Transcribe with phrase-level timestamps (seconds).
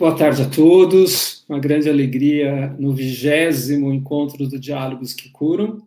[0.00, 1.44] Boa tarde a todos.
[1.46, 5.86] Uma grande alegria no vigésimo encontro do Diálogos que Curam.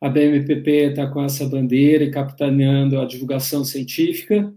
[0.00, 4.52] A BMPP está com essa bandeira e capitaneando a divulgação científica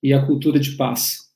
[0.00, 1.30] e a cultura de paz.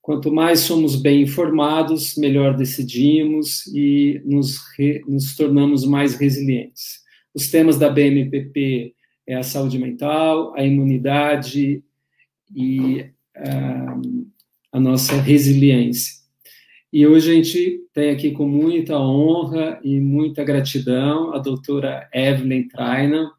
[0.00, 7.00] Quanto mais somos bem informados, melhor decidimos e nos, re, nos tornamos mais resilientes.
[7.36, 8.94] Os temas da BMPP
[9.26, 11.84] é a saúde mental, a imunidade
[12.54, 13.00] e
[13.36, 14.26] uh,
[14.72, 16.14] a nossa resiliência.
[16.90, 22.68] E hoje a gente tem aqui com muita honra e muita gratidão a doutora Evelyn
[22.68, 23.30] Traina.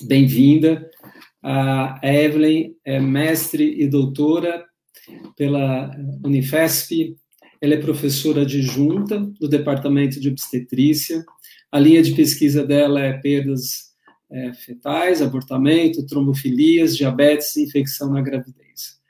[0.00, 0.90] Bem-vinda.
[1.42, 4.64] A Evelyn é mestre e doutora
[5.36, 5.94] pela
[6.24, 7.14] Unifesp.
[7.60, 11.22] Ela é professora adjunta do Departamento de Obstetrícia.
[11.70, 13.90] A linha de pesquisa dela é perdas
[14.30, 19.00] é, fetais, abortamento, trombofilias, diabetes e infecção na gravidez.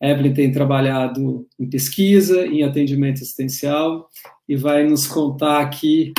[0.00, 4.08] Evelyn tem trabalhado em pesquisa, em atendimento assistencial,
[4.48, 6.12] e vai nos contar aqui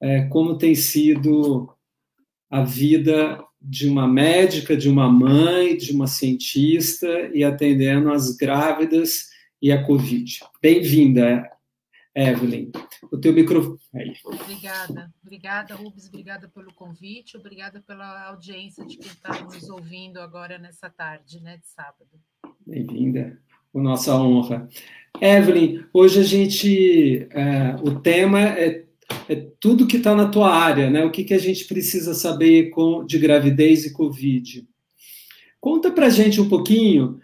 [0.00, 1.68] é, como tem sido
[2.50, 9.28] a vida de uma médica, de uma mãe, de uma cientista e atendendo as grávidas
[9.60, 10.40] e a Covid.
[10.62, 11.44] Bem-vinda,
[12.18, 12.72] Evelyn.
[13.12, 13.78] O teu microfone.
[14.24, 20.58] Obrigada, obrigada, Rubens, obrigada pelo convite, obrigada pela audiência de quem está nos ouvindo agora
[20.58, 22.10] nessa tarde, né, de sábado.
[22.66, 23.40] Bem-vinda,
[23.72, 24.68] com nossa honra.
[25.20, 28.84] Evelyn, hoje a gente, é, o tema é,
[29.28, 31.04] é tudo que está na tua área, né?
[31.04, 34.66] O que, que a gente precisa saber com, de gravidez e Covid.
[35.60, 37.20] Conta para gente um pouquinho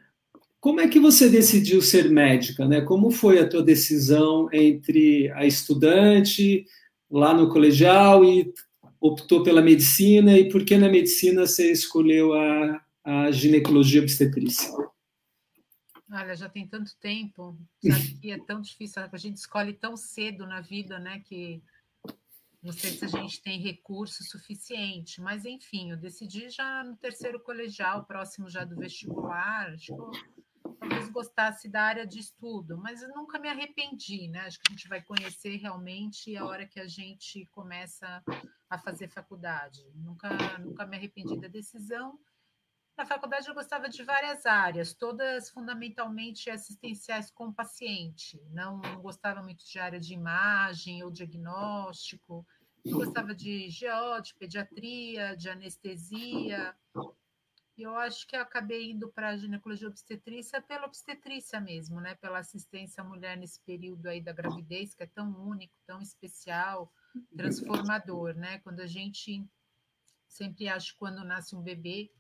[0.64, 2.80] como é que você decidiu ser médica, né?
[2.80, 6.64] Como foi a tua decisão entre a estudante
[7.10, 8.50] lá no colegial e
[8.98, 14.72] optou pela medicina e por que na medicina você escolheu a, a ginecologia obstetrícia?
[16.10, 20.46] Olha, já tem tanto tempo, sabe que é tão difícil, a gente escolhe tão cedo
[20.46, 21.62] na vida, né, que
[22.62, 27.38] não sei se a gente tem recurso suficiente, mas enfim, eu decidi já no terceiro
[27.38, 30.33] colegial, próximo já do vestibular, acho que
[30.78, 34.40] talvez gostasse da área de estudo, mas eu nunca me arrependi, né?
[34.40, 38.22] Acho que a gente vai conhecer realmente a hora que a gente começa
[38.69, 39.81] a fazer faculdade.
[39.94, 42.19] Nunca, nunca me arrependi da decisão
[42.96, 48.40] na faculdade eu gostava de várias áreas, todas fundamentalmente assistenciais com paciente.
[48.50, 52.46] Não, não gostava muito de área de imagem ou diagnóstico.
[52.84, 56.75] Eu gostava de GO, de pediatria, de anestesia.
[57.76, 62.15] E eu acho que eu acabei indo para a ginecologia obstetrícia pela obstetrícia mesmo, né?
[62.15, 66.93] Pela assistência à mulher nesse período aí da gravidez, que é tão único, tão especial,
[67.37, 68.59] transformador, né?
[68.61, 69.44] Quando a gente
[70.29, 72.12] sempre acha que quando nasce um bebê,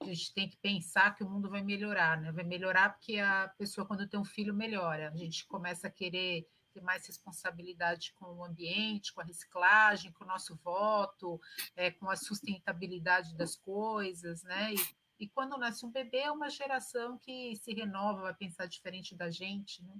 [0.00, 2.30] a gente tem que pensar que o mundo vai melhorar, né?
[2.30, 5.10] Vai melhorar porque a pessoa, quando tem um filho, melhora.
[5.10, 10.24] A gente começa a querer ter mais responsabilidade com o ambiente, com a reciclagem, com
[10.24, 11.40] o nosso voto,
[11.74, 14.72] é, com a sustentabilidade das coisas, né?
[14.72, 19.14] E, e, quando nasce um bebê, é uma geração que se renova, vai pensar diferente
[19.14, 19.92] da gente, né?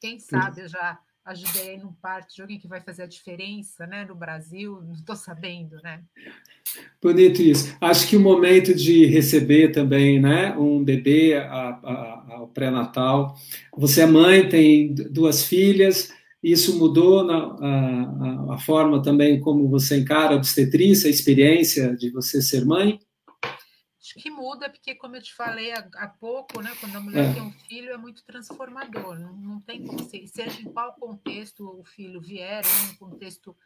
[0.00, 4.04] Quem sabe eu já ajudei num parto de alguém que vai fazer a diferença, né,
[4.04, 6.02] no Brasil, não estou sabendo, né?
[7.00, 7.76] Bonito isso.
[7.80, 13.36] Acho que o momento de receber também, né, um bebê ao pré-natal.
[13.76, 16.12] Você é mãe, tem duas filhas.
[16.42, 22.10] Isso mudou na, a, a, forma também como você encara a obstetrícia, a experiência de
[22.10, 23.00] você ser mãe?
[24.06, 27.28] Acho que muda, porque, como eu te falei há, há pouco, né, quando a mulher
[27.28, 27.34] é.
[27.34, 29.18] tem um filho, é muito transformador.
[29.18, 33.56] Não, não tem como ser, seja em qual contexto o filho vier, ou num contexto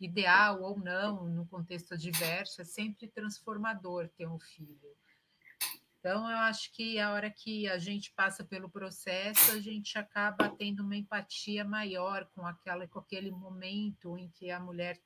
[0.00, 4.96] ideal ou não, no contexto adverso, é sempre transformador ter um filho.
[6.00, 10.48] Então, eu acho que a hora que a gente passa pelo processo, a gente acaba
[10.48, 14.98] tendo uma empatia maior com, aquela, com aquele momento em que a mulher.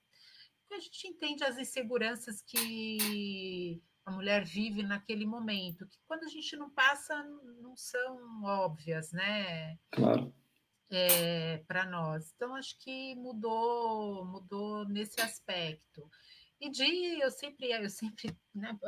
[0.71, 6.57] A gente entende as inseguranças que a mulher vive naquele momento, que quando a gente
[6.57, 7.25] não passa,
[7.61, 9.77] não são óbvias, né?
[9.91, 10.33] Claro.
[10.89, 12.33] É, para nós.
[12.37, 16.09] Então, acho que mudou, mudou nesse aspecto.
[16.61, 18.79] E de eu sempre, eu sempre né,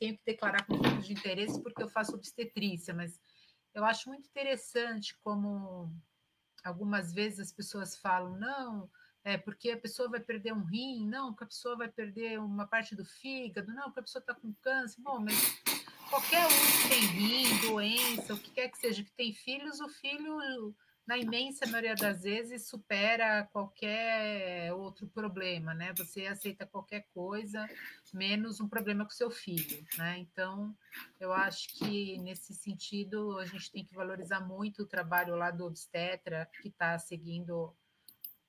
[0.00, 3.20] tenho que declarar conflito de interesse porque eu faço obstetrícia, mas
[3.72, 5.94] eu acho muito interessante como
[6.64, 8.90] algumas vezes as pessoas falam, não,
[9.24, 12.66] é porque a pessoa vai perder um rim, não, porque a pessoa vai perder uma
[12.66, 15.00] parte do fígado, não, porque a pessoa está com câncer.
[15.00, 15.34] Bom, mas
[16.10, 19.88] qualquer um que tem rim, doença, o que quer que seja, que tem filhos, o
[19.88, 20.74] filho,
[21.06, 25.94] na imensa maioria das vezes, supera qualquer outro problema, né?
[25.96, 27.66] Você aceita qualquer coisa,
[28.12, 30.18] menos um problema com seu filho, né?
[30.18, 30.76] Então,
[31.18, 35.64] eu acho que nesse sentido a gente tem que valorizar muito o trabalho lá do
[35.64, 37.74] obstetra que está seguindo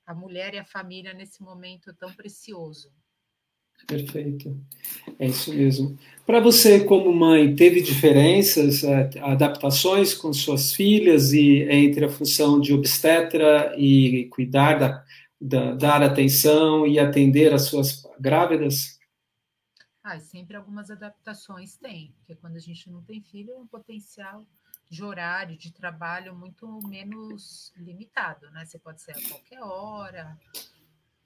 [0.06, 2.92] a mulher e a família nesse momento tão precioso.
[3.86, 4.58] Perfeito,
[5.18, 5.98] é isso mesmo.
[6.24, 12.58] Para você, como mãe, teve diferenças, é, adaptações com suas filhas e entre a função
[12.58, 15.04] de obstetra e cuidar da,
[15.40, 18.98] da dar atenção e atender as suas grávidas?
[20.02, 24.46] Ah, sempre algumas adaptações tem, porque quando a gente não tem filho, é um potencial
[24.88, 28.64] de horário de trabalho muito menos limitado, né?
[28.64, 30.38] Você pode ser a qualquer hora.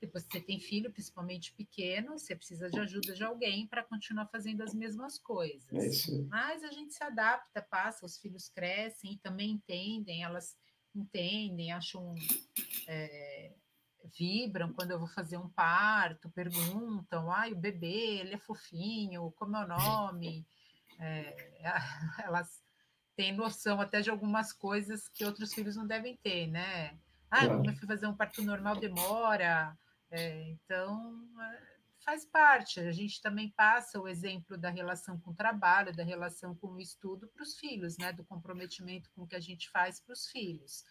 [0.01, 4.63] Depois você tem filho, principalmente pequeno, você precisa de ajuda de alguém para continuar fazendo
[4.63, 6.09] as mesmas coisas.
[6.09, 10.57] É Mas a gente se adapta, passa, os filhos crescem e também entendem, elas
[10.95, 12.15] entendem, acham.
[12.87, 13.53] É,
[14.19, 19.57] vibram quando eu vou fazer um parto, perguntam, ai, o bebê, ele é fofinho, como
[19.57, 20.47] é o nome?
[20.99, 21.61] É,
[22.25, 22.60] elas
[23.21, 26.99] tem noção até de algumas coisas que outros filhos não devem ter, né?
[27.31, 27.67] Ah, claro.
[27.67, 29.77] eu fui fazer um parto normal, demora.
[30.11, 31.63] É, então, é,
[32.03, 32.81] faz parte.
[32.81, 36.81] A gente também passa o exemplo da relação com o trabalho, da relação com o
[36.81, 38.11] estudo para os filhos, né?
[38.11, 40.83] Do comprometimento com o que a gente faz para os filhos.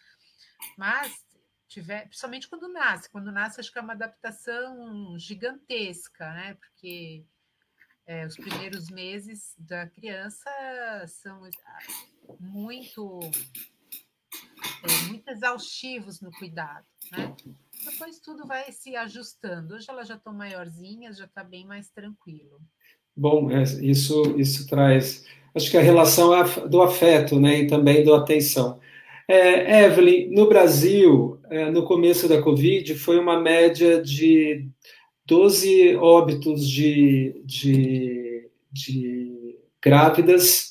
[0.78, 1.26] Mas,
[1.66, 3.10] tiver, principalmente quando nasce.
[3.10, 6.54] Quando nasce, acho que é uma adaptação gigantesca, né?
[6.54, 7.26] Porque
[8.10, 10.50] é, os primeiros meses da criança
[11.06, 11.46] são
[12.38, 13.20] muito,
[14.84, 17.34] é, muito exaustivos no cuidado, né?
[17.84, 19.74] Depois tudo vai se ajustando.
[19.74, 22.60] Hoje elas já estão maiorzinhas, já está bem mais tranquilo.
[23.16, 25.24] Bom, é, isso, isso traz.
[25.54, 28.78] Acho que a relação é do afeto, né, e também do atenção.
[29.26, 34.68] É, Evelyn, no Brasil, é, no começo da Covid, foi uma média de
[35.26, 40.69] 12 óbitos de, de, de grávidas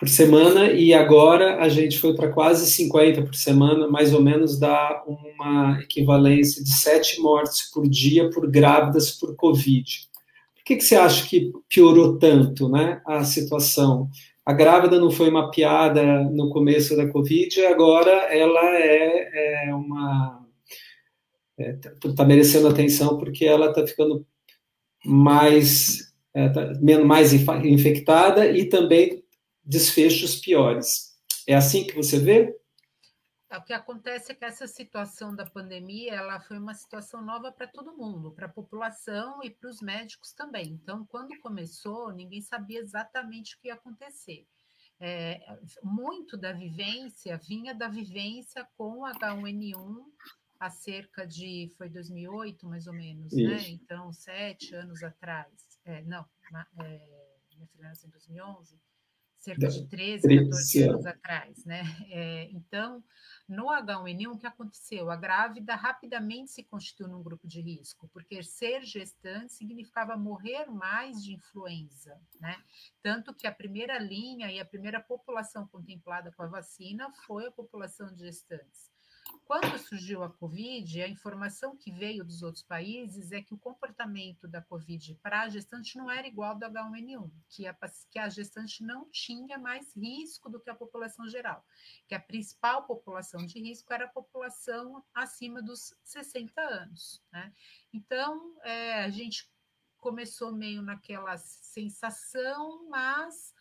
[0.00, 4.58] por semana e agora a gente foi para quase 50 por semana, mais ou menos
[4.58, 10.08] dá uma equivalência de sete mortes por dia por grávidas por Covid.
[10.54, 14.08] Por que, que você acha que piorou tanto né, a situação?
[14.42, 20.46] A grávida não foi mapeada no começo da Covid, agora ela é, é uma.
[21.58, 24.24] Está é, tá merecendo atenção porque ela está ficando
[25.04, 26.72] mais, é, tá,
[27.04, 29.19] mais infectada e também
[29.70, 31.16] desfechos piores.
[31.46, 32.58] É assim que você vê?
[33.48, 37.52] É, o que acontece é que essa situação da pandemia ela foi uma situação nova
[37.52, 40.66] para todo mundo, para a população e para os médicos também.
[40.72, 44.44] Então, quando começou, ninguém sabia exatamente o que ia acontecer.
[44.98, 45.40] É,
[45.82, 50.04] muito da vivência vinha da vivência com H1N1
[50.58, 53.42] há cerca de foi 2008 mais ou menos, né?
[53.42, 53.64] Isso.
[53.64, 53.68] né?
[53.70, 55.48] Então sete anos atrás,
[55.86, 56.26] é, não,
[56.84, 58.78] é, minha em 2011,
[59.40, 61.82] cerca de 13, 14 anos atrás, né?
[62.12, 63.02] É, então,
[63.48, 65.10] no H1N1, o que aconteceu?
[65.10, 71.22] A grávida rapidamente se constituiu num grupo de risco, porque ser gestante significava morrer mais
[71.22, 72.56] de influenza, né?
[73.02, 77.52] Tanto que a primeira linha e a primeira população contemplada com a vacina foi a
[77.52, 78.89] população de gestantes.
[79.44, 84.46] Quando surgiu a Covid, a informação que veio dos outros países é que o comportamento
[84.46, 87.76] da Covid para a gestante não era igual ao do H1N1, que a,
[88.10, 91.64] que a gestante não tinha mais risco do que a população geral,
[92.06, 97.20] que a principal população de risco era a população acima dos 60 anos.
[97.32, 97.52] Né?
[97.92, 99.50] Então, é, a gente
[99.98, 103.52] começou meio naquela sensação, mas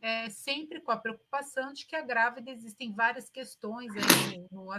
[0.00, 3.92] é, sempre com a preocupação de que a grávida existem várias questões
[4.50, 4.70] no, no,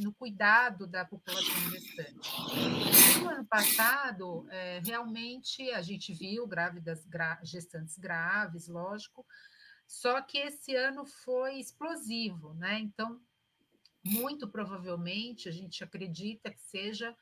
[0.00, 2.30] no cuidado da população gestante.
[3.20, 9.24] No ano passado, é, realmente a gente viu grávidas gra, gestantes graves, lógico,
[9.86, 12.78] só que esse ano foi explosivo, né?
[12.78, 13.20] Então,
[14.04, 17.16] muito provavelmente a gente acredita que seja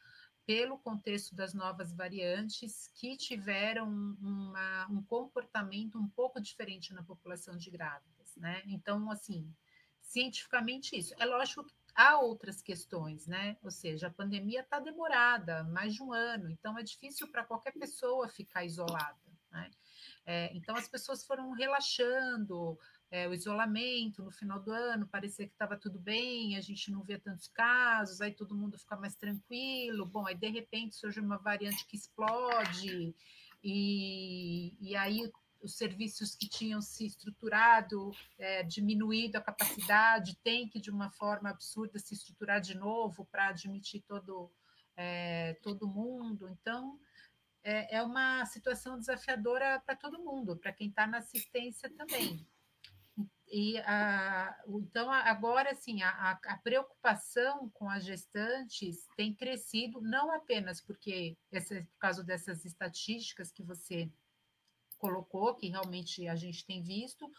[0.46, 7.56] pelo contexto das novas variantes que tiveram uma, um comportamento um pouco diferente na população
[7.56, 8.62] de grávidas, né?
[8.66, 9.52] Então, assim,
[10.00, 11.12] cientificamente isso.
[11.18, 13.56] É lógico que há outras questões, né?
[13.60, 17.72] Ou seja, a pandemia está demorada, mais de um ano, então é difícil para qualquer
[17.72, 19.18] pessoa ficar isolada,
[19.50, 19.68] né?
[20.24, 22.78] É, então as pessoas foram relaxando,
[23.10, 27.02] é, o isolamento no final do ano, parecia que estava tudo bem, a gente não
[27.02, 30.06] via tantos casos, aí todo mundo fica mais tranquilo.
[30.06, 33.14] Bom, aí de repente surge uma variante que explode,
[33.62, 40.80] e, e aí os serviços que tinham se estruturado, é, diminuído a capacidade, tem que,
[40.80, 44.50] de uma forma absurda, se estruturar de novo para admitir todo,
[44.96, 46.48] é, todo mundo.
[46.48, 46.98] Então,
[47.62, 52.46] é, é uma situação desafiadora para todo mundo, para quem está na assistência também.
[53.48, 60.80] E a, então, agora, assim, a, a, preocupação com as gestantes tem crescido, não apenas
[60.80, 64.10] porque, essa, por causa dessas estatísticas que você
[64.98, 67.30] colocou, que realmente a gente tem visto,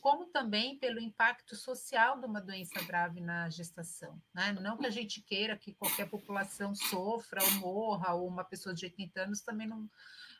[0.00, 4.20] como também pelo impacto social de uma doença grave na gestação.
[4.34, 4.52] Né?
[4.52, 8.84] Não que a gente queira que qualquer população sofra ou morra, ou uma pessoa de
[8.84, 9.88] 80 anos também não,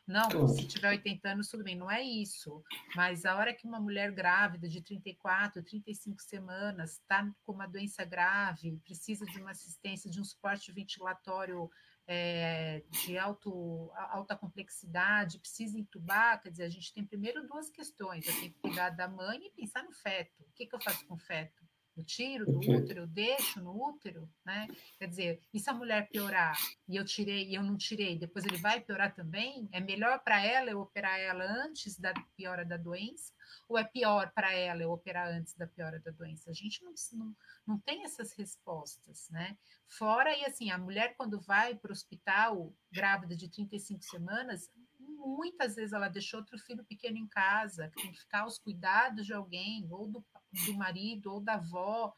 [0.07, 2.63] não, se tiver 80 anos, tudo bem, não é isso.
[2.95, 8.05] Mas a hora que uma mulher grávida de 34, 35 semanas está com uma doença
[8.05, 11.69] grave, precisa de uma assistência, de um suporte ventilatório
[12.07, 18.27] é, de alto, alta complexidade, precisa entubar, quer dizer, a gente tem primeiro duas questões.
[18.27, 20.43] Eu tenho que cuidar da mãe e pensar no feto.
[20.43, 21.64] O que, que eu faço com o feto?
[21.95, 24.67] Eu tiro do útero, eu deixo no útero, né?
[24.99, 26.57] Quer dizer, e se a mulher piorar
[26.89, 29.69] e eu tirei e eu não tirei, depois ele vai piorar também?
[29.71, 33.33] É melhor para ela eu operar ela antes da piora da doença?
[33.69, 36.49] Ou é pior para ela eu operar antes da piora da doença?
[36.49, 37.35] A gente não, não,
[37.65, 39.57] não tem essas respostas, né?
[39.87, 45.75] Fora, e assim, a mulher quando vai para o hospital, grávida de 35 semanas, muitas
[45.75, 49.33] vezes ela deixou outro filho pequeno em casa, que tem que ficar aos cuidados de
[49.33, 50.25] alguém, ou do,
[50.65, 52.13] do marido, ou da avó,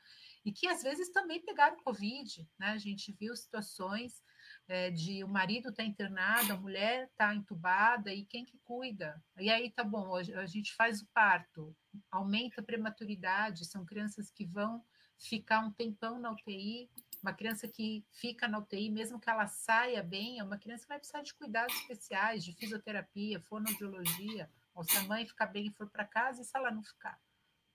[0.46, 2.67] e que às vezes também pegaram Covid, né?
[2.67, 4.22] A gente viu situações
[4.67, 9.22] é, de o marido está internado, a mulher está entubada, e quem que cuida?
[9.39, 11.75] E aí tá bom, a gente faz o parto,
[12.12, 14.84] aumenta a prematuridade, são crianças que vão
[15.17, 16.89] ficar um tempão na UTI,
[17.22, 20.89] uma criança que fica na UTI, mesmo que ela saia bem, é uma criança que
[20.89, 24.50] vai precisar de cuidados especiais, de fisioterapia, fonoaudiologia.
[24.75, 27.20] Ou se a mãe ficar bem e for para casa, e se ela não ficar?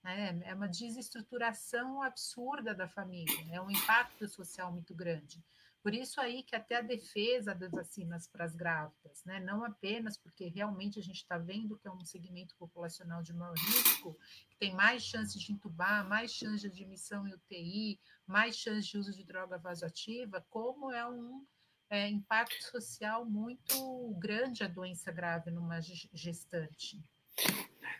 [0.02, 0.40] Né?
[0.44, 5.42] É uma desestruturação absurda da família, é um impacto social muito grande.
[5.82, 9.40] Por isso aí que até a defesa das vacinas para as grávidas, né?
[9.40, 13.56] não apenas porque realmente a gente está vendo que é um segmento populacional de maior
[13.56, 14.16] risco,
[14.48, 18.96] que tem mais chances de entubar, mais chances de admissão em UTI, mais chances de
[18.96, 21.44] uso de droga vasoativa, como é um
[21.90, 27.04] é, impacto social muito grande a doença grave numa gestante.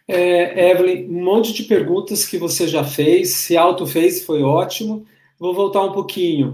[0.09, 5.07] É, Evelyn, um monte de perguntas que você já fez, se auto fez, foi ótimo.
[5.39, 6.53] Vou voltar um pouquinho.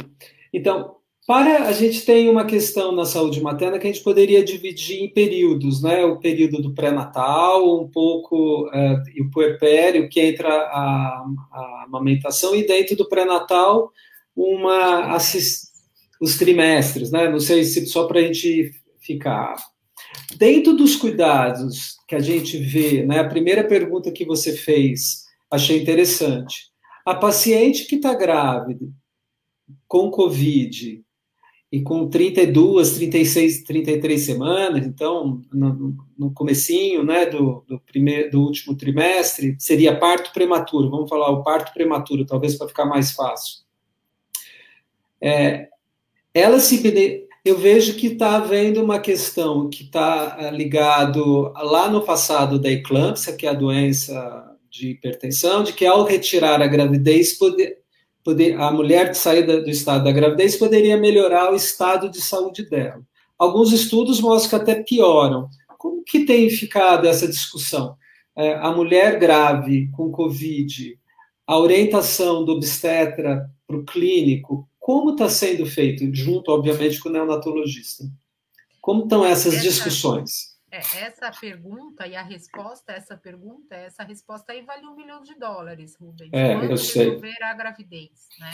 [0.52, 5.02] Então, para a gente tem uma questão na saúde materna que a gente poderia dividir
[5.02, 6.02] em períodos, né?
[6.04, 12.54] O período do pré-natal, um pouco uh, e o puerpério, que entra a, a amamentação,
[12.56, 13.92] e dentro do pré-natal,
[14.34, 15.68] uma assist...
[16.18, 17.28] os trimestres, né?
[17.28, 19.56] Não sei se só para a gente ficar.
[20.37, 23.18] Dentro dos cuidados que a gente vê, né?
[23.18, 26.70] A primeira pergunta que você fez, achei interessante.
[27.04, 28.87] A paciente que está grávida
[29.87, 31.02] com Covid
[31.70, 38.42] e com 32, 36, 33 semanas, então no, no comecinho, né, do, do, primeiro, do
[38.42, 43.61] último trimestre, seria parto prematuro, vamos falar o parto prematuro, talvez para ficar mais fácil.
[45.20, 45.68] É,
[46.32, 46.78] ela se
[47.48, 52.70] eu vejo que está havendo uma questão que está é, ligado lá no passado da
[52.70, 57.78] eclâmpsia, que é a doença de hipertensão, de que ao retirar a gravidez poder,
[58.22, 63.00] poder, a mulher sair do estado da gravidez poderia melhorar o estado de saúde dela.
[63.38, 65.48] Alguns estudos mostram que até pioram.
[65.78, 67.96] Como que tem ficado essa discussão?
[68.36, 70.98] É, a mulher grave com Covid,
[71.46, 77.12] a orientação do obstetra para o clínico, como está sendo feito, junto, obviamente, com o
[77.12, 78.11] neonatologista?
[78.80, 80.47] Como estão essas discussões?
[80.70, 85.22] É, essa pergunta e a resposta a essa pergunta, essa resposta aí vale um milhão
[85.22, 86.30] de dólares, Rubens.
[86.32, 87.06] É, Quando eu sei.
[87.06, 88.50] resolver a gravidez, né?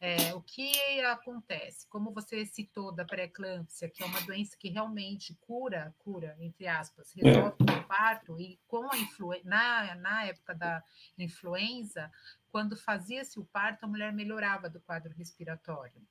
[0.00, 1.88] É, o que acontece?
[1.88, 7.16] Como você citou da pré-eclâmpsia, que é uma doença que realmente cura, cura, entre aspas,
[7.16, 7.22] é.
[7.22, 7.72] resolve é.
[7.72, 10.82] o parto, e com a influenza, na, na época da
[11.16, 12.10] influenza,
[12.50, 16.02] quando fazia-se o parto, a mulher melhorava do quadro respiratório.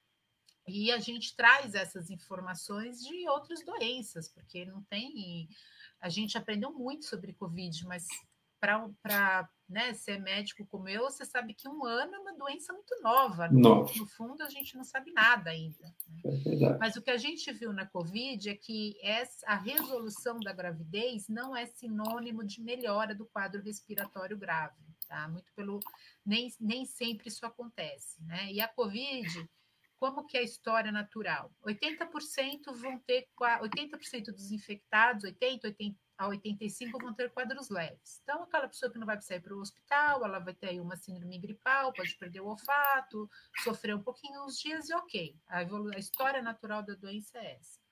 [0.68, 5.50] E a gente traz essas informações de outras doenças, porque não tem.
[6.00, 8.08] A gente aprendeu muito sobre Covid, mas
[8.60, 12.98] para né, ser médico como eu, você sabe que um ano é uma doença muito
[13.02, 13.50] nova.
[13.50, 15.94] No, no fundo, a gente não sabe nada ainda.
[16.08, 16.22] Né?
[16.46, 20.54] É mas o que a gente viu na Covid é que essa, a resolução da
[20.54, 24.82] gravidez não é sinônimo de melhora do quadro respiratório grave.
[25.08, 25.28] Tá?
[25.28, 25.80] Muito pelo.
[26.26, 28.24] Nem, nem sempre isso acontece.
[28.24, 28.54] Né?
[28.54, 29.50] E a Covid
[30.12, 31.50] como que é a história natural?
[31.66, 38.20] 80% vão ter 80% dos infectados, 80, 80 a 85 vão ter quadros leves.
[38.22, 40.98] Então, aquela pessoa que não vai precisar ir para o hospital, ela vai ter uma
[40.98, 43.30] síndrome gripal, pode perder o olfato,
[43.64, 45.38] sofrer um pouquinho uns dias e ok.
[45.48, 47.83] A, a história natural da doença é essa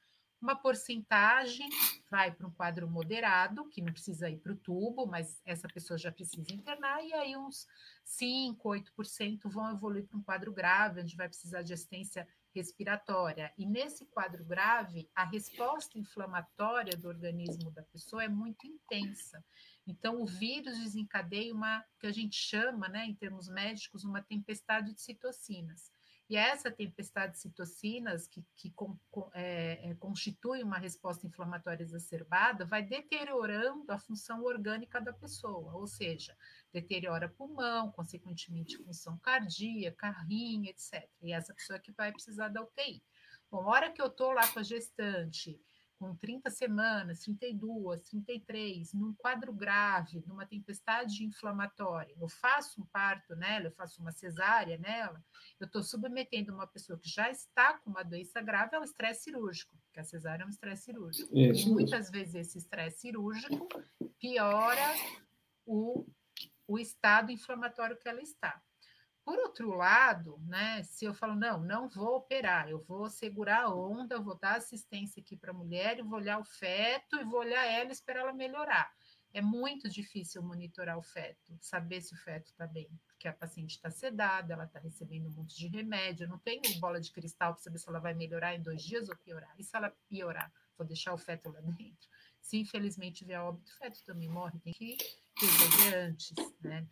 [0.41, 1.69] uma porcentagem
[2.09, 5.97] vai para um quadro moderado, que não precisa ir para o tubo, mas essa pessoa
[5.97, 7.67] já precisa internar, e aí uns
[8.03, 13.53] 5, 8% vão evoluir para um quadro grave, onde vai precisar de assistência respiratória.
[13.57, 19.43] E nesse quadro grave, a resposta inflamatória do organismo da pessoa é muito intensa.
[19.87, 24.93] Então, o vírus desencadeia uma, que a gente chama, né, em termos médicos, uma tempestade
[24.93, 25.91] de citocinas.
[26.31, 31.83] E essa tempestade de citocinas, que, que com, com, é, é, constitui uma resposta inflamatória
[31.83, 36.33] exacerbada, vai deteriorando a função orgânica da pessoa, ou seja,
[36.71, 41.05] deteriora pulmão, consequentemente função cardíaca, rim, etc.
[41.21, 43.03] E essa pessoa que vai precisar da UTI.
[43.51, 45.59] Bom, hora que eu estou lá com a gestante,
[46.01, 53.35] com 30 semanas, 32, 33, num quadro grave, numa tempestade inflamatória, eu faço um parto
[53.35, 55.23] nela, eu faço uma cesárea nela,
[55.59, 59.77] eu estou submetendo uma pessoa que já está com uma doença grave ao estresse cirúrgico,
[59.83, 61.37] porque a cesárea é um estresse cirúrgico.
[61.37, 61.69] Isso.
[61.69, 63.67] E muitas vezes esse estresse cirúrgico
[64.19, 64.95] piora
[65.67, 66.03] o,
[66.67, 68.59] o estado inflamatório que ela está.
[69.23, 73.73] Por outro lado, né, se eu falo, não, não vou operar, eu vou segurar a
[73.73, 77.39] onda, vou dar assistência aqui para a mulher, e vou olhar o feto e vou
[77.39, 78.91] olhar ela e esperar ela melhorar.
[79.33, 83.71] É muito difícil monitorar o feto, saber se o feto está bem, porque a paciente
[83.71, 87.53] está sedada, ela está recebendo um monte de remédio, eu não tenho bola de cristal
[87.53, 89.53] para saber se ela vai melhorar em dois dias ou piorar.
[89.57, 92.09] E se ela piorar, vou deixar o feto lá dentro.
[92.41, 94.97] Se infelizmente vier óbito, o feto também morre, tem que
[95.95, 96.83] antes, né?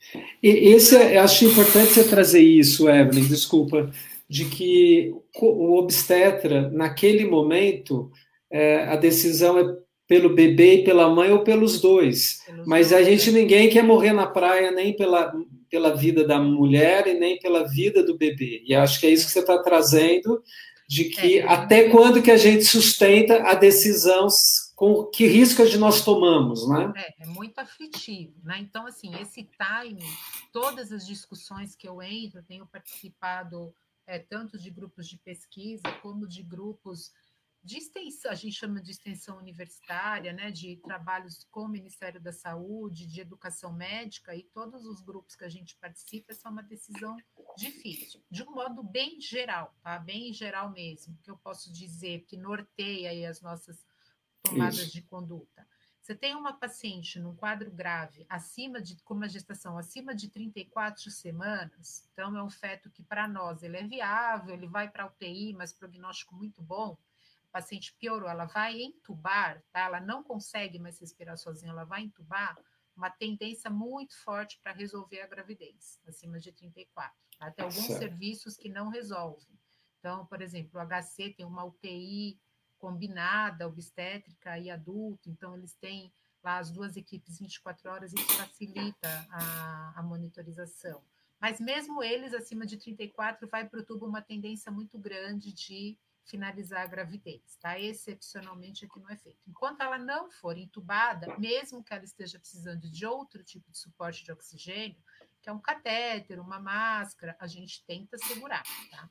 [0.41, 3.91] E esse, é, eu acho importante você trazer isso, Evelyn, desculpa,
[4.29, 8.11] de que o obstetra, naquele momento,
[8.51, 9.75] é, a decisão é
[10.07, 12.41] pelo bebê e pela mãe ou pelos dois.
[12.45, 13.33] Pelos Mas dois, a gente, é.
[13.33, 15.31] ninguém quer morrer na praia nem pela,
[15.69, 18.63] pela vida da mulher e nem pela vida do bebê.
[18.65, 20.41] E acho que é isso que você está trazendo,
[20.87, 24.27] de que é, até quando que a gente sustenta a decisão
[24.79, 26.93] com que riscos nós tomamos, né?
[26.95, 28.59] É, é muito aflitivo, né?
[28.59, 30.01] Então, assim, esse time,
[30.53, 33.75] todas as discussões que eu entro, tenho participado
[34.07, 37.11] é, tanto de grupos de pesquisa como de grupos
[37.61, 42.31] de extensão, a gente chama de extensão universitária, né, de trabalhos com o Ministério da
[42.31, 46.63] Saúde, de educação médica, e todos os grupos que a gente participa, essa é uma
[46.63, 47.17] decisão
[47.57, 49.99] difícil, de um modo bem geral, tá?
[49.99, 53.88] Bem geral mesmo, que eu posso dizer que norteia aí as nossas
[54.43, 54.93] tomadas Isso.
[54.93, 55.67] de conduta.
[56.01, 61.11] Você tem uma paciente num quadro grave, acima de, com uma gestação acima de 34
[61.11, 65.07] semanas, então é um feto que para nós ele é viável, ele vai para a
[65.07, 66.97] UTI, mas prognóstico muito bom.
[67.49, 69.81] A paciente piorou, ela vai entubar, tá?
[69.81, 72.57] Ela não consegue mais respirar sozinha, ela vai entubar.
[72.95, 77.15] Uma tendência muito forte para resolver a gravidez, acima de 34.
[77.37, 77.51] Tá?
[77.51, 79.59] Tem alguns serviços que não resolvem.
[79.99, 82.39] Então, por exemplo, o HC tem uma UTI
[82.79, 86.11] combinada, obstétrica e adulto, então eles têm
[86.43, 91.03] lá as duas equipes 24 horas, isso facilita a, a monitorização.
[91.39, 95.97] Mas mesmo eles acima de 34 vai para o tubo uma tendência muito grande de
[96.25, 97.79] finalizar a gravidez, tá?
[97.79, 99.39] Excepcionalmente aqui não é feito.
[99.47, 104.23] Enquanto ela não for entubada, mesmo que ela esteja precisando de outro tipo de suporte
[104.23, 105.01] de oxigênio,
[105.41, 109.09] que é um catéter, uma máscara, a gente tenta segurar, tá?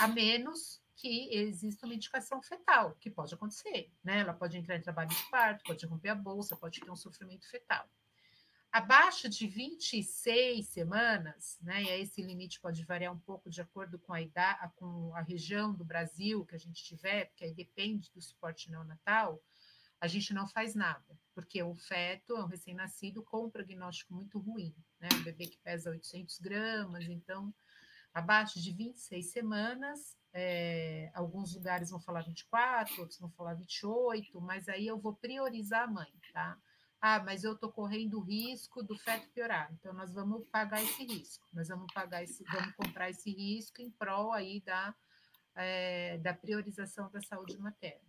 [0.00, 4.20] A menos que exista uma indicação fetal, que pode acontecer, né?
[4.20, 7.48] Ela pode entrar em trabalho de parto, pode romper a bolsa, pode ter um sofrimento
[7.48, 7.88] fetal.
[8.70, 11.84] Abaixo de 26 semanas, né?
[11.84, 15.72] E esse limite pode variar um pouco de acordo com a idade, com a região
[15.72, 19.40] do Brasil que a gente tiver, porque aí depende do suporte neonatal,
[20.00, 24.38] a gente não faz nada, porque o feto é um recém-nascido com um prognóstico muito
[24.40, 25.08] ruim, né?
[25.14, 27.54] Um bebê que pesa 800 gramas, então
[28.12, 34.68] abaixo de 26 semanas, é, alguns lugares vão falar 24, outros vão falar 28, mas
[34.68, 36.58] aí eu vou priorizar a mãe, tá?
[37.00, 41.04] Ah, mas eu estou correndo o risco do feto piorar, então nós vamos pagar esse
[41.04, 44.94] risco, nós vamos pagar esse, vamos comprar esse risco em prol aí da,
[45.54, 48.08] é, da priorização da saúde materna.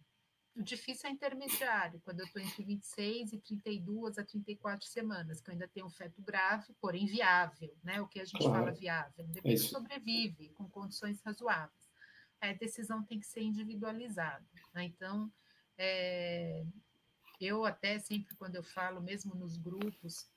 [0.56, 5.50] O difícil é intermediário, quando eu estou entre 26 e 32 a 34 semanas, que
[5.50, 8.02] eu ainda tenho um feto grave, porém viável, né?
[8.02, 8.66] O que a gente claro.
[8.66, 11.89] fala viável, bebê é sobrevive com condições razoáveis
[12.42, 14.46] a decisão tem que ser individualizada.
[14.74, 14.86] Né?
[14.86, 15.32] Então,
[15.78, 16.64] é,
[17.40, 20.28] eu até sempre, quando eu falo, mesmo nos grupos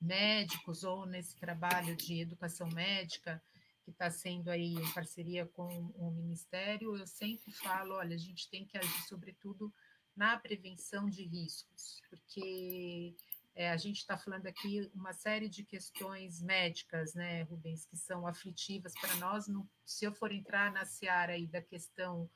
[0.00, 3.42] médicos ou nesse trabalho de educação médica,
[3.84, 8.48] que está sendo aí em parceria com o Ministério, eu sempre falo, olha, a gente
[8.48, 9.72] tem que agir, sobretudo,
[10.16, 13.14] na prevenção de riscos, porque
[13.54, 18.26] é, a gente está falando aqui uma série de questões médicas, né, Rubens, que são
[18.26, 19.46] aflitivas para nós.
[19.84, 22.28] Se eu for entrar na seara aí da questão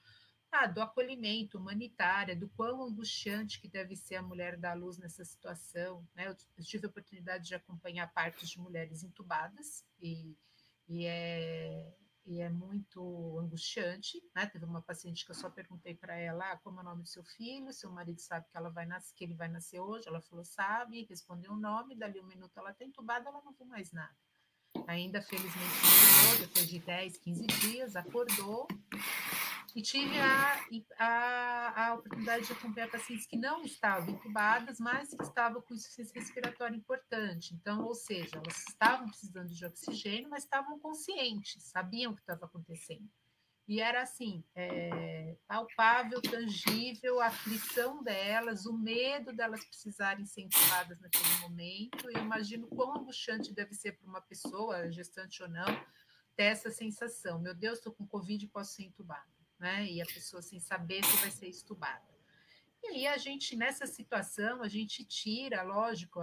[0.51, 5.25] ah, do acolhimento humanitário, do quão angustiante que deve ser a mulher dar luz nessa
[5.25, 6.07] situação.
[6.15, 6.29] Né?
[6.29, 10.37] Eu, tive a oportunidade de acompanhar partos de mulheres entubadas e,
[10.89, 11.93] e é,
[12.29, 14.45] e é muito angustiante, né?
[14.47, 17.09] Teve uma paciente que eu só perguntei para ela ah, como é o nome do
[17.09, 20.21] seu filho, seu marido sabe que ela vai nascer, que ele vai nascer hoje, ela
[20.21, 23.91] falou sabe, respondeu o nome, dali um minuto ela está entubada, ela não viu mais
[23.93, 24.15] nada.
[24.87, 28.69] Ainda felizmente depois de 10, 15 dias, acordou
[29.79, 30.61] e tive a,
[30.99, 36.19] a, a oportunidade de acompanhar pacientes que não estavam intubadas, mas que estavam com insuficiência
[36.19, 37.55] respiratória importante.
[37.55, 42.47] Então, ou seja, elas estavam precisando de oxigênio, mas estavam conscientes, sabiam o que estava
[42.47, 43.09] acontecendo.
[43.69, 50.99] E era assim, é, palpável, tangível, a aflição delas, o medo delas precisarem ser intubadas
[50.99, 52.11] naquele momento.
[52.11, 55.67] Eu imagino quão angustiante deve ser para uma pessoa, gestante ou não,
[56.35, 57.39] ter essa sensação.
[57.41, 59.87] Meu Deus, estou com Covid e posso ser entubada né?
[59.87, 62.07] E a pessoa sem saber se vai ser estubada.
[62.83, 66.21] E aí a gente, nessa situação, a gente tira, lógico,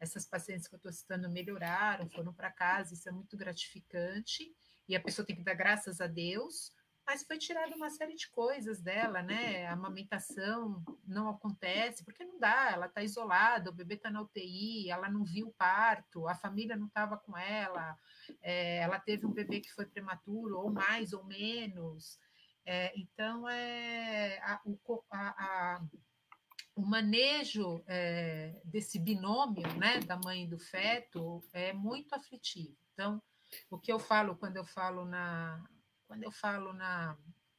[0.00, 4.54] essas pacientes que eu estou citando melhoraram, foram para casa, isso é muito gratificante,
[4.88, 6.72] e a pessoa tem que dar graças a Deus,
[7.06, 9.66] mas foi tirada uma série de coisas dela, né?
[9.66, 14.90] A amamentação não acontece, porque não dá, ela está isolada, o bebê está na UTI,
[14.90, 17.96] ela não viu o parto, a família não estava com ela,
[18.40, 22.18] é, ela teve um bebê que foi prematuro, ou mais ou menos.
[22.64, 25.84] É, então, é, a, o, a, a,
[26.74, 32.76] o manejo é, desse binômio né, da mãe e do feto é muito aflitivo.
[32.92, 33.22] Então,
[33.70, 35.62] o que eu falo quando eu falo na
[36.06, 37.16] quando eu falo na,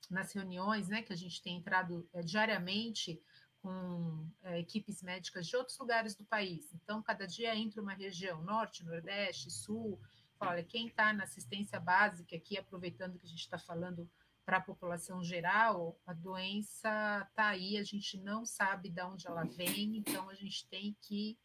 [0.10, 3.22] nas reuniões, né, que a gente tem entrado é, diariamente
[3.62, 6.72] com é, equipes médicas de outros lugares do país.
[6.74, 10.00] Então, cada dia entra uma região, norte, nordeste, sul.
[10.38, 14.10] Fala, olha, quem está na assistência básica aqui, aproveitando que a gente está falando
[14.45, 19.43] para a população geral, a doença está aí, a gente não sabe de onde ela
[19.43, 21.36] vem, então a gente tem que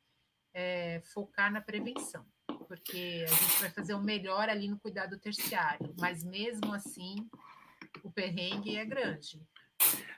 [0.53, 2.25] é, focar na prevenção,
[2.69, 7.17] porque a gente vai fazer o melhor ali no cuidado terciário, mas mesmo assim
[8.05, 9.41] o perrengue é grande.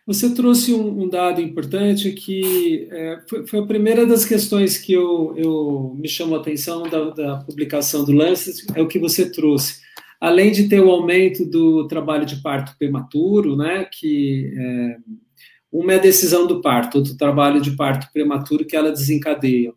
[0.04, 4.92] Você trouxe um, um dado importante que é, foi, foi, a primeira das questões que
[4.92, 9.30] eu, eu me chamou a atenção da, da publicação do Lancet, é o que você
[9.30, 9.81] trouxe
[10.22, 14.96] além de ter o aumento do trabalho de parto prematuro, né, que é,
[15.70, 19.74] uma é a decisão do parto, outro trabalho de parto prematuro que ela desencadeia.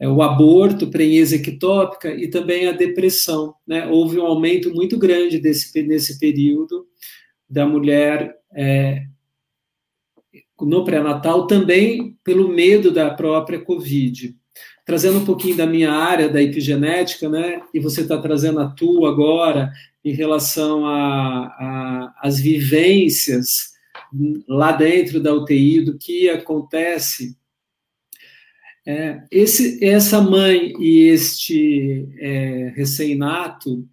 [0.00, 3.54] É, o aborto, prenheza ectópica e também a depressão.
[3.64, 3.86] Né?
[3.86, 6.84] Houve um aumento muito grande desse, nesse período
[7.48, 9.04] da mulher é,
[10.60, 14.36] no pré-natal, também pelo medo da própria Covid.
[14.84, 17.60] Trazendo um pouquinho da minha área da epigenética, né?
[17.74, 19.72] E você está trazendo a tua agora
[20.04, 20.84] em relação
[22.20, 23.74] às vivências
[24.48, 27.36] lá dentro da UTI, do que acontece.
[28.86, 33.84] É, esse, essa mãe e este é, recém-nato,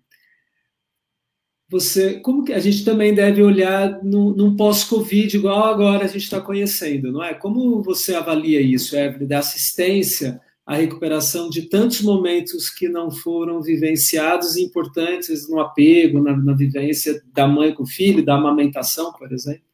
[1.68, 6.22] você, como que a gente também deve olhar no, num pós-Covid, igual agora a gente
[6.22, 7.34] está conhecendo, não é?
[7.34, 13.62] Como você avalia isso, Evelyn, da assistência à recuperação de tantos momentos que não foram
[13.62, 19.12] vivenciados e importantes no apego, na, na vivência da mãe com o filho, da amamentação,
[19.14, 19.74] por exemplo?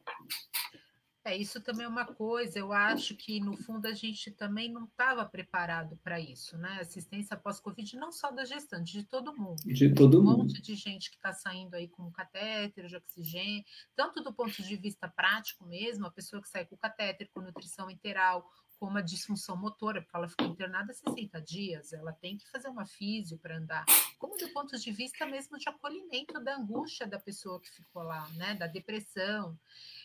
[1.30, 4.84] É, isso também é uma coisa, eu acho que no fundo a gente também não
[4.84, 6.78] estava preparado para isso, né?
[6.80, 9.62] Assistência pós-Covid, não só da gestante, de todo mundo.
[9.64, 10.34] De todo um mundo.
[10.34, 13.62] Um monte de gente que está saindo aí com catéter de oxigênio,
[13.94, 17.88] tanto do ponto de vista prático mesmo, a pessoa que sai com catéter, com nutrição
[17.88, 22.68] enteral, com uma disfunção motora, porque ela ficou internada 60 dias, ela tem que fazer
[22.68, 23.84] uma físio para andar,
[24.18, 28.26] como do ponto de vista mesmo de acolhimento da angústia da pessoa que ficou lá,
[28.30, 28.54] né?
[28.54, 29.58] Da depressão.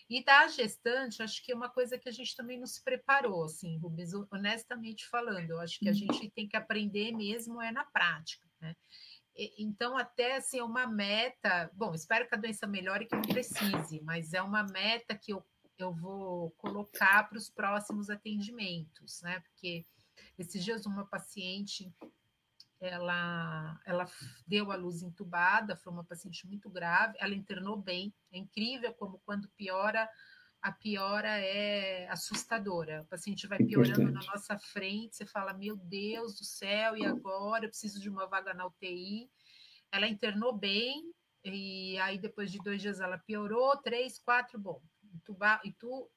[0.10, 3.46] E da gestante, acho que é uma coisa que a gente também não se preparou,
[3.46, 5.98] assim, Rubens, honestamente falando, eu acho que a uhum.
[5.98, 8.76] gente tem que aprender mesmo é na prática, né?
[9.58, 11.70] Então, até assim, é uma meta.
[11.74, 15.34] Bom, espero que a doença melhore e que não precise, mas é uma meta que
[15.34, 15.46] eu,
[15.78, 19.40] eu vou colocar para os próximos atendimentos, né?
[19.42, 19.86] Porque
[20.38, 21.94] esses dias uma paciente
[22.80, 24.06] ela, ela
[24.48, 29.20] deu a luz entubada, foi uma paciente muito grave, ela internou bem, é incrível como
[29.26, 30.10] quando piora,
[30.62, 33.04] a piora é assustadora.
[33.04, 34.26] O paciente vai piorando Importante.
[34.26, 37.66] na nossa frente, você fala, meu Deus do céu, e agora?
[37.66, 39.30] Eu preciso de uma vaga na UTI.
[39.92, 44.82] Ela internou bem, e aí depois de dois dias ela piorou, três, quatro, bom,
[45.24, 45.62] tuba,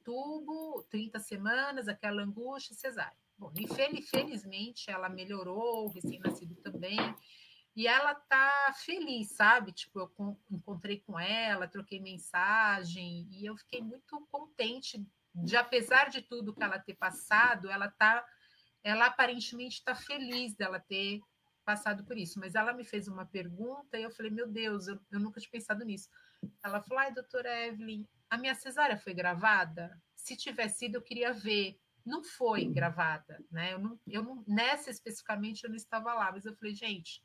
[0.04, 3.16] tubo, 30 semanas, aquela angústia, cesárea.
[3.36, 6.98] Bom, infelizmente ela melhorou, o recém-nascido também,
[7.76, 9.70] e ela tá feliz, sabe?
[9.70, 16.20] Tipo, eu encontrei com ela, troquei mensagem, e eu fiquei muito contente de, apesar de
[16.22, 18.26] tudo que ela ter passado, ela tá,
[18.82, 21.20] ela aparentemente está feliz dela ter
[21.64, 22.40] passado por isso.
[22.40, 25.52] Mas ela me fez uma pergunta e eu falei, meu Deus, eu, eu nunca tinha
[25.52, 26.08] pensado nisso.
[26.64, 30.00] Ela falou, ai, doutora Evelyn, a minha cesárea foi gravada?
[30.14, 33.74] Se tivesse sido, eu queria ver não foi gravada, né?
[33.74, 37.22] Eu não, eu não, nessa especificamente eu não estava lá, mas eu falei, gente,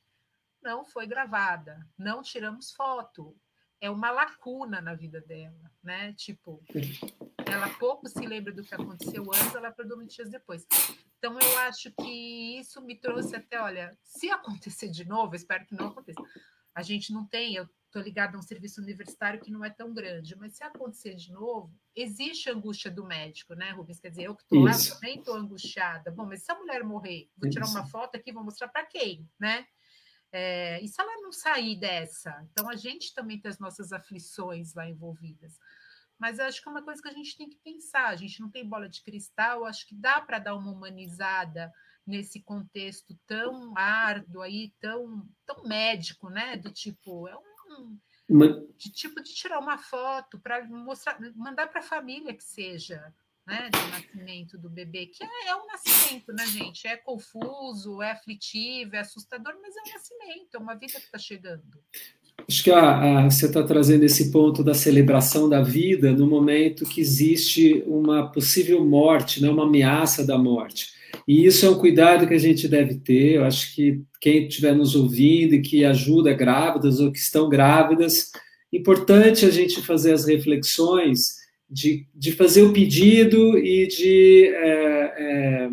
[0.61, 3.35] não foi gravada, não tiramos foto.
[3.79, 6.13] É uma lacuna na vida dela, né?
[6.13, 6.63] Tipo,
[7.45, 10.65] ela pouco se lembra do que aconteceu antes, ela predomina dias depois.
[11.17, 15.75] Então, eu acho que isso me trouxe até, olha, se acontecer de novo, espero que
[15.75, 16.21] não aconteça.
[16.73, 19.93] A gente não tem, eu estou ligada a um serviço universitário que não é tão
[19.93, 23.99] grande, mas se acontecer de novo, existe a angústia do médico, né, Rubens?
[23.99, 26.09] Quer dizer, eu que estou lá também estou angustiada.
[26.09, 27.77] Bom, mas se a mulher morrer, vou tirar Isso.
[27.77, 29.65] uma foto aqui, vou mostrar para quem, né?
[30.31, 32.43] É, e se ela não sair dessa?
[32.51, 35.59] Então, a gente também tem as nossas aflições lá envolvidas.
[36.17, 38.07] Mas eu acho que é uma coisa que a gente tem que pensar.
[38.07, 41.71] A gente não tem bola de cristal, acho que dá para dar uma humanizada
[42.07, 46.57] nesse contexto tão árduo aí, tão, tão médico, né?
[46.57, 47.52] Do tipo, é um
[48.77, 53.13] de tipo de tirar uma foto para mostrar, mandar para a família que seja,
[53.45, 56.87] né, do nascimento do bebê, que é, é um nascimento, né, gente?
[56.87, 61.17] É confuso, é aflitivo, é assustador, mas é um nascimento, é uma vida que está
[61.17, 61.63] chegando.
[62.47, 66.85] Acho que a, a, você está trazendo esse ponto da celebração da vida no momento
[66.85, 70.93] que existe uma possível morte, né, uma ameaça da morte.
[71.27, 73.35] E isso é um cuidado que a gente deve ter.
[73.35, 78.31] Eu acho que quem estiver nos ouvindo e que ajuda grávidas ou que estão grávidas,
[78.71, 81.35] importante a gente fazer as reflexões
[81.69, 85.69] de, de fazer o pedido e de é, é,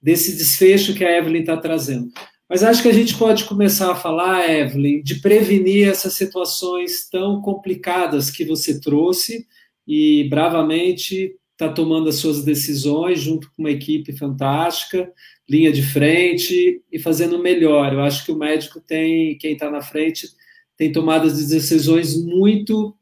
[0.00, 2.10] desse desfecho que a Evelyn está trazendo.
[2.48, 7.42] Mas acho que a gente pode começar a falar, Evelyn, de prevenir essas situações tão
[7.42, 9.46] complicadas que você trouxe
[9.86, 15.12] e bravamente está tomando as suas decisões junto com uma equipe fantástica,
[15.50, 17.92] linha de frente e fazendo melhor.
[17.92, 20.28] Eu acho que o médico tem, quem está na frente,
[20.76, 22.94] tem tomado as decisões muito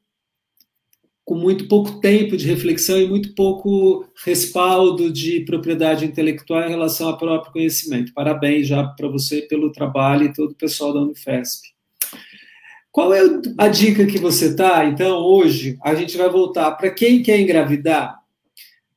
[1.22, 7.08] com muito pouco tempo de reflexão e muito pouco respaldo de propriedade intelectual em relação
[7.08, 8.14] ao próprio conhecimento.
[8.14, 11.68] Parabéns já para você pelo trabalho e todo o pessoal da Unifesp.
[12.92, 13.20] Qual é
[13.58, 14.86] a dica que você está?
[14.86, 18.24] Então, hoje, a gente vai voltar para quem quer engravidar.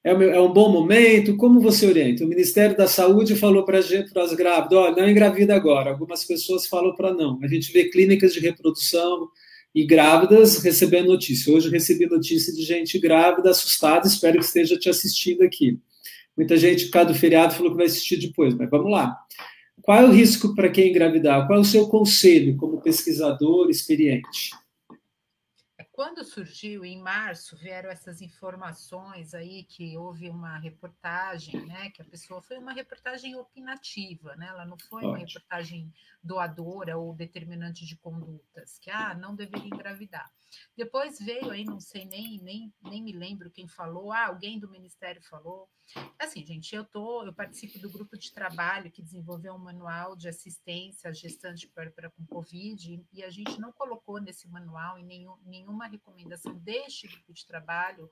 [0.03, 1.35] É, é um bom momento?
[1.35, 2.23] Como você orienta?
[2.23, 5.91] O Ministério da Saúde falou para as grávidas: olha, não engravida agora.
[5.91, 7.39] Algumas pessoas falam para não.
[7.43, 9.27] A gente vê clínicas de reprodução
[9.75, 11.53] e grávidas recebendo notícia.
[11.53, 15.77] Hoje recebi notícia de gente grávida assustada, espero que esteja te assistindo aqui.
[16.35, 19.17] Muita gente, por causa do feriado, falou que vai assistir depois, mas vamos lá.
[19.81, 21.45] Qual é o risco para quem engravidar?
[21.45, 24.51] Qual é o seu conselho como pesquisador experiente?
[25.99, 31.89] Quando surgiu em março, vieram essas informações aí que houve uma reportagem, né?
[31.89, 34.47] Que a pessoa foi uma reportagem opinativa, né?
[34.47, 35.91] Ela não foi uma reportagem
[36.23, 40.31] doadora ou determinante de condutas, que ah, não deveria engravidar.
[40.75, 44.69] Depois veio aí, não sei nem, nem, nem me lembro quem falou, ah, alguém do
[44.69, 45.69] Ministério falou.
[46.19, 50.29] Assim, gente, eu tô, eu participo do grupo de trabalho que desenvolveu um manual de
[50.29, 55.35] assistência à gestante puérpera com Covid, e a gente não colocou nesse manual em nenhum,
[55.43, 58.09] nenhuma recomendação deste grupo de trabalho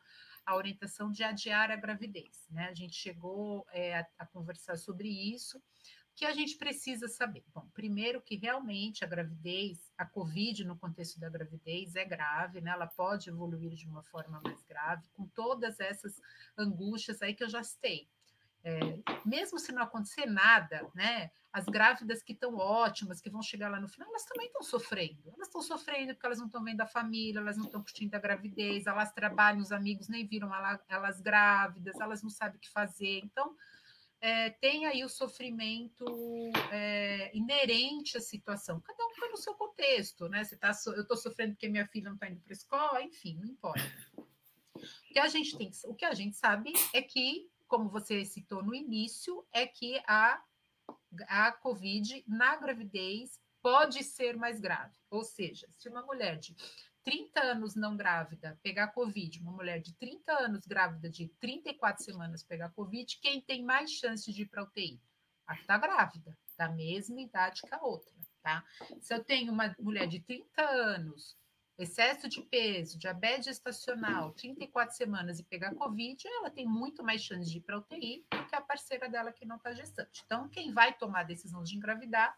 [0.48, 2.48] a orientação de adiar a gravidez.
[2.50, 2.70] Né?
[2.70, 5.62] A gente chegou é, a, a conversar sobre isso,
[6.18, 7.44] que a gente precisa saber?
[7.54, 12.72] Bom, primeiro que realmente a gravidez, a Covid no contexto da gravidez é grave, né?
[12.72, 16.20] Ela pode evoluir de uma forma mais grave, com todas essas
[16.58, 18.10] angústias aí que eu já citei.
[18.64, 18.80] É,
[19.24, 21.30] mesmo se não acontecer nada, né?
[21.54, 25.22] As grávidas que estão ótimas, que vão chegar lá no final, elas também estão sofrendo.
[25.36, 28.20] Elas estão sofrendo porque elas não estão vendo a família, elas não estão curtindo a
[28.20, 30.50] gravidez, elas trabalham, os amigos nem viram
[30.90, 33.20] elas grávidas, elas não sabem o que fazer.
[33.24, 33.56] Então,
[34.28, 36.06] é, tem aí o sofrimento
[36.70, 38.82] é, inerente à situação.
[38.82, 40.44] Cada um está no seu contexto, né?
[40.44, 43.38] Você tá, eu estou sofrendo porque minha filha não está indo para a escola, enfim,
[43.40, 43.90] não importa.
[44.76, 48.62] O que a gente tem, o que a gente sabe é que, como você citou
[48.62, 50.44] no início, é que a,
[51.30, 54.98] a COVID na gravidez pode ser mais grave.
[55.10, 56.54] Ou seja, se uma mulher de
[57.08, 62.44] 30 anos não grávida pegar Covid, uma mulher de 30 anos grávida de 34 semanas
[62.44, 65.02] pegar Covid, quem tem mais chance de ir para UTI?
[65.48, 68.62] A que está grávida, da mesma idade que a outra, tá?
[69.00, 71.38] Se eu tenho uma mulher de 30 anos,
[71.78, 77.50] excesso de peso, diabetes gestacional, 34 semanas e pegar Covid, ela tem muito mais chance
[77.50, 80.24] de ir para UTI do que a parceira dela que não está gestante.
[80.26, 82.38] Então, quem vai tomar a decisão de engravidar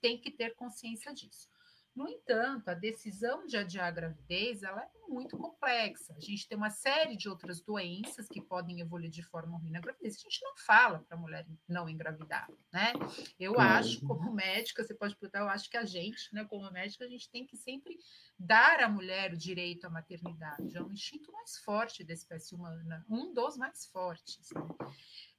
[0.00, 1.50] tem que ter consciência disso.
[1.96, 6.14] No entanto, a decisão de adiar a gravidez ela é muito complexa.
[6.14, 9.80] A gente tem uma série de outras doenças que podem evoluir de forma ruim na
[9.80, 10.16] gravidez.
[10.16, 12.92] A gente não fala para a mulher não engravidar, né?
[13.40, 13.78] Eu claro.
[13.78, 17.08] acho, como médica, você pode perguntar, eu acho que a gente, né, como médica, a
[17.08, 17.96] gente tem que sempre
[18.38, 20.76] dar à mulher o direito à maternidade.
[20.76, 24.50] É um instinto mais forte da espécie humana, um dos mais fortes.
[24.52, 24.60] Né?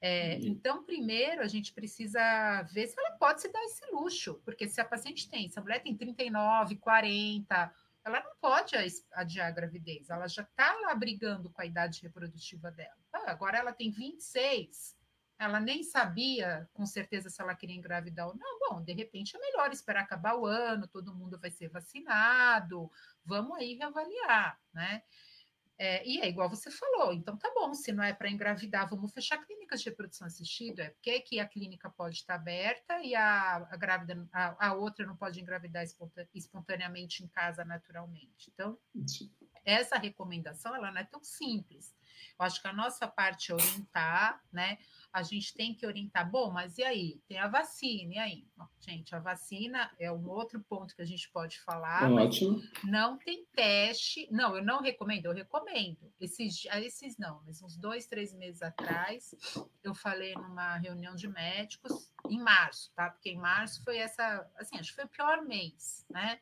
[0.01, 4.67] É, então, primeiro, a gente precisa ver se ela pode se dar esse luxo, porque
[4.67, 8.75] se a paciente tem, se a mulher tem 39, 40, ela não pode
[9.13, 12.97] adiar a gravidez, ela já está lá brigando com a idade reprodutiva dela.
[13.13, 14.96] Ah, agora ela tem 26,
[15.39, 18.59] ela nem sabia com certeza se ela queria engravidar ou não.
[18.59, 22.91] Bom, de repente é melhor esperar acabar o ano, todo mundo vai ser vacinado,
[23.23, 25.03] vamos aí reavaliar, né?
[25.79, 29.13] É, e é igual você falou, então tá bom, se não é para engravidar, vamos
[29.13, 33.57] fechar clínicas de reprodução assistida, é porque que a clínica pode estar aberta e a,
[33.57, 35.85] a grávida, a, a outra não pode engravidar
[36.33, 38.49] espontaneamente em casa naturalmente.
[38.51, 38.75] Então,
[39.63, 41.95] essa recomendação ela não é tão simples.
[42.39, 44.77] Eu acho que a nossa parte é orientar, né?
[45.11, 47.21] A gente tem que orientar, bom, mas e aí?
[47.27, 48.47] Tem a vacina, e aí?
[48.55, 52.11] Bom, gente, a vacina é um outro ponto que a gente pode falar.
[52.11, 52.61] Ótimo.
[52.83, 54.27] não tem teste.
[54.31, 56.11] Não, eu não recomendo, eu recomendo.
[56.19, 59.33] Esses, esses não, mas uns dois, três meses atrás,
[59.83, 63.09] eu falei numa reunião de médicos, em março, tá?
[63.09, 66.39] Porque em março foi essa, assim, acho que foi o pior mês, né?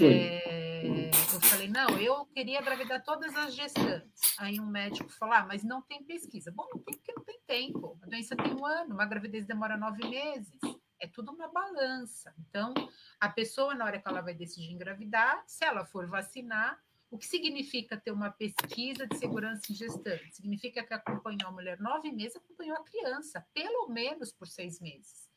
[0.00, 4.38] É, eu falei, não, eu queria engravidar todas as gestantes.
[4.38, 6.52] Aí um médico falou, ah, mas não tem pesquisa.
[6.52, 7.98] Bom, não tem porque não tem tempo.
[8.02, 10.52] A doença tem um ano, uma gravidez demora nove meses.
[11.00, 12.34] É tudo uma balança.
[12.38, 12.74] Então,
[13.20, 16.78] a pessoa, na hora que ela vai decidir engravidar, se ela for vacinar,
[17.10, 20.36] o que significa ter uma pesquisa de segurança em gestante?
[20.36, 25.27] Significa que acompanhou a mulher nove meses, acompanhou a criança, pelo menos por seis meses.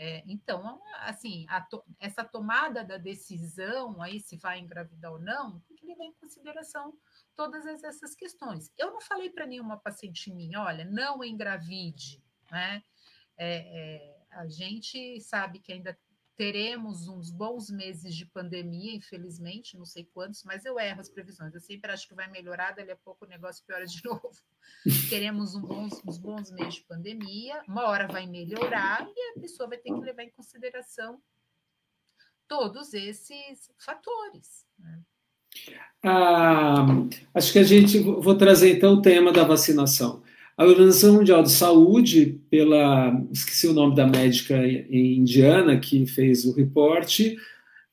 [0.00, 5.76] É, então, assim, to, essa tomada da decisão aí se vai engravidar ou não, tem
[5.76, 6.96] que levar em consideração
[7.34, 8.72] todas essas questões.
[8.78, 12.80] Eu não falei para nenhuma paciente minha, olha, não engravide, né?
[13.36, 15.98] É, é, a gente sabe que ainda
[16.38, 21.52] teremos uns bons meses de pandemia, infelizmente, não sei quantos, mas eu erro as previsões.
[21.52, 24.30] Eu sempre acho que vai melhorar, dali a pouco o negócio piora de novo.
[25.10, 29.68] teremos um bons, uns bons meses de pandemia, uma hora vai melhorar e a pessoa
[29.68, 31.20] vai ter que levar em consideração
[32.46, 34.64] todos esses fatores.
[34.78, 35.00] Né?
[36.04, 36.86] Ah,
[37.34, 40.22] acho que a gente vou trazer então o tema da vacinação.
[40.58, 46.52] A Organização Mundial de Saúde, pela esqueci o nome da médica indiana que fez o
[46.52, 47.36] reporte,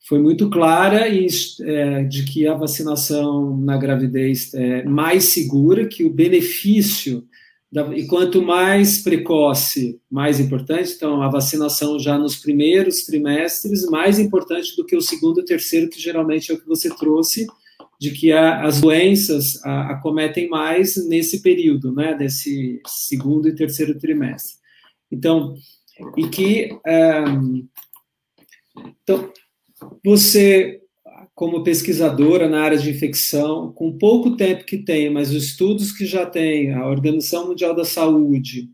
[0.07, 1.28] foi muito clara em,
[1.61, 7.24] é, de que a vacinação na gravidez é mais segura, que o benefício
[7.95, 10.93] e quanto mais precoce, mais importante.
[10.95, 15.88] Então, a vacinação já nos primeiros trimestres, mais importante do que o segundo e terceiro,
[15.88, 17.45] que geralmente é o que você trouxe,
[18.00, 23.98] de que a, as doenças a, acometem mais nesse período, né, desse segundo e terceiro
[23.98, 24.56] trimestre.
[25.12, 25.56] Então,
[26.18, 27.68] e que um,
[29.04, 29.32] então,
[30.04, 30.82] você
[31.34, 36.06] como pesquisadora na área de infecção, com pouco tempo que tem, mas os estudos que
[36.06, 38.70] já tem, a Organização Mundial da Saúde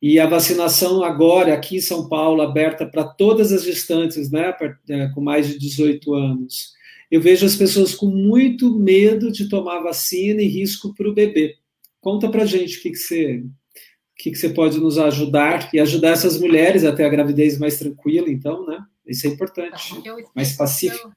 [0.00, 4.54] e a vacinação agora aqui em São Paulo aberta para todas as gestantes, né,
[4.90, 6.75] é, com mais de 18 anos.
[7.10, 11.56] Eu vejo as pessoas com muito medo de tomar vacina e risco para o bebê.
[12.00, 15.78] Conta para gente o que, que você o que, que você pode nos ajudar e
[15.78, 18.82] ajudar essas mulheres a ter a gravidez mais tranquila, então, né?
[19.06, 21.12] Isso é importante, então, mais pacífico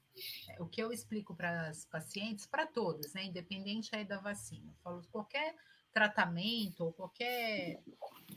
[0.60, 4.76] o que eu explico para as pacientes, para todas, né, independente aí da vacina, eu
[4.82, 5.54] falo qualquer
[5.92, 7.82] tratamento ou qualquer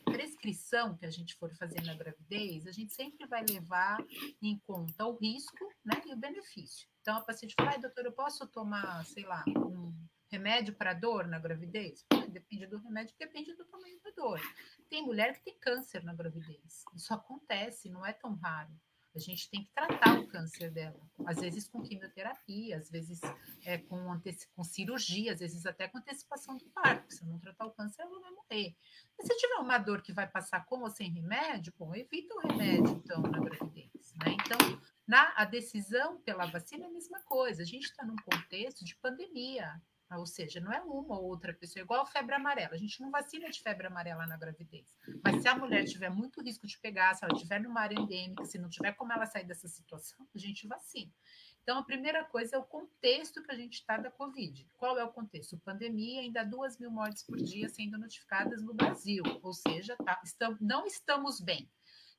[0.06, 3.98] prescrição que a gente for fazer na gravidez, a gente sempre vai levar
[4.42, 6.18] em conta o risco né, e o.
[7.04, 9.94] Então, a paciente fala, doutor, eu posso tomar, sei lá, um
[10.32, 12.06] remédio para dor na gravidez?
[12.30, 14.40] Depende do remédio, depende do tamanho da dor.
[14.90, 16.86] Tem mulher que tem câncer na gravidez.
[16.96, 18.72] Isso acontece, não é tão raro.
[19.14, 23.20] A gente tem que tratar o câncer dela, às vezes com quimioterapia, às vezes
[23.66, 24.00] é, com,
[24.56, 27.14] com cirurgia, às vezes até com antecipação do parto.
[27.14, 28.78] Se não tratar o câncer, ela vai morrer.
[29.18, 32.48] Mas se tiver uma dor que vai passar com ou sem remédio, bom, evita o
[32.48, 34.14] remédio, então, na gravidez.
[34.16, 34.38] Né?
[34.46, 37.62] Então, na, a decisão pela vacina é a mesma coisa.
[37.62, 39.82] A gente está num contexto de pandemia.
[40.12, 42.74] Ou seja, não é uma ou outra pessoa, igual a febre amarela.
[42.74, 44.96] A gente não vacina de febre amarela na gravidez.
[45.24, 48.46] Mas se a mulher tiver muito risco de pegar, se ela tiver numa área endêmica,
[48.46, 51.12] se não tiver como ela sair dessa situação, a gente vacina.
[51.64, 54.68] Então, a primeira coisa é o contexto que a gente está da Covid.
[54.78, 55.58] Qual é o contexto?
[55.60, 59.24] Pandemia, ainda duas mil mortes por dia sendo notificadas no Brasil.
[59.42, 61.70] Ou seja, tá, estamos, não estamos bem.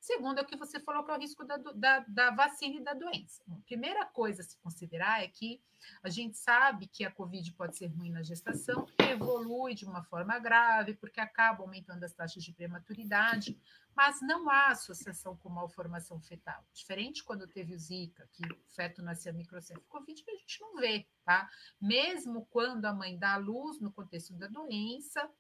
[0.05, 2.85] Segundo, é o que você falou, que é o risco da, da, da vacina e
[2.85, 3.43] da doença.
[3.65, 5.63] Primeira coisa a se considerar é que
[6.03, 10.39] a gente sabe que a Covid pode ser ruim na gestação, evolui de uma forma
[10.39, 13.59] grave, porque acaba aumentando as taxas de prematuridade,
[13.97, 16.63] mas não há associação com malformação fetal.
[16.75, 21.07] Diferente quando teve o Zika, que o feto nascia microcefalo, Covid a gente não vê,
[21.25, 21.49] tá?
[21.81, 25.31] Mesmo quando a mãe dá a luz no contexto da doença,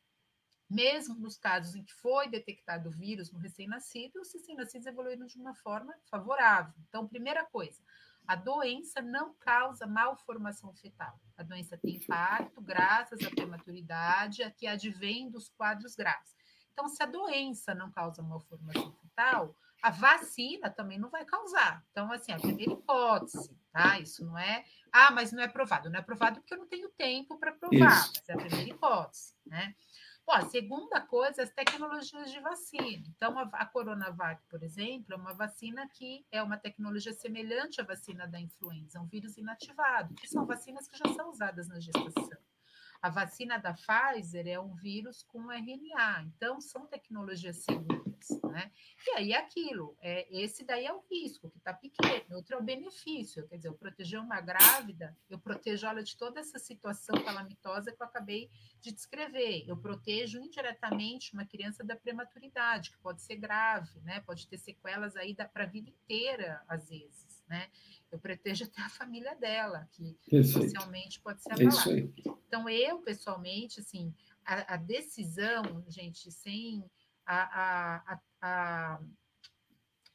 [0.68, 5.38] mesmo nos casos em que foi detectado o vírus no recém-nascido, os recém-nascidos evoluíram de
[5.38, 6.74] uma forma favorável.
[6.88, 7.80] Então, primeira coisa,
[8.26, 11.20] a doença não causa malformação fetal.
[11.36, 16.34] A doença tem impacto graças à prematuridade, a que advém dos quadros graves.
[16.72, 21.84] Então, se a doença não causa malformação fetal, a vacina também não vai causar.
[21.90, 24.00] Então, assim, a primeira hipótese, tá?
[24.00, 24.64] Isso não é.
[24.90, 25.90] Ah, mas não é provado.
[25.90, 28.12] Não é provado porque eu não tenho tempo para provar, Isso.
[28.16, 29.74] mas é a primeira hipótese, né?
[30.26, 33.04] Bom, a segunda coisa, as tecnologias de vacina.
[33.14, 37.84] Então, a, a, Coronavac, por exemplo, é uma vacina que é uma tecnologia semelhante à
[37.84, 42.38] vacina da influenza, um vírus inativado, que são vacinas que já são usadas na gestação.
[43.04, 48.72] A vacina da Pfizer é um vírus com RNA, então são tecnologias seguras, né?
[49.06, 52.58] E aí é aquilo, é, esse daí é o risco, que está pequeno, outro é
[52.58, 57.22] o benefício, quer dizer, eu proteger uma grávida, eu protejo ela de toda essa situação
[57.22, 58.50] calamitosa que eu acabei
[58.80, 64.20] de descrever, eu protejo indiretamente uma criança da prematuridade, que pode ser grave, né?
[64.20, 67.68] Pode ter sequelas aí para a vida inteira, às vezes, né?
[68.14, 70.62] eu protejo até a família dela, que Perfeito.
[70.62, 72.12] socialmente pode ser é abalada.
[72.46, 74.14] Então, eu, pessoalmente, assim,
[74.44, 76.88] a, a, decisão, gente, sem
[77.26, 79.00] a, a, a, a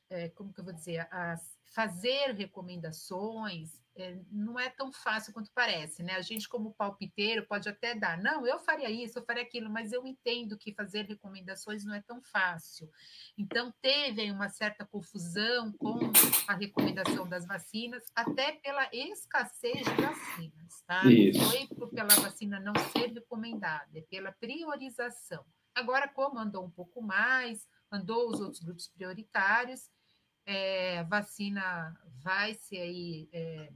[0.09, 5.51] é, como que eu vou dizer, a fazer recomendações é, não é tão fácil quanto
[5.53, 6.15] parece, né?
[6.15, 9.91] A gente, como palpiteiro, pode até dar, não, eu faria isso, eu faria aquilo, mas
[9.91, 12.89] eu entendo que fazer recomendações não é tão fácil.
[13.37, 15.99] Então, teve uma certa confusão com
[16.47, 21.05] a recomendação das vacinas, até pela escassez de vacinas, tá?
[21.05, 21.39] Isso.
[21.39, 25.45] Não foi pela vacina não ser recomendada, é pela priorização.
[25.75, 29.89] Agora, como andou um pouco mais, andou os outros grupos prioritários,
[30.49, 33.71] é, a vacina vai ser aí, é,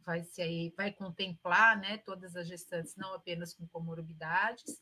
[0.00, 4.80] vai ser aí, vai contemplar, né, todas as gestantes, não apenas com comorbidades.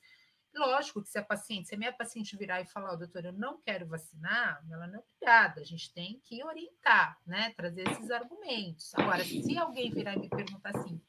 [0.55, 3.33] Lógico que se a paciente, se a minha paciente virar e falar, oh, doutora, eu
[3.33, 8.09] não quero vacinar, ela não é obrigada, a gente tem que orientar, né, trazer esses
[8.13, 8.95] argumentos.
[8.95, 11.03] Agora, se alguém virar e me perguntar assim,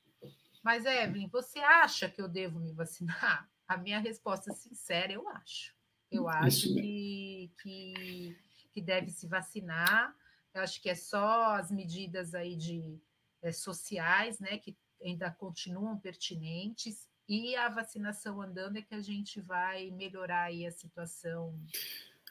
[0.63, 3.47] mas Evelyn, você acha que eu devo me vacinar?
[3.67, 5.75] A minha resposta sincera, eu acho.
[6.09, 8.35] Eu acho que, que
[8.75, 10.13] que deve se vacinar.
[10.53, 12.99] Eu acho que é só as medidas aí de
[13.41, 17.07] é, sociais, né, que ainda continuam pertinentes.
[17.27, 21.57] e a vacinação andando é que a gente vai melhorar aí a situação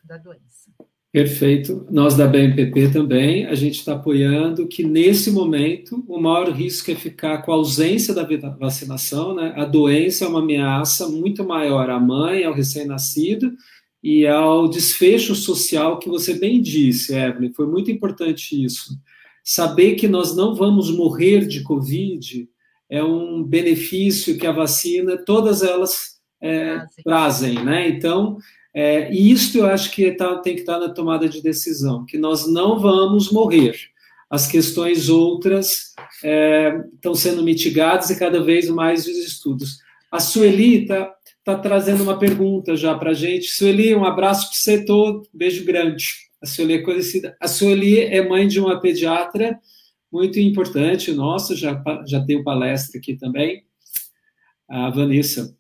[0.05, 0.71] da doença.
[1.11, 1.87] Perfeito.
[1.91, 6.95] Nós da BMPP também, a gente está apoiando que nesse momento o maior risco é
[6.95, 8.27] ficar com a ausência da
[8.59, 9.55] vacinação, né?
[9.57, 13.57] A doença é uma ameaça muito maior à mãe, ao recém-nascido
[14.05, 17.55] e ao desfecho social que você bem disse, Evelyn.
[17.55, 18.99] Foi muito importante isso.
[19.43, 22.47] Saber que nós não vamos morrer de Covid
[22.91, 27.89] é um benefício que a vacina, todas elas é, trazem, né?
[27.89, 28.37] Então,
[28.75, 32.05] é, e isto eu acho que tá, tem que estar tá na tomada de decisão,
[32.05, 33.75] que nós não vamos morrer.
[34.29, 39.79] As questões outras é, estão sendo mitigadas e cada vez mais os estudos.
[40.13, 41.14] A Sueli está
[41.45, 43.49] tá trazendo uma pergunta já para a gente.
[43.49, 46.07] Sueli, um abraço para você todo, beijo grande.
[46.43, 47.37] A Sueli é conhecida.
[47.41, 49.59] A Sueli é mãe de uma pediatra
[50.11, 53.65] muito importante, nossa, já, já tenho palestra aqui também,
[54.69, 55.57] a Vanessa.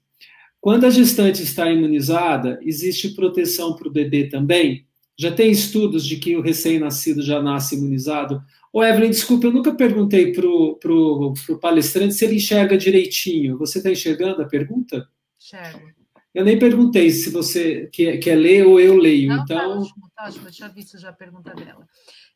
[0.60, 4.86] Quando a gestante está imunizada, existe proteção para o bebê também?
[5.18, 8.40] Já tem estudos de que o recém-nascido já nasce imunizado?
[8.72, 13.58] Ô, Evelyn, desculpa, eu nunca perguntei para o palestrante se ele enxerga direitinho.
[13.58, 15.06] Você está enxergando a pergunta?
[15.44, 15.92] Enxergo.
[16.32, 19.28] Eu nem perguntei se você quer, quer ler ou eu leio.
[19.28, 19.58] Não, tá então...
[19.58, 20.48] tá ótimo, tá ótimo.
[20.48, 21.86] Eu tinha visto já a pergunta dela.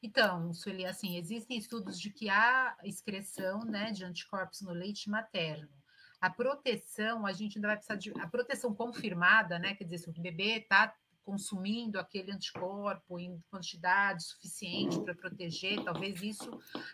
[0.02, 5.68] Então, Sueli, assim, existem estudos de que há excreção né, de anticorpos no leite materno.
[6.20, 8.12] A proteção, a gente ainda vai precisar de.
[8.20, 9.74] A proteção confirmada, né?
[9.74, 10.94] Quer dizer, se o bebê está
[11.24, 16.50] consumindo aquele anticorpo em quantidade suficiente para proteger, talvez isso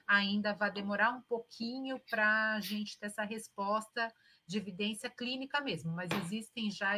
[0.06, 4.12] ainda vá demorar um pouquinho para a gente ter essa resposta
[4.46, 6.92] de evidência clínica mesmo, mas existem já,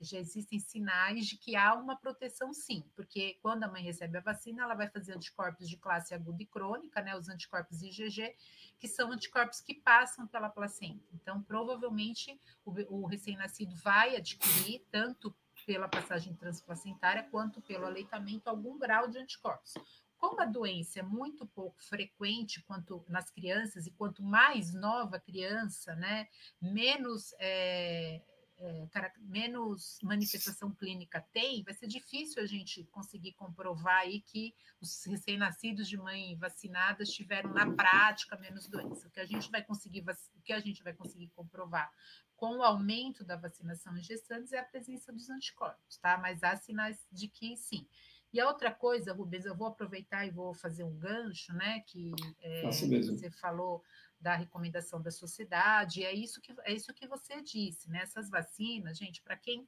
[0.00, 4.20] já existem sinais de que há uma proteção sim, porque quando a mãe recebe a
[4.20, 8.34] vacina, ela vai fazer anticorpos de classe aguda e crônica, né, os anticorpos IgG,
[8.78, 11.04] que são anticorpos que passam pela placenta.
[11.14, 15.34] Então, provavelmente, o, o recém-nascido vai adquirir, tanto
[15.64, 19.74] pela passagem transplacentária quanto pelo aleitamento, algum grau de anticorpos.
[20.18, 25.20] Como a doença é muito pouco frequente quanto nas crianças, e quanto mais nova a
[25.20, 26.28] criança, né,
[26.60, 28.20] menos, é,
[28.58, 28.88] é,
[29.20, 35.88] menos manifestação clínica tem, vai ser difícil a gente conseguir comprovar aí que os recém-nascidos
[35.88, 39.06] de mãe vacinadas tiveram na prática menos doença.
[39.06, 40.04] O que a gente vai conseguir,
[40.34, 41.90] o que a gente vai conseguir comprovar
[42.38, 46.16] com o aumento da vacinação em gestantes é a presença dos anticorpos, tá?
[46.18, 47.86] Mas há sinais de que sim.
[48.32, 51.80] E a outra coisa, Rubens, eu vou aproveitar e vou fazer um gancho, né?
[51.86, 53.82] Que é, você falou
[54.20, 58.00] da recomendação da sociedade, é isso que é isso que você disse, né?
[58.02, 59.66] Essas vacinas, gente, para quem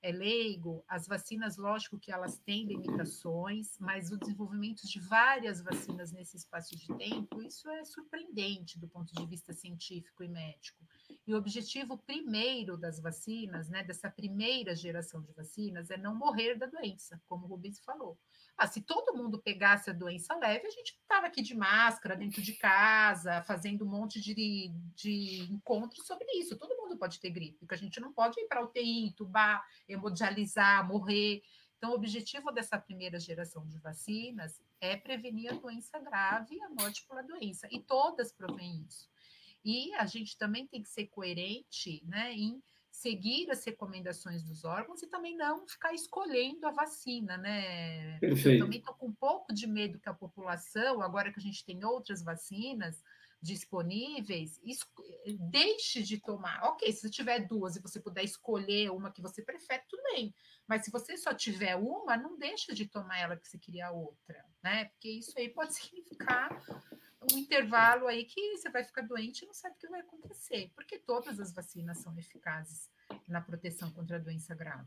[0.00, 6.12] é leigo, as vacinas, lógico que elas têm limitações, mas o desenvolvimento de várias vacinas
[6.12, 10.84] nesse espaço de tempo, isso é surpreendente do ponto de vista científico e médico.
[11.28, 16.54] E o objetivo primeiro das vacinas, né, dessa primeira geração de vacinas, é não morrer
[16.54, 18.18] da doença, como o Rubens falou.
[18.56, 22.40] Ah, se todo mundo pegasse a doença leve, a gente estava aqui de máscara, dentro
[22.40, 26.56] de casa, fazendo um monte de, de encontros sobre isso.
[26.56, 30.88] Todo mundo pode ter gripe, porque a gente não pode ir para UTI, entubar, hemodializar,
[30.88, 31.42] morrer.
[31.76, 36.70] Então, o objetivo dessa primeira geração de vacinas é prevenir a doença grave e a
[36.70, 37.68] morte pela doença.
[37.70, 39.10] E todas provêm isso.
[39.64, 45.02] E a gente também tem que ser coerente né, em seguir as recomendações dos órgãos
[45.02, 48.18] e também não ficar escolhendo a vacina, né?
[48.18, 48.62] Perfeito.
[48.62, 51.64] Eu também estou com um pouco de medo que a população, agora que a gente
[51.64, 53.02] tem outras vacinas
[53.40, 54.60] disponíveis,
[55.38, 56.60] deixe de tomar.
[56.64, 60.34] Ok, se você tiver duas e você puder escolher uma que você prefere, tudo bem.
[60.66, 64.44] Mas se você só tiver uma, não deixa de tomar ela que você queria outra,
[64.62, 64.86] né?
[64.86, 66.50] Porque isso aí pode significar
[67.22, 70.70] um intervalo aí que você vai ficar doente e não sabe o que vai acontecer,
[70.74, 72.88] porque todas as vacinas são eficazes
[73.28, 74.86] na proteção contra a doença grave.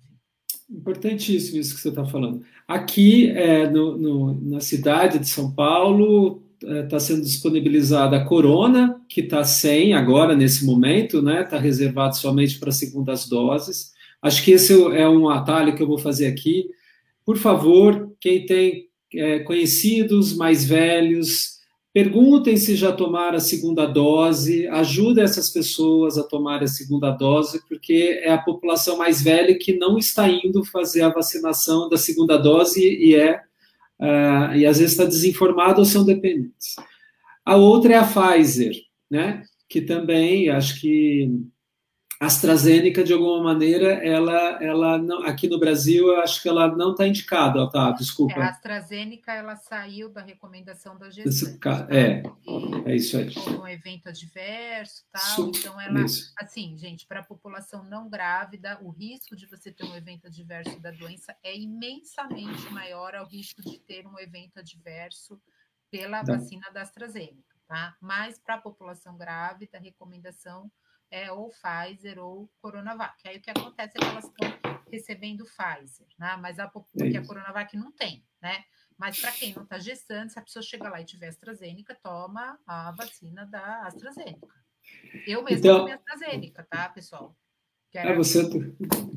[0.69, 2.45] Importantíssimo isso que você está falando.
[2.67, 8.25] Aqui, é, no, no, na cidade de São Paulo, está é, tá sendo disponibilizada a
[8.25, 11.41] Corona, que está sem agora, nesse momento, né?
[11.41, 13.91] Está reservado somente para segundas doses.
[14.21, 16.69] Acho que esse é um atalho que eu vou fazer aqui.
[17.25, 21.60] Por favor, quem tem é, conhecidos mais velhos,
[21.93, 27.61] Perguntem se já tomaram a segunda dose, ajuda essas pessoas a tomar a segunda dose,
[27.67, 32.37] porque é a população mais velha que não está indo fazer a vacinação da segunda
[32.37, 33.41] dose e é
[33.99, 36.75] uh, e às vezes está desinformada ou são dependentes.
[37.45, 38.75] A outra é a Pfizer,
[39.09, 39.43] né?
[39.67, 41.29] Que também acho que
[42.21, 46.67] a AstraZeneca, de alguma maneira, ela, ela não, aqui no Brasil, eu acho que ela
[46.67, 47.89] não está indicada, tá?
[47.93, 48.35] Desculpa.
[48.35, 51.57] É, a AstraZeneca, ela saiu da recomendação da gestante.
[51.57, 51.87] Tá?
[51.89, 52.21] É,
[52.85, 53.33] é isso aí.
[53.59, 55.47] Um evento adverso, tal.
[55.47, 56.31] então, ela, isso.
[56.37, 60.79] assim, gente, para a população não grávida, o risco de você ter um evento adverso
[60.79, 65.41] da doença é imensamente maior ao risco de ter um evento adverso
[65.89, 66.33] pela tá.
[66.33, 67.97] vacina da AstraZeneca, tá?
[67.99, 70.71] Mas para a população grávida, a recomendação
[71.11, 73.15] é ou Pfizer ou Coronavac.
[73.27, 76.37] Aí o que acontece é que elas estão recebendo Pfizer, né?
[76.37, 78.63] Mas a, porque a Coronavac não tem, né?
[78.97, 82.59] Mas para quem não está gestando, se a pessoa chegar lá e tiver AstraZeneca, toma
[82.65, 84.47] a vacina da AstraZeneca.
[85.27, 87.35] Eu mesma então, tomei AstraZeneca, tá, pessoal?
[87.93, 88.39] Era, ah, você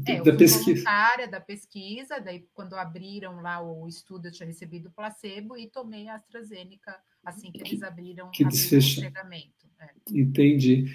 [0.07, 0.85] é, da pesquisa.
[1.31, 6.17] da pesquisa, daí quando abriram lá o estudo, eu tinha recebido placebo e tomei a
[6.17, 9.64] AstraZeneca assim que eles abriram que o chegamento.
[9.81, 10.19] É.
[10.19, 10.87] Entendi.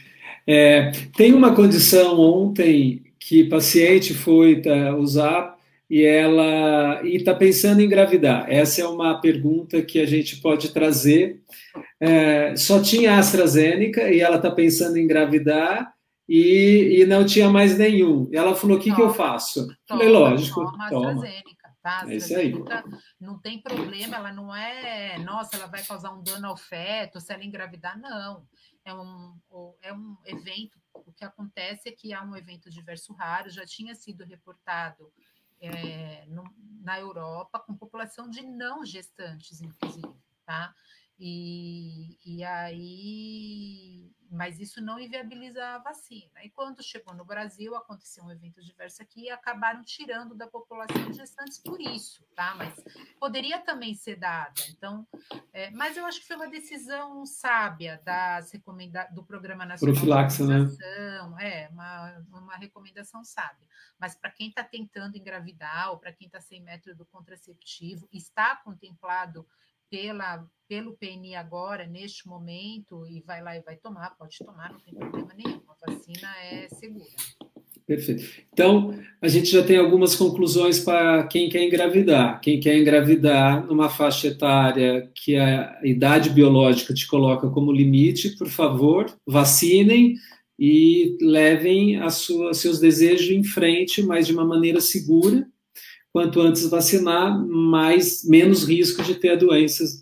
[0.48, 5.58] É, tem uma condição ontem que paciente foi tá, usar
[5.90, 8.46] e ela está pensando em engravidar.
[8.50, 11.42] Essa é uma pergunta que a gente pode trazer.
[12.00, 15.94] É, só tinha AstraZeneca e ela está pensando em engravidar
[16.28, 18.30] e, e, não tinha mais nenhum.
[18.32, 19.68] Ela falou: o que, que eu faço?
[19.88, 20.64] Toma, Falei, lógico.
[20.64, 21.10] Toma, toma.
[21.10, 22.06] AstraZeneca, tá?
[22.08, 22.54] É isso aí.
[23.20, 27.34] Não tem problema, ela não é, nossa, ela vai causar um dano ao feto se
[27.34, 28.44] ela engravidar, não
[28.90, 29.40] é um,
[29.82, 33.96] é um evento, o que acontece é que há um evento diverso raro, já tinha
[33.96, 35.12] sido reportado
[35.62, 36.44] é, no,
[36.82, 40.14] na Europa com população de não gestantes, inclusive,
[40.46, 40.74] tá?
[41.22, 46.42] E, e aí, mas isso não inviabiliza a vacina.
[46.46, 51.12] E quando chegou no Brasil, aconteceu um evento diverso aqui e acabaram tirando da população
[51.12, 52.56] gestantes por isso, tá?
[52.56, 52.74] Mas
[53.20, 54.54] poderia também ser dada.
[54.70, 55.06] Então,
[55.52, 60.44] é, mas eu acho que foi uma decisão sábia das recomenda do Programa Nacional Profilaxe,
[60.44, 60.78] de né?
[60.82, 63.68] É, uma, uma recomendação sábia.
[64.00, 69.46] Mas para quem está tentando engravidar ou para quem está sem método contraceptivo, está contemplado
[69.90, 74.80] pela, pelo PNI agora, neste momento, e vai lá e vai tomar, pode tomar, não
[74.80, 75.62] tem problema nenhum.
[75.68, 77.06] A vacina é segura.
[77.90, 78.24] Perfeito.
[78.54, 82.40] Então, a gente já tem algumas conclusões para quem quer engravidar.
[82.40, 88.48] Quem quer engravidar numa faixa etária que a idade biológica te coloca como limite, por
[88.48, 90.14] favor, vacinem
[90.60, 95.48] e levem a sua, seus desejos em frente, mas de uma maneira segura
[96.20, 100.02] quanto antes vacinar, mais menos risco de ter doenças,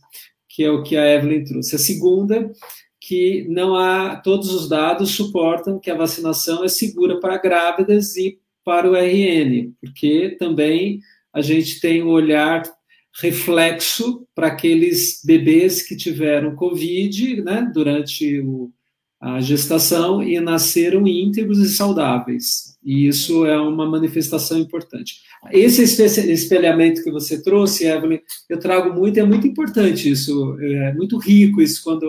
[0.50, 1.76] que é o que a Evelyn trouxe.
[1.76, 2.52] A segunda,
[3.00, 8.40] que não há todos os dados suportam que a vacinação é segura para grávidas e
[8.66, 11.02] para o RN, porque também
[11.32, 12.64] a gente tem um olhar
[13.22, 18.72] reflexo para aqueles bebês que tiveram Covid né, durante o,
[19.20, 22.78] a gestação e nasceram íntegros e saudáveis.
[22.84, 25.22] E isso é uma manifestação importante.
[25.52, 25.84] Esse
[26.32, 31.62] espelhamento que você trouxe, Evelyn, eu trago muito, é muito importante isso, é muito rico
[31.62, 32.08] isso, quando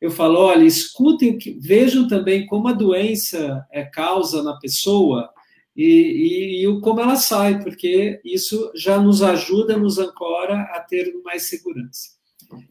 [0.00, 5.30] eu falo, olha, escutem, vejam também como a doença é causa na pessoa
[5.76, 11.12] e, e, e como ela sai, porque isso já nos ajuda, nos ancora a ter
[11.24, 12.10] mais segurança.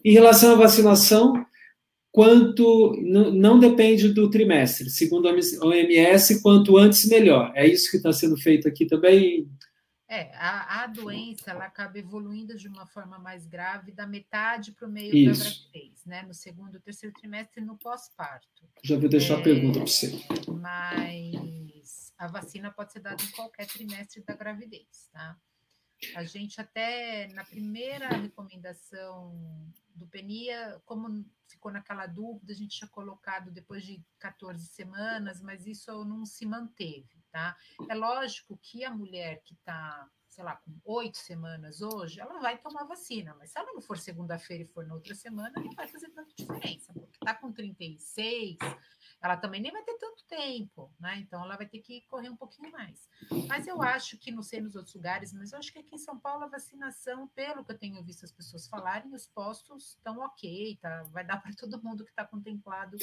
[0.04, 1.44] Em relação à vacinação,
[2.14, 7.50] quanto não depende do trimestre, segundo a OMS, quanto antes melhor.
[7.56, 9.50] É isso que está sendo feito aqui também,
[10.06, 14.86] é, a, a doença ela acaba evoluindo de uma forma mais grave da metade para
[14.86, 15.42] o meio Isso.
[15.42, 16.22] da gravidez, né?
[16.22, 18.68] No segundo, terceiro trimestre no pós-parto.
[18.84, 20.12] Já vou deixar é, a pergunta para você.
[20.60, 25.36] Mas a vacina pode ser dada em qualquer trimestre da gravidez, tá?
[26.16, 32.88] A gente até na primeira recomendação do PENIA, como ficou naquela dúvida, a gente tinha
[32.88, 37.56] colocado depois de 14 semanas, mas isso não se manteve tá?
[37.90, 42.56] É lógico que a mulher que está, sei lá, com oito semanas hoje, ela vai
[42.56, 45.88] tomar vacina, mas se ela não for segunda-feira e for na outra semana, não vai
[45.88, 48.56] fazer tanta diferença, porque está com 36,
[49.24, 51.16] ela também nem vai ter tanto tempo, né?
[51.18, 53.08] Então ela vai ter que correr um pouquinho mais.
[53.48, 55.98] Mas eu acho que, não sei nos outros lugares, mas eu acho que aqui em
[55.98, 60.18] São Paulo a vacinação, pelo que eu tenho visto as pessoas falarem, os postos estão
[60.18, 61.04] ok, tá?
[61.10, 62.98] Vai dar para todo mundo que está contemplado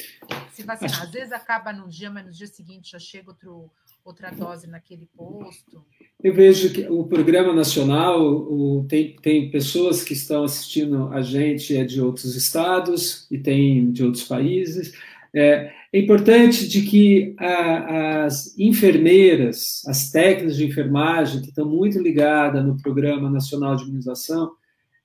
[0.51, 1.01] se vacinar.
[1.01, 3.71] Às vezes acaba num dia, mas no dia seguinte já chega outro
[4.03, 5.85] outra dose naquele posto?
[6.23, 11.75] Eu vejo que o programa nacional o, tem, tem pessoas que estão assistindo a gente
[11.75, 14.93] é de outros estados e tem de outros países.
[15.33, 22.65] É, é importante de que as enfermeiras, as técnicas de enfermagem que estão muito ligadas
[22.65, 24.51] no Programa Nacional de Imunização,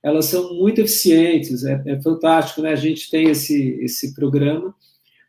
[0.01, 2.71] elas são muito eficientes, é, é fantástico, né?
[2.71, 4.73] A gente tem esse, esse programa,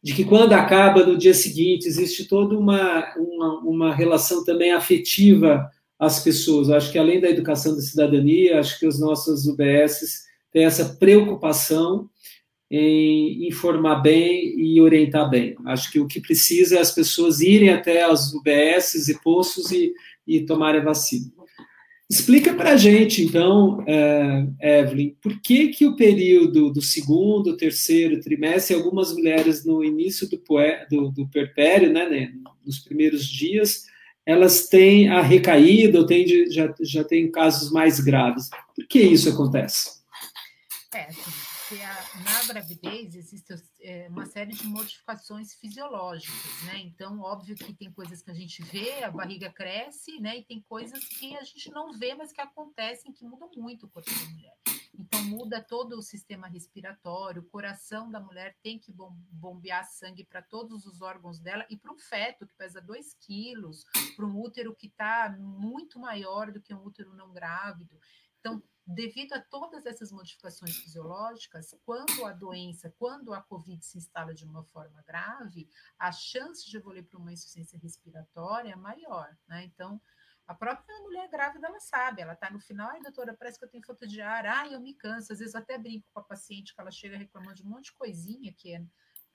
[0.00, 5.68] de que quando acaba, no dia seguinte, existe toda uma, uma, uma relação também afetiva
[5.98, 6.70] às pessoas.
[6.70, 12.08] Acho que além da educação da cidadania, acho que os nossos UBS têm essa preocupação
[12.70, 15.56] em informar bem e orientar bem.
[15.66, 19.92] Acho que o que precisa é as pessoas irem até as UBSs e postos e,
[20.26, 21.32] e tomarem vacina.
[22.10, 28.18] Explica para a gente, então, é, Evelyn, por que, que o período do segundo, terceiro
[28.20, 30.42] trimestre, algumas mulheres no início do,
[30.90, 32.32] do, do perpério, né, né,
[32.64, 33.84] nos primeiros dias,
[34.24, 38.48] elas têm a recaída ou têm, já, já têm casos mais graves.
[38.74, 39.98] Por que isso acontece?
[40.94, 41.08] É,
[41.68, 41.94] porque a,
[42.24, 46.78] na gravidez existe é, uma série de modificações fisiológicas, né?
[46.78, 50.38] Então, óbvio que tem coisas que a gente vê, a barriga cresce, né?
[50.38, 53.88] E tem coisas que a gente não vê, mas que acontecem, que mudam muito o
[53.90, 54.56] corpo da mulher.
[54.98, 60.40] Então, muda todo o sistema respiratório, o coração da mulher tem que bombear sangue para
[60.40, 63.84] todos os órgãos dela e para um feto que pesa 2 quilos,
[64.16, 68.00] para um útero que está muito maior do que um útero não grávido.
[68.40, 74.34] Então, devido a todas essas modificações fisiológicas, quando a doença, quando a COVID se instala
[74.34, 75.68] de uma forma grave,
[75.98, 79.64] a chance de evoluir para uma insuficiência respiratória é maior, né?
[79.64, 80.00] Então,
[80.46, 83.68] a própria mulher grávida, ela sabe, ela está no final, ai, doutora, parece que eu
[83.68, 85.30] tenho falta de ar, ai, eu me canso.
[85.30, 87.86] Às vezes eu até brinco com a paciente que ela chega reclamando de um monte
[87.86, 88.82] de coisinha que é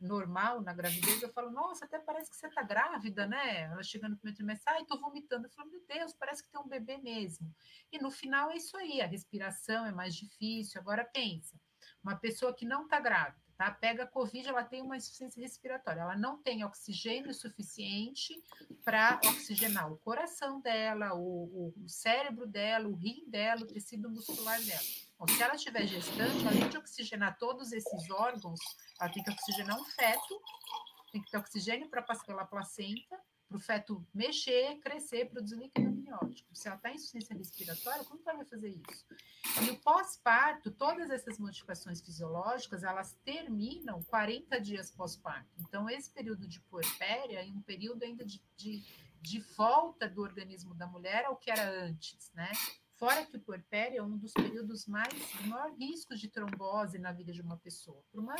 [0.03, 3.61] normal na gravidez, eu falo, nossa, até parece que você está grávida, né?
[3.63, 5.47] Ela chega no primeiro trimestre, ai, estou vomitando.
[5.47, 7.49] Eu falo, meu Deus, parece que tem um bebê mesmo.
[7.91, 10.79] E no final é isso aí, a respiração é mais difícil.
[10.79, 11.55] Agora pensa,
[12.03, 13.71] uma pessoa que não está grávida, tá?
[13.71, 18.35] Pega Covid, ela tem uma insuficiência respiratória, ela não tem oxigênio suficiente
[18.83, 24.61] para oxigenar o coração dela, o, o, cérebro dela, o rim dela, o tecido muscular
[24.61, 24.81] dela.
[25.29, 28.59] Se ela estiver gestante, além de oxigenar todos esses órgãos,
[28.99, 30.41] ela tem que oxigenar um feto,
[31.11, 35.87] tem que ter oxigênio para passar pela placenta, para o feto mexer, crescer, produzir líquido
[35.87, 36.55] amniótico.
[36.55, 39.05] Se ela está em insuficiência respiratória, como ela vai fazer isso?
[39.65, 45.49] E o pós-parto, todas essas modificações fisiológicas, elas terminam 40 dias pós-parto.
[45.59, 48.83] Então, esse período de puerpéria é um período ainda de, de,
[49.21, 52.51] de volta do organismo da mulher ao que era antes, né?
[53.03, 57.11] Fora que o puerpério é um dos períodos mais de maior risco de trombose na
[57.11, 58.35] vida de uma pessoa, por uma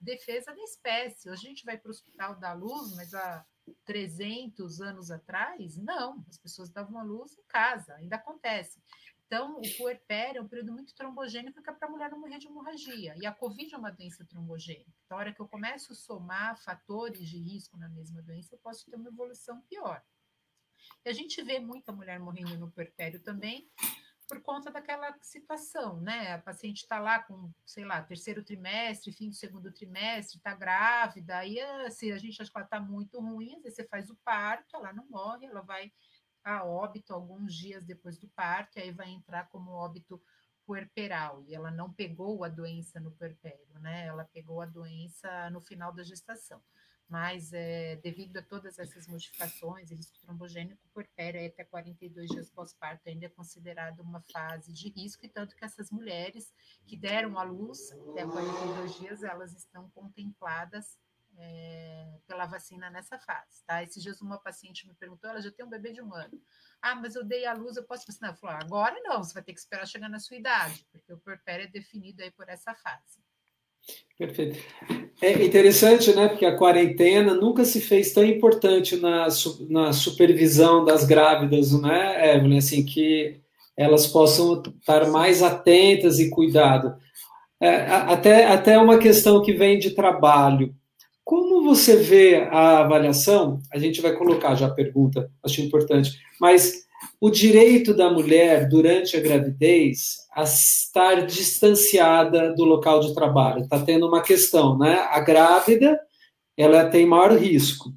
[0.00, 1.28] defesa da espécie.
[1.28, 3.44] Hoje a gente vai para o hospital dar luz, mas há
[3.84, 8.82] 300 anos atrás, não, as pessoas davam a luz em casa, ainda acontece.
[9.26, 12.38] Então, o puerpério é um período muito trombogênico que é para a mulher não morrer
[12.38, 13.14] de hemorragia.
[13.18, 14.94] E a Covid é uma doença trombogênica.
[15.04, 18.58] Então, a hora que eu começo a somar fatores de risco na mesma doença, eu
[18.60, 20.02] posso ter uma evolução pior.
[21.04, 23.68] E a gente vê muita mulher morrendo no puerpério também,
[24.26, 26.34] por conta daquela situação, né?
[26.34, 31.38] A paciente está lá com, sei lá, terceiro trimestre, fim do segundo trimestre, está grávida,
[31.38, 34.16] aí assim, a gente acha que ela está muito ruim, às vezes você faz o
[34.24, 35.92] parto, ela não morre, ela vai
[36.44, 40.22] a óbito alguns dias depois do parto, e aí vai entrar como óbito
[40.64, 44.06] puerperal, e ela não pegou a doença no puerpério, né?
[44.06, 46.60] Ela pegou a doença no final da gestação
[47.08, 53.08] mas é, devido a todas essas modificações, risco trombogênico puerpério é até 42 dias pós-parto
[53.08, 56.52] ainda é considerado uma fase de risco, e tanto que essas mulheres
[56.84, 60.98] que deram à luz até 42 dias, elas estão contempladas
[61.38, 63.82] é, pela vacina nessa fase, tá?
[63.82, 66.42] Esses dias uma paciente me perguntou, ela já tem um bebê de um ano.
[66.80, 68.32] Ah, mas eu dei à luz, eu posso vacinar?
[68.32, 71.18] Eu falei, agora não, você vai ter que esperar chegar na sua idade, porque o
[71.18, 73.25] puerpério é definido aí por essa fase.
[74.18, 74.58] Perfeito.
[75.20, 76.28] É interessante, né?
[76.28, 79.28] Porque a quarentena nunca se fez tão importante na,
[79.68, 82.58] na supervisão das grávidas, né, Evelyn?
[82.58, 83.40] Assim, que
[83.76, 86.94] elas possam estar mais atentas e cuidado.
[87.60, 90.74] É, até, até uma questão que vem de trabalho.
[91.24, 93.60] Como você vê a avaliação?
[93.72, 96.86] A gente vai colocar já a pergunta, acho importante, mas
[97.20, 103.62] o direito da mulher durante a gravidez a estar distanciada do local de trabalho.
[103.62, 104.98] Está tendo uma questão, né?
[105.10, 105.98] A grávida,
[106.54, 107.94] ela tem maior risco,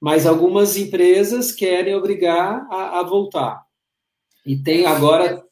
[0.00, 3.60] mas algumas empresas querem obrigar a, a voltar.
[4.46, 5.44] E tem agora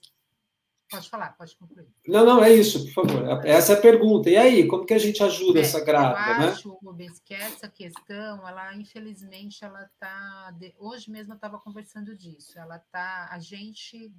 [0.88, 1.88] Pode falar, pode concluir.
[2.06, 3.46] Não, não, é isso, por favor.
[3.46, 4.28] Essa é a pergunta.
[4.28, 6.44] E aí, como que a gente ajuda é, essa grávida, né?
[6.48, 6.76] Eu acho, né?
[6.82, 10.54] Rubens, que essa questão, ela, infelizmente, ela está...
[10.78, 12.58] Hoje mesmo eu estava conversando disso.
[12.58, 13.26] Ela está...
[13.30, 14.12] A gente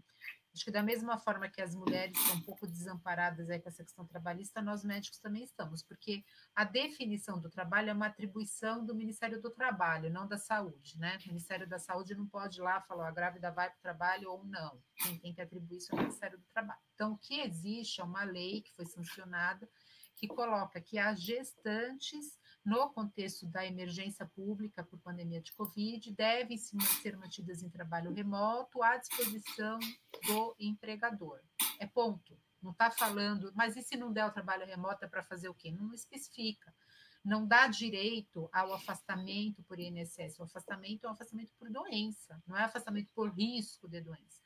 [0.54, 3.84] Acho que da mesma forma que as mulheres estão um pouco desamparadas aí com essa
[3.84, 6.24] questão trabalhista, nós médicos também estamos, porque
[6.56, 11.18] a definição do trabalho é uma atribuição do Ministério do Trabalho, não da Saúde, né?
[11.26, 14.32] O Ministério da Saúde não pode ir lá falar a grávida vai para o trabalho
[14.32, 14.80] ou não.
[14.96, 16.80] Quem tem que atribuir isso é o Ministério do Trabalho.
[16.94, 19.68] Então, o que existe é uma lei que foi sancionada
[20.16, 26.58] que coloca que as gestantes, no contexto da emergência pública por pandemia de Covid, devem
[26.58, 29.78] ser mantidas em trabalho remoto à disposição
[30.26, 31.40] do empregador.
[31.80, 32.38] É ponto.
[32.62, 35.54] Não está falando, mas e se não der o trabalho remoto é para fazer o
[35.54, 35.70] quê?
[35.70, 36.74] Não especifica.
[37.24, 40.40] Não dá direito ao afastamento por INSS.
[40.40, 44.42] O afastamento é um afastamento por doença, não é afastamento por risco de doença.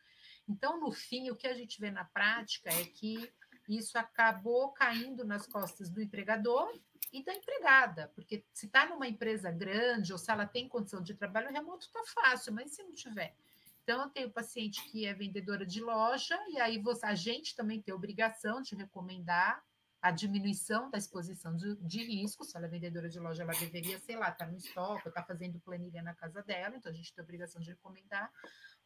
[0.48, 3.32] Então, no fim, o que a gente vê na prática é que
[3.68, 6.72] isso acabou caindo nas costas do empregador
[7.12, 11.14] e da empregada, porque se está numa empresa grande ou se ela tem condição de
[11.14, 13.36] trabalho remoto, está fácil, mas se não tiver.
[13.84, 17.82] Então, eu tenho paciente que é vendedora de loja, e aí você, a gente também
[17.82, 19.64] tem obrigação de recomendar
[20.02, 22.44] a diminuição da exposição de, de risco.
[22.44, 25.22] Se ela é vendedora de loja, ela deveria, sei lá, estar tá no estoque, estar
[25.22, 28.32] tá fazendo planilha na casa dela, então a gente tem obrigação de recomendar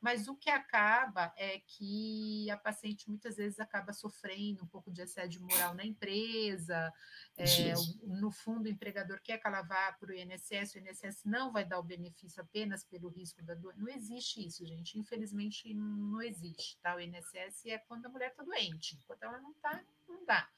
[0.02, 5.04] mas o que acaba é que a paciente muitas vezes acaba sofrendo um pouco de
[5.04, 6.92] assédio moral na empresa.
[7.38, 7.74] É,
[8.04, 11.64] no fundo, o empregador quer que ela vá para o INSS, o INSS não vai
[11.64, 13.80] dar o benefício apenas pelo risco da doença.
[13.80, 14.98] Não existe isso, gente.
[14.98, 16.80] Infelizmente, não existe.
[16.80, 16.96] Tá?
[16.96, 18.96] O INSS é quando a mulher está doente.
[18.96, 20.50] Enquanto ela não está, não dá.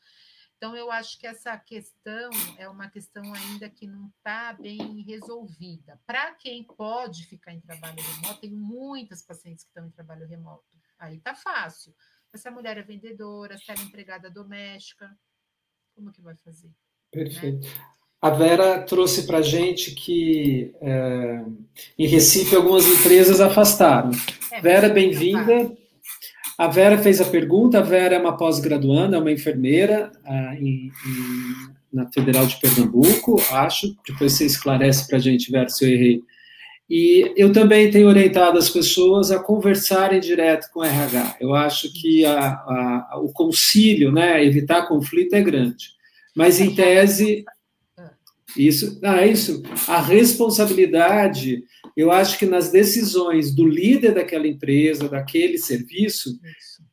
[0.64, 6.00] Então, eu acho que essa questão é uma questão ainda que não está bem resolvida.
[6.08, 10.64] Para quem pode ficar em trabalho remoto, tem muitas pacientes que estão em trabalho remoto.
[10.98, 11.94] Aí está fácil.
[12.34, 15.14] Se a mulher é vendedora, se ela é empregada doméstica,
[15.94, 16.72] como que vai fazer?
[17.12, 17.68] Perfeito.
[17.68, 17.86] Né?
[18.22, 21.44] A Vera trouxe para a gente que é,
[22.00, 24.12] em Recife algumas empresas afastaram.
[24.50, 25.76] É, Vera, bem-vinda.
[26.58, 27.80] A Vera fez a pergunta.
[27.80, 33.42] A Vera é uma pós-graduanda, é uma enfermeira uh, em, em, na Federal de Pernambuco,
[33.52, 33.96] acho.
[34.08, 36.24] Depois você esclarece para a gente, Vera, se eu errei.
[36.90, 41.38] E eu também tenho orientado as pessoas a conversarem direto com o RH.
[41.40, 45.94] Eu acho que a, a, o concílio, né, evitar conflito é grande.
[46.36, 47.46] Mas, em tese,
[48.58, 49.64] isso, ah, é isso.
[49.88, 51.64] A responsabilidade,
[51.96, 56.40] eu acho que nas decisões do líder daquela empresa, daquele serviço,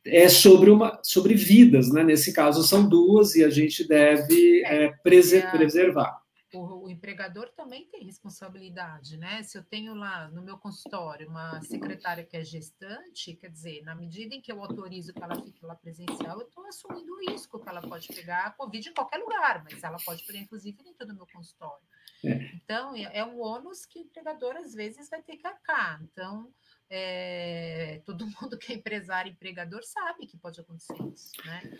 [0.05, 2.03] é sobre uma, sobre vidas, né?
[2.03, 6.20] Nesse caso são duas e a gente deve é, é, preservar
[6.53, 9.41] o, o, empregador também tem responsabilidade, né?
[9.43, 13.95] Se eu tenho lá no meu consultório uma secretária que é gestante, quer dizer, na
[13.95, 17.59] medida em que eu autorizo que ela fique lá presencial, eu estou assumindo o risco
[17.59, 21.07] que ela pode pegar a Covid em qualquer lugar, mas ela pode pegar, inclusive, dentro
[21.07, 21.85] do meu consultório.
[22.23, 22.55] É.
[22.55, 26.01] Então, é, é um ônus que o empregador, às vezes, vai ter que arcar.
[26.03, 26.53] Então,
[26.93, 31.79] é, todo mundo que é empresário empregador sabe que pode acontecer isso, né?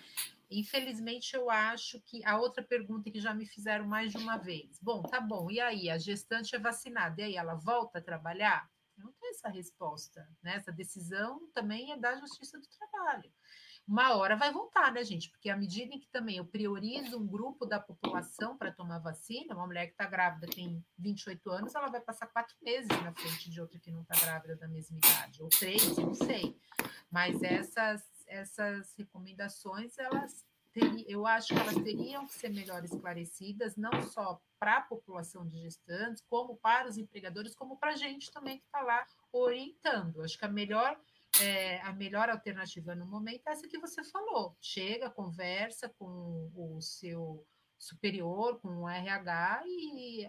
[0.49, 4.79] Infelizmente, eu acho que a outra pergunta que já me fizeram mais de uma vez.
[4.81, 5.89] Bom, tá bom, e aí?
[5.89, 8.69] A gestante é vacinada, e aí ela volta a trabalhar?
[8.97, 10.55] Eu não tenho essa resposta, né?
[10.55, 13.31] Essa decisão também é da Justiça do Trabalho
[13.87, 15.29] uma hora vai voltar, né, gente?
[15.29, 19.55] Porque à medida em que também eu priorizo um grupo da população para tomar vacina,
[19.55, 23.49] uma mulher que está grávida tem 28 anos, ela vai passar quatro meses na frente
[23.49, 26.55] de outra que não está grávida da mesma idade, ou três, não sei.
[27.09, 30.45] Mas essas, essas recomendações, elas
[31.05, 35.59] eu acho que elas teriam que ser melhor esclarecidas, não só para a população de
[35.59, 40.21] gestantes, como para os empregadores, como para a gente também que está lá orientando.
[40.21, 40.97] Acho que a melhor
[41.41, 44.55] é, a melhor alternativa no momento é essa que você falou.
[44.61, 47.45] Chega, conversa com o seu
[47.77, 50.27] superior, com o RH e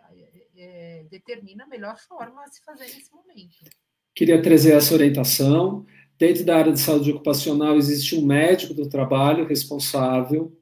[0.57, 3.71] é, determina a melhor forma a se fazer nesse momento.
[4.15, 5.85] Queria trazer essa orientação.
[6.19, 10.57] Dentro da área de saúde ocupacional existe um médico do trabalho responsável.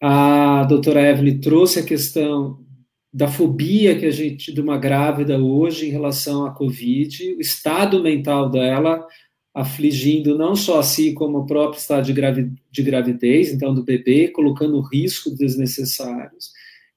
[0.00, 2.64] A doutora Evelyn trouxe a questão
[3.12, 8.02] da fobia que a gente de uma grávida hoje em relação à Covid, o estado
[8.02, 9.06] mental dela,
[9.54, 13.84] afligindo não só a si, como o próprio estado de, gravi de gravidez, então do
[13.84, 16.52] bebê, colocando riscos desnecessários.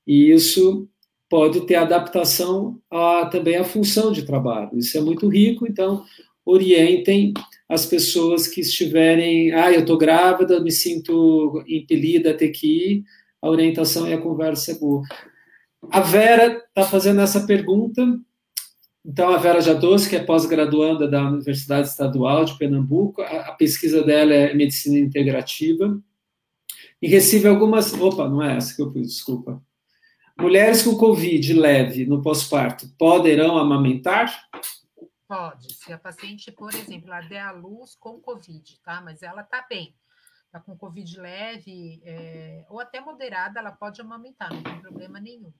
[0.07, 0.87] E isso
[1.29, 4.77] pode ter adaptação a, também à função de trabalho.
[4.77, 6.03] Isso é muito rico, então
[6.45, 7.33] orientem
[7.67, 13.03] as pessoas que estiverem, ah, eu estou grávida, me sinto impelida a ter que ir,
[13.41, 15.01] a orientação e a conversa é boa.
[15.91, 18.01] A Vera está fazendo essa pergunta,
[19.07, 24.03] então, a Vera Jadot, que é pós-graduanda da Universidade Estadual de Pernambuco, a, a, pesquisa
[24.03, 26.01] dela é medicina integrativa.
[26.99, 27.93] E recebe algumas.
[27.93, 29.63] Opa, não é essa que eu pus, desculpa.
[30.39, 34.49] Mulheres com Covid leve no pós-parto poderão amamentar?
[35.27, 35.75] Pode.
[35.75, 39.01] Se a paciente, por exemplo, ela der a luz com Covid, tá?
[39.01, 39.95] Mas ela tá bem.
[40.51, 45.51] Tá com Covid leve é, ou até moderada, ela pode amamentar, não tem problema nenhum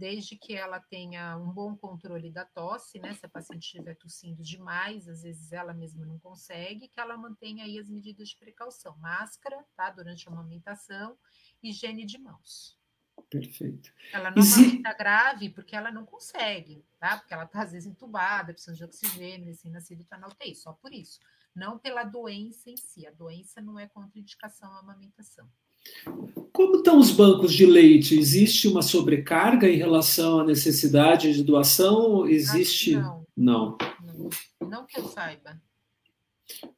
[0.00, 3.12] desde que ela tenha um bom controle da tosse, né?
[3.12, 7.64] Se a paciente estiver tossindo demais, às vezes ela mesma não consegue, que ela mantenha
[7.64, 9.90] aí as medidas de precaução, máscara, tá?
[9.90, 11.18] Durante a amamentação,
[11.62, 12.80] higiene de mãos.
[13.28, 13.92] Perfeito.
[14.10, 17.18] Ela não está grave porque ela não consegue, tá?
[17.18, 20.94] Porque ela está, às vezes, entubada, precisando de oxigênio, recém-nascido está na UTI, só por
[20.94, 21.20] isso.
[21.54, 23.06] Não pela doença em si.
[23.06, 25.46] A doença não é contraindicação à amamentação.
[26.52, 28.18] Como estão os bancos de leite?
[28.18, 32.26] Existe uma sobrecarga em relação à necessidade de doação?
[32.26, 32.96] Existe.
[32.96, 33.26] Não.
[33.36, 33.78] não.
[34.02, 34.68] Não.
[34.68, 35.60] Não que eu saiba.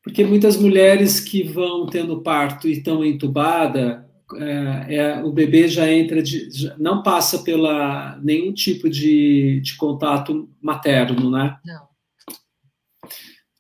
[0.03, 4.05] Porque muitas mulheres que vão tendo parto e estão entubadas,
[4.37, 9.77] é, é, o bebê já entra, de, já não passa pela nenhum tipo de, de
[9.77, 11.59] contato materno, né?
[11.65, 11.89] Não.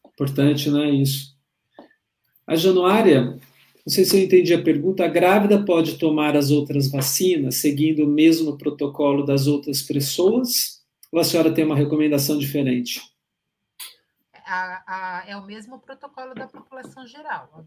[0.07, 0.90] Importante, né?
[0.90, 1.36] Isso.
[2.47, 3.38] A Januária,
[3.84, 8.04] não sei se eu entendi a pergunta, a grávida pode tomar as outras vacinas seguindo
[8.04, 10.80] o mesmo protocolo das outras pessoas?
[11.10, 13.00] Ou a senhora tem uma recomendação diferente?
[14.52, 14.82] a,
[15.20, 17.64] a, é o mesmo protocolo da população geral.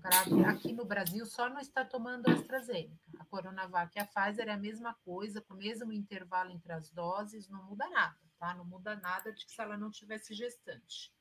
[0.48, 2.94] aqui no Brasil só não está tomando a AstraZeneca.
[3.20, 6.92] A Coronavac e a Pfizer é a mesma coisa, com o mesmo intervalo entre as
[6.92, 8.54] doses, não muda nada, tá?
[8.54, 11.12] Não muda nada de que se ela não tivesse gestante.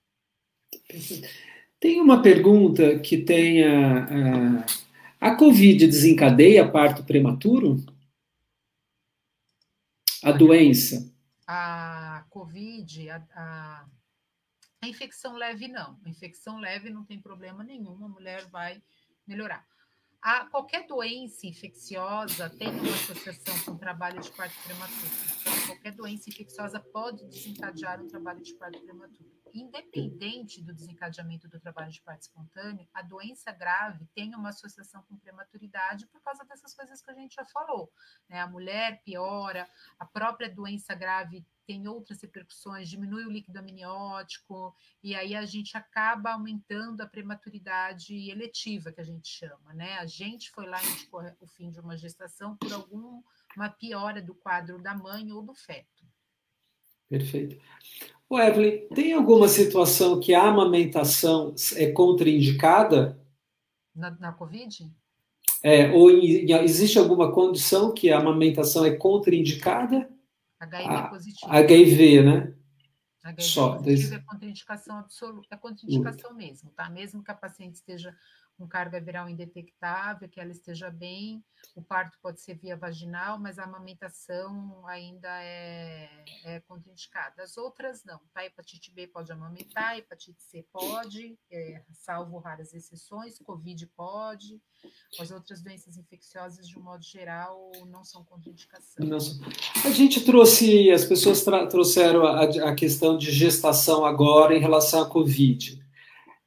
[1.85, 4.05] Tem uma pergunta que tem a,
[5.21, 7.77] a, a Covid desencadeia parto prematuro?
[10.23, 11.15] A doença?
[11.47, 13.87] A Covid, a, a
[14.81, 16.01] a infecção leve, não.
[16.07, 18.83] A infecção leve não tem problema nenhum, a mulher vai
[19.27, 19.63] melhorar.
[20.23, 25.13] A, qualquer doença infecciosa tem uma associação com o trabalho de parto prematuro.
[25.39, 29.44] Então, qualquer doença infecciosa pode desencadear um trabalho de parto prematuro.
[29.55, 35.17] Independente do desencadeamento do trabalho de parto espontâneo, a doença grave tem uma associação com
[35.17, 37.93] prematuridade por causa dessas coisas que a gente já falou.
[38.29, 38.41] Né?
[38.41, 45.15] A mulher piora, a própria doença grave tem outras repercussões, diminui o líquido amniótico, e
[45.15, 49.99] aí a gente acaba aumentando a prematuridade eletiva, que a gente chama, né?
[49.99, 50.89] A gente foi lá e
[51.41, 55.94] o fim de uma gestação por alguma piora do quadro da mãe ou do feto.
[57.09, 57.57] Perfeito.
[58.29, 63.21] O Evelyn, tem alguma situação que a amamentação é contraindicada?
[63.95, 64.91] Na, na Covid?
[65.63, 70.11] É, ou existe alguma condição que a amamentação é contraindicada?
[70.61, 71.53] HIV a, positivo.
[71.53, 72.55] HIV, né?
[73.23, 76.91] HIV Só, positivo é contraindicação absoluta, é contraindicação mesmo, tá?
[76.91, 78.15] Mesmo que a paciente esteja
[78.57, 81.45] com carga viral indetectável, que ela esteja bem.
[81.75, 86.09] O parto pode ser via vaginal, mas a amamentação ainda é,
[86.45, 87.43] é contraindicada.
[87.43, 88.45] As outras não, tá?
[88.45, 94.61] Hepatite B pode amamentar, hepatite C pode, é, salvo raras exceções, Covid pode.
[95.19, 99.07] As outras doenças infecciosas, de um modo geral, não são contraindicação.
[99.07, 99.39] Nossa.
[99.85, 105.09] A gente trouxe, as pessoas trouxeram a, a questão de gestação agora em relação à
[105.09, 105.84] Covid.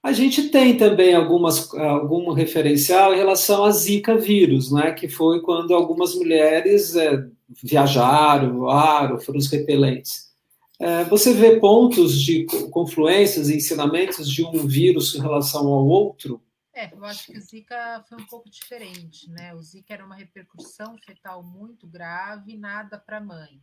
[0.08, 5.42] A gente tem também algumas, algum referencial em relação a Zika vírus, né, que foi
[5.42, 7.28] quando algumas mulheres é,
[7.62, 10.34] viajaram, voaram, foram os repelentes.
[10.80, 16.42] É, você vê pontos de confluências ensinamentos de um vírus em relação ao outro?
[16.74, 19.54] É, eu acho que o Zika foi um pouco diferente, né?
[19.56, 23.60] O Zika era uma repercussão fetal muito grave, nada para a mãe.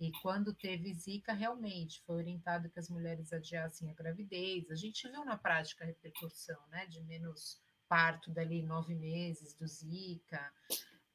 [0.00, 4.70] E quando teve Zika, realmente foi orientado que as mulheres adiassem a gravidez.
[4.70, 9.66] A gente viu na prática a repercussão, né, de menos parto dali nove meses do
[9.66, 10.52] Zika.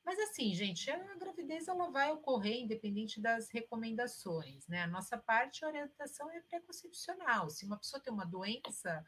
[0.06, 4.84] Mas assim, gente, a gravidez ela vai ocorrer independente das recomendações, né?
[4.84, 7.50] A nossa parte, a orientação é preconcepcional.
[7.50, 9.04] Se uma pessoa tem uma doença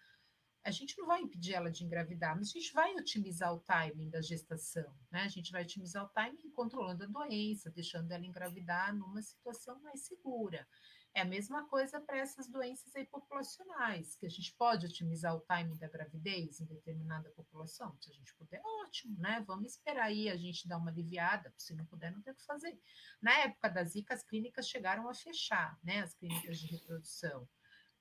[0.64, 4.10] a gente não vai impedir ela de engravidar, mas a gente vai otimizar o timing
[4.10, 5.22] da gestação, né?
[5.22, 10.02] A gente vai otimizar o timing controlando a doença, deixando ela engravidar numa situação mais
[10.02, 10.68] segura.
[11.14, 15.40] É a mesma coisa para essas doenças aí populacionais, que a gente pode otimizar o
[15.40, 17.98] timing da gravidez em determinada população.
[18.00, 19.44] Se a gente puder, ótimo, né?
[19.48, 22.46] Vamos esperar aí a gente dar uma aliviada, se não puder, não tem o que
[22.46, 22.80] fazer.
[23.20, 26.02] Na época da Zika, as clínicas chegaram a fechar, né?
[26.02, 27.50] As clínicas de reprodução.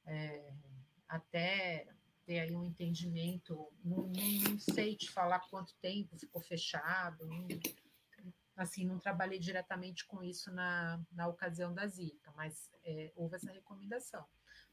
[0.04, 0.52] É,
[1.08, 1.88] até
[2.26, 3.68] ter aí um entendimento.
[3.84, 7.24] Não, não, sei te falar quanto tempo ficou fechado.
[7.26, 7.46] Não,
[8.56, 13.52] assim, não trabalhei diretamente com isso na, na ocasião da Zika, mas é, houve essa
[13.52, 14.24] recomendação.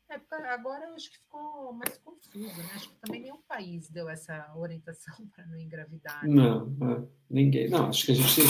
[0.09, 2.69] É, agora eu acho que ficou mais confuso, né?
[2.75, 6.23] Acho que também nenhum país deu essa orientação para não engravidar.
[6.23, 6.33] Né?
[6.33, 7.69] Não, é, ninguém.
[7.69, 8.41] Não, acho que a gente.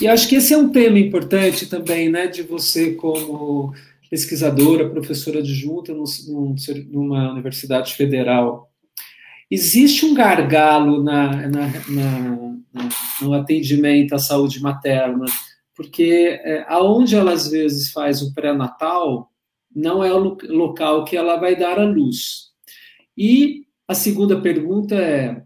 [0.00, 2.26] E acho que esse é um tema importante também, né?
[2.26, 3.74] De você como
[4.10, 6.04] pesquisadora, professora adjunta num,
[6.90, 8.70] numa universidade federal.
[9.50, 12.56] Existe um gargalo na, na, na,
[13.22, 15.26] no atendimento à saúde materna,
[15.76, 19.30] porque é, aonde ela às vezes faz o pré-natal
[19.74, 22.52] não é o local que ela vai dar à luz.
[23.16, 25.42] E a segunda pergunta é: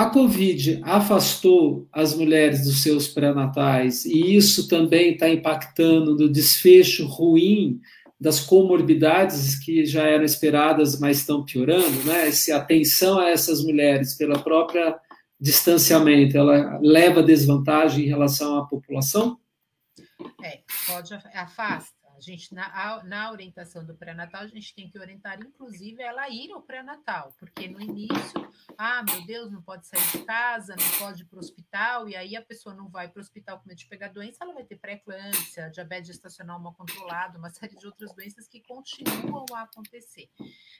[0.00, 7.06] a Covid afastou as mulheres dos seus pré-natais e isso também está impactando no desfecho
[7.06, 7.78] ruim
[8.18, 12.28] das comorbidades que já eram esperadas, mas estão piorando, né?
[12.28, 14.98] Essa atenção a essas mulheres pela própria
[15.38, 19.38] distanciamento, ela leva desvantagem em relação à população?
[20.42, 21.99] É, pode afasta.
[22.20, 26.60] Gente, na, na orientação do pré-natal, a gente tem que orientar, inclusive, ela ir ao
[26.60, 31.24] pré-natal, porque no início, ah, meu Deus, não pode sair de casa, não pode ir
[31.24, 33.86] para o hospital, e aí a pessoa não vai para o hospital com medo de
[33.86, 38.46] pegar doença, ela vai ter pré-eclâmpsia, diabetes gestacional mal controlado, uma série de outras doenças
[38.46, 40.28] que continuam a acontecer.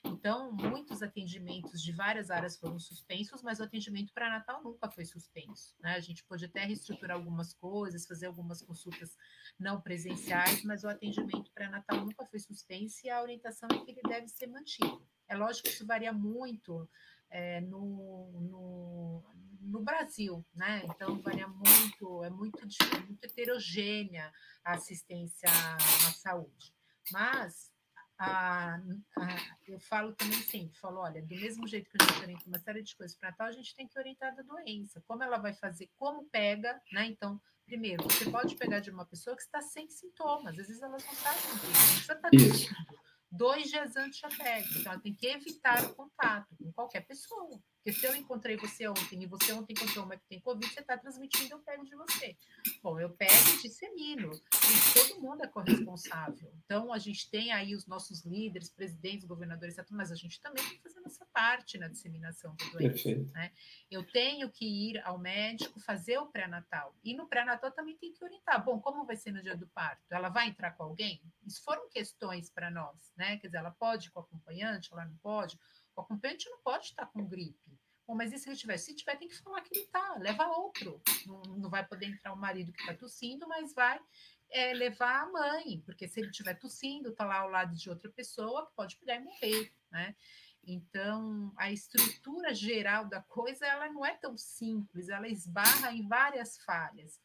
[0.04, 5.74] Então, muitos atendimentos de várias áreas foram suspensos, mas o atendimento pré-natal nunca foi suspenso.
[5.80, 5.94] Né?
[5.94, 9.16] A gente pode até reestruturar algumas coisas, fazer algumas consultas
[9.58, 14.02] não presenciais, mas o atendimento pré-natal nunca foi suspenso e a orientação é que ele
[14.02, 15.02] deve ser mantido.
[15.28, 16.88] É lógico que isso varia muito
[17.30, 19.24] é, no, no,
[19.60, 20.82] no, Brasil, né?
[20.84, 24.32] Então varia muito, é muito, muito heterogênea
[24.64, 26.74] a assistência à saúde.
[27.12, 27.70] Mas
[28.18, 32.48] a, a, eu falo também sempre, falo, olha, do mesmo jeito que a gente orienta
[32.48, 35.38] uma série de coisas para tal, a gente tem que orientar da doença, como ela
[35.38, 37.06] vai fazer, como pega, né?
[37.06, 37.40] Então,
[37.70, 41.14] Primeiro, você pode pegar de uma pessoa que está sem sintomas, às vezes elas não
[41.14, 42.30] sabem disso, não precisa estar tá
[43.30, 47.62] Dois dias antes já pega, então ela tem que evitar o contato com qualquer pessoa.
[47.82, 50.80] Porque se eu encontrei você ontem e você ontem encontrou uma que tem Covid, você
[50.80, 52.36] está transmitindo, eu pego de você.
[52.82, 54.30] Bom, eu pego e dissemino.
[54.32, 56.52] E todo mundo é corresponsável.
[56.62, 60.76] Então, a gente tem aí os nossos líderes, presidentes, governadores, mas a gente também tem
[60.76, 63.08] que fazer nossa parte na disseminação do doença.
[63.32, 63.50] Né?
[63.90, 66.94] Eu tenho que ir ao médico fazer o pré-natal.
[67.02, 68.62] E no pré-natal também tem que orientar.
[68.62, 70.02] Bom, como vai ser no dia do parto?
[70.10, 71.22] Ela vai entrar com alguém?
[71.46, 73.38] Isso foram questões para nós, né?
[73.38, 75.58] Quer dizer, ela pode ir com acompanhante, ela não pode
[76.00, 77.78] o acompanhante não pode estar com gripe.
[78.06, 78.76] Bom, mas e se ele tiver?
[78.76, 81.00] Se tiver, tem que falar que ele está, leva outro.
[81.26, 84.00] Não, não vai poder entrar o marido que está tossindo, mas vai
[84.50, 88.10] é, levar a mãe, porque se ele estiver tossindo, está lá ao lado de outra
[88.10, 90.16] pessoa que pode pegar e morrer, né?
[90.64, 96.58] Então, a estrutura geral da coisa, ela não é tão simples, ela esbarra em várias
[96.64, 97.20] falhas.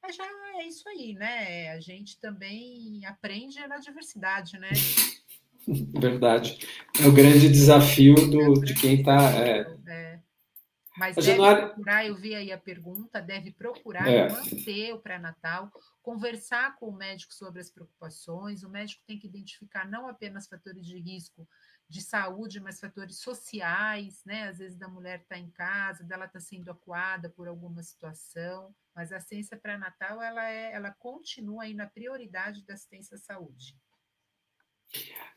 [0.00, 0.24] Mas já
[0.58, 1.70] é isso aí, né?
[1.72, 4.70] A gente também aprende na diversidade, né?
[6.00, 6.58] Verdade.
[7.00, 9.30] É o grande desafio do, de quem está.
[9.32, 9.78] É.
[9.86, 10.20] É.
[10.96, 11.66] Mas deve Januário...
[11.68, 14.28] procurar, eu vi aí a pergunta, deve procurar é.
[14.28, 15.70] manter o pré-natal,
[16.02, 18.64] conversar com o médico sobre as preocupações.
[18.64, 21.46] O médico tem que identificar não apenas fatores de risco
[21.88, 24.48] de saúde, mas fatores sociais, né?
[24.48, 29.12] Às vezes da mulher está em casa, dela está sendo acuada por alguma situação, mas
[29.12, 33.74] a assistência pré-natal ela é, ela continua aí na prioridade da assistência à saúde.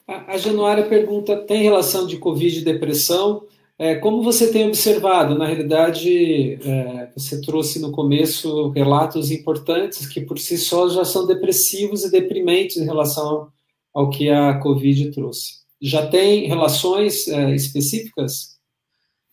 [0.07, 3.47] A, Januária pergunta: tem relação de Covid e depressão?
[3.77, 5.35] É, como você tem observado?
[5.35, 11.25] Na realidade, é, você trouxe no começo relatos importantes que por si só já são
[11.25, 13.51] depressivos e deprimentes em relação
[13.93, 15.61] ao que a Covid trouxe.
[15.81, 18.59] Já tem relações é, específicas?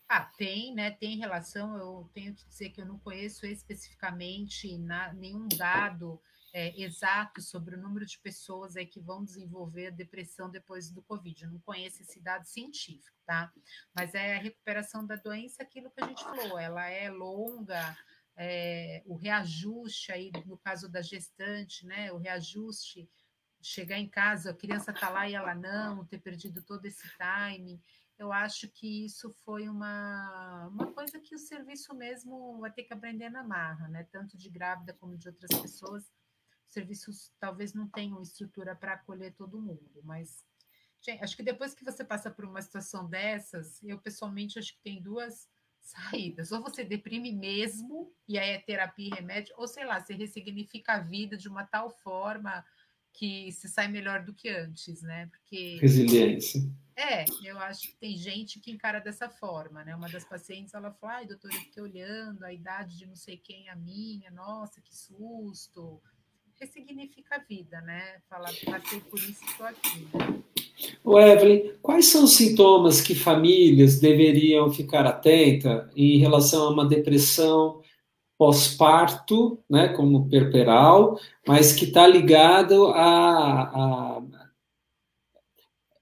[0.09, 0.93] Ah, tem, né?
[0.93, 1.77] Tem relação.
[1.77, 6.19] Eu tenho que dizer que eu não conheço especificamente na, nenhum dado
[6.53, 11.44] é, exato sobre o número de pessoas aí que vão desenvolver depressão depois do Covid.
[11.44, 13.53] Eu não conheço esse dado científico, tá?
[13.94, 17.96] Mas é a recuperação da doença, aquilo que a gente falou, ela é longa,
[18.36, 22.12] é, o reajuste aí, no caso da gestante, né?
[22.12, 23.11] O reajuste,
[23.61, 27.82] chegar em casa, a criança tá lá e ela não, ter perdido todo esse time.
[28.18, 32.92] Eu acho que isso foi uma, uma coisa que o serviço mesmo vai ter que
[32.92, 34.07] aprender na marra, né?
[34.11, 36.11] Tanto de grávida como de outras pessoas
[36.69, 40.45] serviços talvez não tenham estrutura para acolher todo mundo, mas
[41.01, 44.83] gente, acho que depois que você passa por uma situação dessas, eu pessoalmente acho que
[44.83, 45.49] tem duas
[45.81, 46.53] saídas.
[46.53, 50.95] Ou você deprime mesmo, e aí é terapia e remédio, ou sei lá, você ressignifica
[50.95, 52.64] a vida de uma tal forma
[53.13, 55.26] que se sai melhor do que antes, né?
[55.26, 55.79] Porque.
[55.80, 56.61] Resiliência.
[56.95, 59.95] É, eu acho que tem gente que encara dessa forma, né?
[59.95, 63.37] Uma das pacientes, ela falou, ai, doutora, eu fiquei olhando a idade de não sei
[63.37, 66.03] quem, a minha, nossa, que susto
[66.61, 68.17] ressignifica a vida, né?
[68.29, 70.07] Falar, passei por isso estou aqui.
[71.05, 76.87] O Evelyn, quais são os sintomas que famílias deveriam ficar atenta em relação a uma
[76.87, 77.83] depressão
[78.39, 84.22] pós-parto, né, como perperal, mas que está ligado a, a,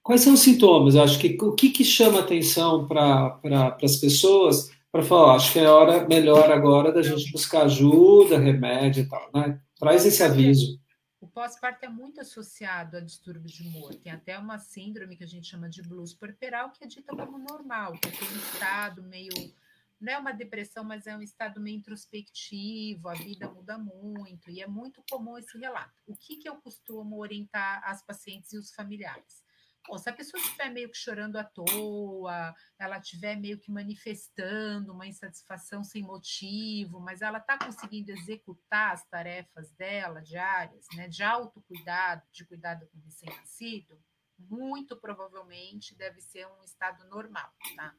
[0.03, 0.95] Quais são os sintomas?
[0.95, 5.51] Eu acho que o que, que chama atenção para pra, as pessoas para falar, acho
[5.51, 9.59] que é hora melhor agora da gente buscar ajuda, remédio e tal, né?
[9.79, 10.79] Traz esse aviso.
[11.19, 13.93] O pós-parto é muito associado a distúrbios de humor.
[13.95, 17.37] Tem até uma síndrome que a gente chama de blues puerperal, que é dita como
[17.37, 19.31] normal, que é aquele estado meio
[19.99, 24.61] não é uma depressão, mas é um estado meio introspectivo, a vida muda muito, e
[24.61, 25.91] é muito comum esse relato.
[26.05, 29.43] O que, que eu costumo orientar as pacientes e os familiares?
[29.87, 34.91] Bom, se a pessoa estiver meio que chorando à toa, ela estiver meio que manifestando
[34.91, 41.23] uma insatisfação sem motivo, mas ela está conseguindo executar as tarefas dela diárias, né, de
[41.23, 43.97] autocuidado, de cuidado com o recém-nascido,
[44.37, 47.95] muito provavelmente deve ser um estado normal, tá?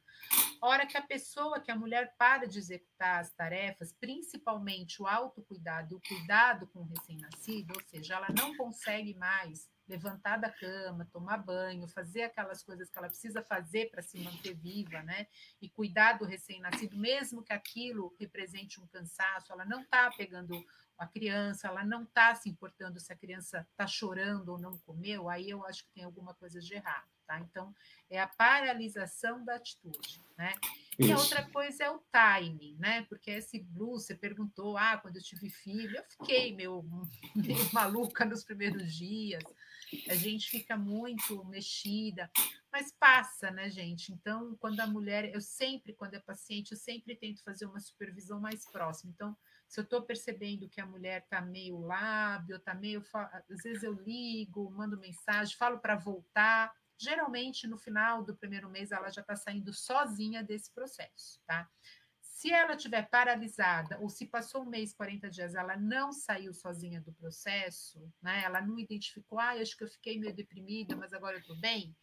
[0.61, 5.97] Hora que a pessoa, que a mulher para de executar as tarefas, principalmente o autocuidado,
[5.97, 11.37] o cuidado com o recém-nascido, ou seja, ela não consegue mais levantar da cama, tomar
[11.37, 15.27] banho, fazer aquelas coisas que ela precisa fazer para se manter viva, né?
[15.59, 20.63] E cuidar do recém-nascido, mesmo que aquilo represente um cansaço, ela não está pegando
[20.99, 25.29] a criança, ela não está se importando se a criança está chorando ou não comeu,
[25.29, 27.39] aí eu acho que tem alguma coisa de errado, tá?
[27.39, 27.73] Então,
[28.09, 30.53] é a paralisação da atitude, né?
[30.99, 31.09] Isso.
[31.09, 33.03] E a outra coisa é o timing, né?
[33.03, 36.83] Porque esse blues, você perguntou, ah, quando eu tive filho, eu fiquei meio,
[37.33, 39.41] meio maluca nos primeiros dias,
[40.09, 42.29] a gente fica muito mexida,
[42.71, 44.11] mas passa, né, gente?
[44.11, 48.39] Então, quando a mulher, eu sempre, quando é paciente, eu sempre tento fazer uma supervisão
[48.39, 49.11] mais próxima.
[49.13, 49.35] Então,
[49.67, 53.03] se eu estou percebendo que a mulher está meio lábio, está meio.
[53.49, 56.71] Às vezes eu ligo, mando mensagem, falo para voltar.
[56.97, 61.69] Geralmente, no final do primeiro mês, ela já está saindo sozinha desse processo, tá?
[62.39, 67.01] Se ela estiver paralisada, ou se passou um mês, 40 dias, ela não saiu sozinha
[67.01, 68.43] do processo, né?
[68.45, 71.93] Ela não identificou, ah, acho que eu fiquei meio deprimida, mas agora eu estou bem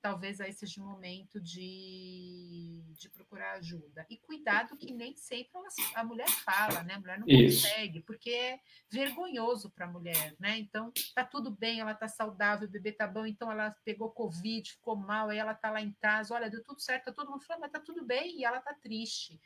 [0.00, 4.06] talvez aí seja o momento de, de procurar ajuda.
[4.08, 6.94] E cuidado que nem sempre ela, a mulher fala, né?
[6.94, 7.62] A mulher não Isso.
[7.62, 8.60] consegue, porque é
[8.90, 10.58] vergonhoso para a mulher, né?
[10.58, 14.72] Então, tá tudo bem, ela tá saudável, o bebê tá bom, então ela pegou Covid,
[14.72, 17.44] ficou mal, aí ela tá lá em casa, olha, deu tudo certo, tá todo mundo
[17.44, 19.40] falando, mas tá tudo bem, e ela tá triste,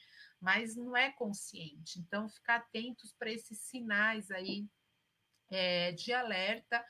[0.45, 1.99] mas não é consciente.
[1.99, 4.67] Então, ficar atentos para esses sinais aí
[5.51, 6.85] é, de alerta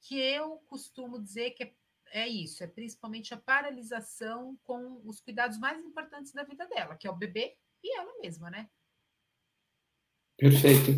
[0.00, 1.74] que eu costumo dizer que é
[2.14, 7.08] é isso, é principalmente a paralisação com os cuidados mais importantes da vida dela, que
[7.08, 8.68] é o bebê e ela mesma, né?
[10.36, 10.92] Perfeito.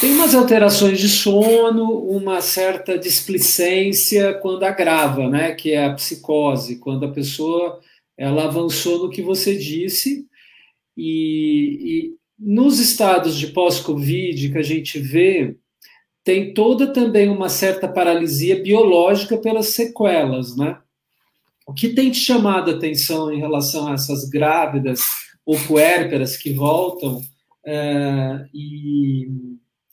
[0.00, 5.54] Tem umas alterações de sono, uma certa displicência quando agrava, né?
[5.54, 7.80] Que é a psicose, quando a pessoa
[8.16, 10.28] ela avançou no que você disse
[10.96, 15.56] e, e nos estados de pós-Covid que a gente vê,
[16.24, 20.78] tem toda também uma certa paralisia biológica pelas sequelas, né?
[21.66, 25.00] O que tem te chamado a atenção em relação a essas grávidas
[25.44, 27.20] ou puérperas que voltam
[27.64, 29.28] é, e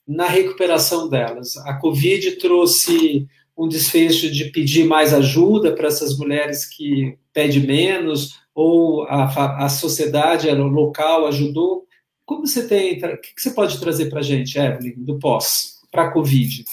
[0.08, 1.58] na recuperação delas?
[1.58, 3.28] A Covid trouxe
[3.58, 9.70] um desfecho de pedir mais ajuda para essas mulheres que pedem menos, ou a, a
[9.70, 11.88] sociedade o local ajudou?
[12.26, 15.80] Como você tem, o que você pode trazer para a gente, Evelyn, do pós?
[15.92, 16.66] para a Covid?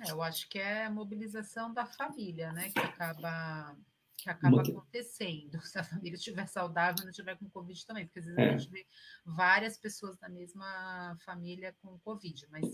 [0.00, 3.76] É, eu acho que é a mobilização da família, né, que acaba
[4.16, 5.60] que acaba acontecendo.
[5.66, 8.48] Se a família estiver saudável e não estiver com Covid também, porque às vezes é.
[8.48, 8.86] a gente vê
[9.24, 12.72] várias pessoas da mesma família com Covid, mas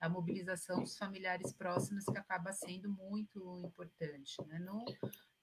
[0.00, 4.36] a mobilização dos familiares próximos que acaba sendo muito importante.
[4.46, 4.60] Né?
[4.60, 4.84] No,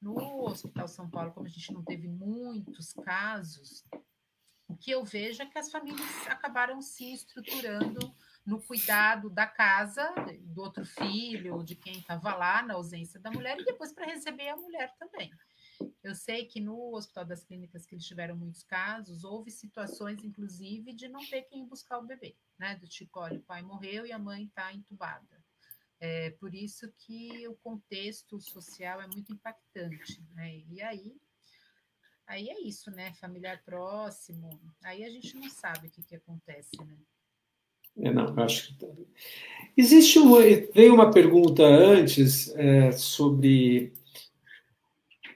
[0.01, 3.83] no Hospital São Paulo, como a gente não teve muitos casos,
[4.67, 8.13] o que eu vejo é que as famílias acabaram se estruturando
[8.45, 13.59] no cuidado da casa, do outro filho, de quem estava lá na ausência da mulher,
[13.59, 15.31] e depois para receber a mulher também.
[16.03, 20.93] Eu sei que no Hospital das Clínicas, que eles tiveram muitos casos, houve situações, inclusive,
[20.93, 22.75] de não ter quem buscar o bebê, né?
[22.75, 25.38] Do tipo, olha, o pai morreu e a mãe está entubada.
[25.99, 30.61] É por isso que o contexto social é muito impactante, né?
[30.69, 31.17] E aí,
[32.25, 33.13] aí é isso, né?
[33.19, 34.49] Familiar próximo,
[34.83, 36.97] aí a gente não sabe o que, que acontece, né?
[37.97, 38.75] É, não, acho que.
[38.75, 38.87] Tá.
[39.75, 40.39] Existe uma.
[40.73, 43.91] Veio uma pergunta antes é, sobre.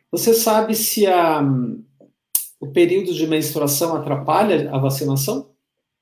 [0.09, 1.41] Você sabe se a,
[2.59, 5.53] o período de menstruação atrapalha a vacinação?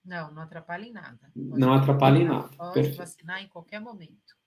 [0.04, 1.32] Não, não atrapalha em nada.
[1.34, 2.50] Pode não atrapalha em nada.
[2.58, 2.98] Pode Perfeito.
[2.98, 4.41] vacinar em qualquer momento.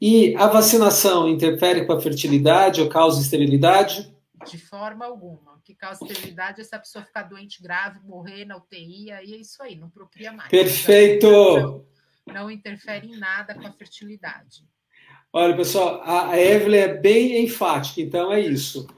[0.00, 4.10] E a vacinação interfere com a fertilidade ou causa esterilidade?
[4.46, 5.56] De forma alguma.
[5.56, 9.34] O que causa esterilidade é se a pessoa ficar doente grave, morrer na UTI, aí
[9.34, 10.48] é isso aí, não procria mais.
[10.48, 11.28] Perfeito!
[11.28, 11.84] Não,
[12.32, 14.64] não interfere em nada com a fertilidade.
[15.30, 18.88] Olha, pessoal, a Evelyn é bem enfática, então é isso.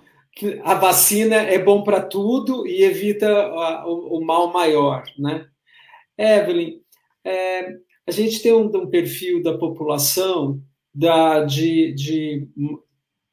[0.62, 3.50] A vacina é bom para tudo e evita
[3.84, 5.46] o, o, mal maior, né?
[6.16, 6.80] Evelyn,
[7.24, 7.76] é,
[8.06, 10.62] a gente tem um, um perfil da população
[10.94, 12.48] da, de, de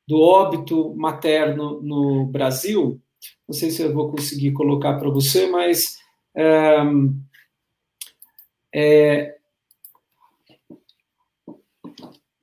[0.10, 3.00] do óbito materno no Brasil,
[3.48, 6.00] Não sei se eu vou conseguir colocar para você, mas
[6.36, 6.78] é,
[8.74, 9.36] é,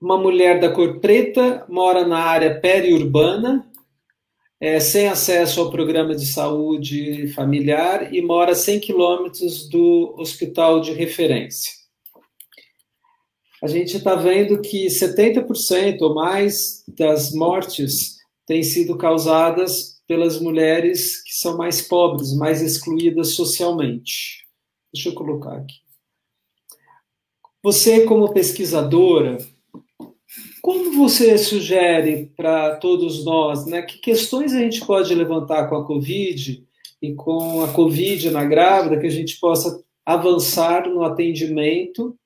[0.00, 3.68] uma mulher da cor preta mora na área periurbana,
[4.60, 10.80] é, sem acesso ao programa de saúde familiar e mora a 100 quilômetros do hospital
[10.80, 11.72] de referência.
[13.62, 18.16] A gente está vendo que 70% ou mais das mortes
[18.46, 24.46] têm sido causadas pelas mulheres que são mais pobres, mais excluídas socialmente.
[24.92, 25.74] Deixa eu colocar aqui.
[27.62, 29.38] Você, como pesquisadora,
[30.62, 35.84] como você sugere para todos nós, né, que questões a gente pode levantar com a
[35.84, 36.64] Covid
[37.02, 42.16] e com a Covid na grávida que a gente possa avançar no atendimento,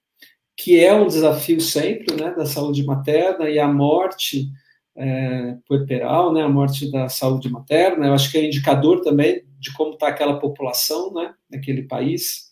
[0.57, 4.49] que é um desafio sempre, né, da saúde materna e a morte
[4.97, 9.73] é, puerperal, né, a morte da saúde materna, eu acho que é indicador também de
[9.75, 12.51] como está aquela população, né, naquele país.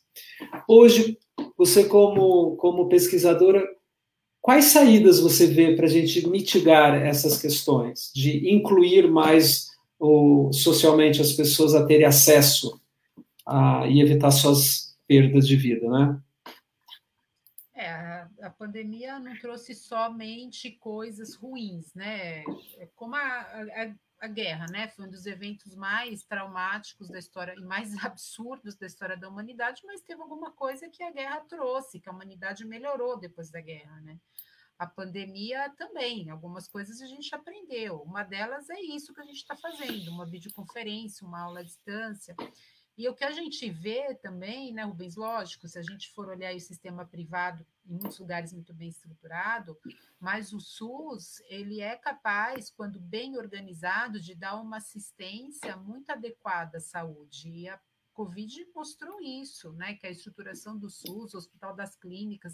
[0.67, 1.19] Hoje,
[1.57, 3.63] você como, como pesquisadora,
[4.49, 9.69] Quais saídas você vê para a gente mitigar essas questões, de incluir mais
[9.99, 12.81] o, socialmente as pessoas a terem acesso
[13.47, 16.19] a, e evitar suas perdas de vida, né?
[18.49, 22.43] A, a pandemia não trouxe somente coisas ruins, né?
[22.79, 24.89] É como a, a, a guerra, né?
[24.89, 29.83] Foi um dos eventos mais traumáticos da história e mais absurdos da história da humanidade,
[29.85, 34.01] mas teve alguma coisa que a guerra trouxe, que a humanidade melhorou depois da guerra,
[34.01, 34.19] né?
[34.79, 38.01] A pandemia também, algumas coisas a gente aprendeu.
[38.03, 42.37] Uma delas é isso que a gente está fazendo, uma videoconferência, uma aula à distância.
[42.99, 46.53] E o que a gente vê também, né, Rubens, lógico, se a gente for olhar
[46.53, 49.79] o sistema privado, em muitos lugares muito bem estruturado,
[50.19, 56.79] mas o SUS, ele é capaz, quando bem organizado, de dar uma assistência muito adequada
[56.79, 57.49] à saúde.
[57.49, 57.81] E a
[58.13, 62.53] Covid mostrou isso, né, que a estruturação do SUS, o Hospital das Clínicas,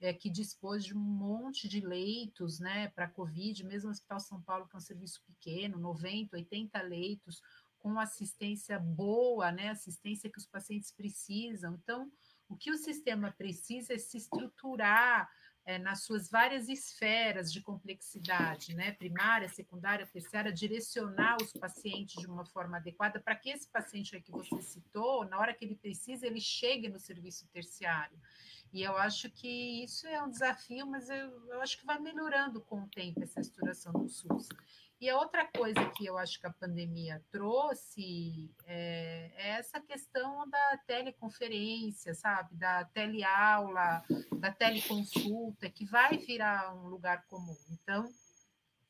[0.00, 4.40] é, que dispôs de um monte de leitos, né, para Covid, mesmo o Hospital São
[4.40, 7.42] Paulo, que é um serviço pequeno, 90, 80 leitos,
[7.82, 11.74] com assistência boa, né, assistência que os pacientes precisam.
[11.74, 12.10] Então,
[12.48, 15.28] o que o sistema precisa é se estruturar
[15.64, 22.26] é, nas suas várias esferas de complexidade, né, primária, secundária, terciária, direcionar os pacientes de
[22.26, 26.26] uma forma adequada para que esse paciente que você citou, na hora que ele precisa,
[26.26, 28.18] ele chegue no serviço terciário.
[28.72, 32.60] E eu acho que isso é um desafio, mas eu, eu acho que vai melhorando
[32.60, 34.48] com o tempo essa estruturação do SUS.
[35.02, 40.48] E a outra coisa que eu acho que a pandemia trouxe é, é, essa questão
[40.48, 42.54] da teleconferência, sabe?
[42.54, 44.04] Da teleaula,
[44.38, 47.58] da teleconsulta, que vai virar um lugar comum.
[47.72, 48.08] Então,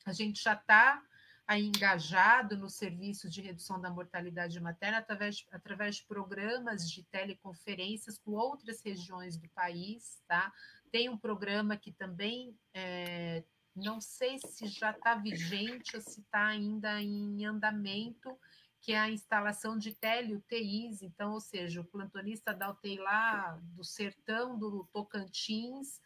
[0.05, 1.01] a gente já está
[1.47, 8.19] aí engajado no serviço de redução da mortalidade materna através, através de programas de teleconferências
[8.19, 10.53] com outras regiões do país, tá?
[10.91, 13.43] Tem um programa que também é,
[13.75, 18.37] não sei se já está vigente ou se está ainda em andamento,
[18.79, 23.83] que é a instalação de tele-UTIs, então, ou seja, o plantonista da UTI lá do
[23.83, 26.01] sertão do Tocantins,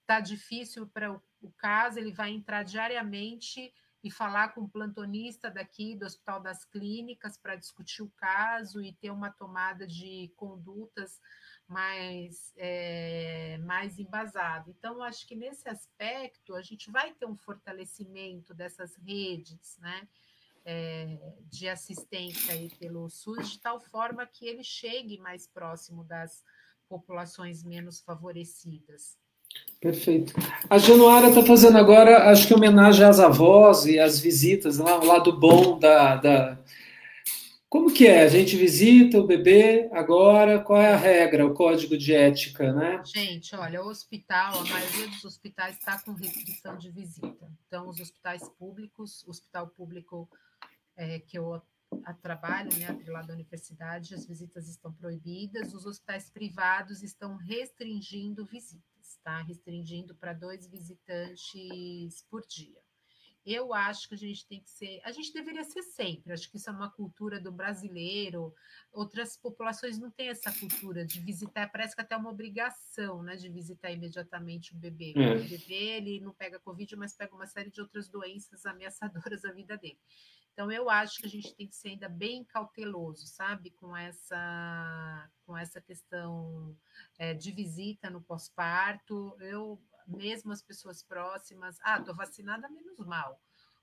[0.00, 3.72] está difícil para o, o caso, ele vai entrar diariamente
[4.02, 8.94] e falar com o plantonista daqui do Hospital das Clínicas para discutir o caso e
[8.94, 11.20] ter uma tomada de condutas
[11.68, 14.74] mais, é, mais embasado.
[14.76, 20.08] Então, acho que nesse aspecto a gente vai ter um fortalecimento dessas redes, né?
[20.64, 21.18] É,
[21.50, 26.42] de assistência aí pelo SUS, de tal forma que ele chegue mais próximo das
[26.88, 29.16] populações menos favorecidas.
[29.80, 30.34] Perfeito.
[30.68, 35.06] A Januária está fazendo agora, acho que homenagem às avós e às visitas, lá, o
[35.06, 36.58] lado bom da, da,
[37.68, 38.22] como que é?
[38.22, 43.02] A gente visita o bebê agora, qual é a regra, o código de ética, né?
[43.04, 47.50] Gente, olha, o hospital, a maioria dos hospitais está com restrição de visita.
[47.66, 50.28] Então, os hospitais públicos, o hospital público
[50.96, 51.60] é, que eu
[52.22, 59.18] trabalho, né, lá da universidade, as visitas estão proibidas, os hospitais privados estão restringindo visitas,
[59.22, 59.42] tá?
[59.42, 62.87] Restringindo para dois visitantes por dia.
[63.50, 66.58] Eu acho que a gente tem que ser, a gente deveria ser sempre, acho que
[66.58, 68.54] isso é uma cultura do brasileiro.
[68.92, 73.36] Outras populações não têm essa cultura de visitar, parece que até é uma obrigação, né,
[73.36, 75.14] de visitar imediatamente o bebê.
[75.16, 75.36] É.
[75.36, 79.50] O bebê ele não pega covid, mas pega uma série de outras doenças ameaçadoras à
[79.50, 79.98] vida dele.
[80.52, 85.30] Então eu acho que a gente tem que ser ainda bem cauteloso, sabe, com essa
[85.46, 86.76] com essa questão
[87.16, 89.34] é, de visita no pós-parto.
[89.40, 93.40] Eu mesmo as pessoas próximas, ah, estou vacinada, menos mal.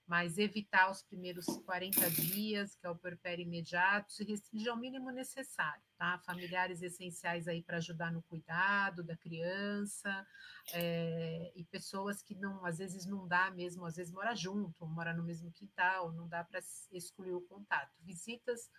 [0.08, 5.10] mas evitar os primeiros 40 dias, que é o puerpério imediato, se restringir ao mínimo
[5.10, 6.20] necessário, tá?
[6.20, 10.28] Familiares essenciais aí para ajudar no cuidado da criança,
[10.74, 15.12] é, e pessoas que não, às vezes não dá mesmo, às vezes mora junto, mora
[15.12, 16.60] no mesmo quintal, não dá para
[16.92, 17.92] excluir o contato.
[18.02, 18.70] Visitas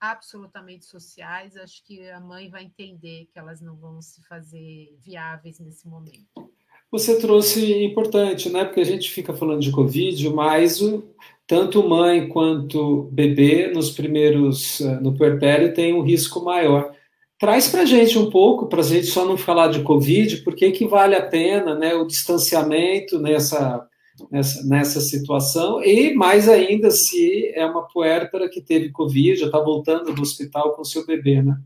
[0.00, 5.60] absolutamente sociais, acho que a mãe vai entender que elas não vão se fazer viáveis
[5.60, 6.55] nesse momento
[6.90, 8.64] você trouxe importante, né?
[8.64, 11.04] Porque a gente fica falando de Covid, mas o,
[11.46, 16.92] tanto mãe quanto bebê nos primeiros, eh, no puerpério, tem um risco maior.
[17.38, 20.54] Traz para a gente um pouco, para a gente só não falar de Covid, por
[20.54, 23.86] que, que vale a pena né, o distanciamento nessa,
[24.30, 29.60] nessa, nessa situação, e mais ainda se é uma puérpera que teve Covid, já está
[29.60, 31.58] voltando do hospital com seu bebê, né?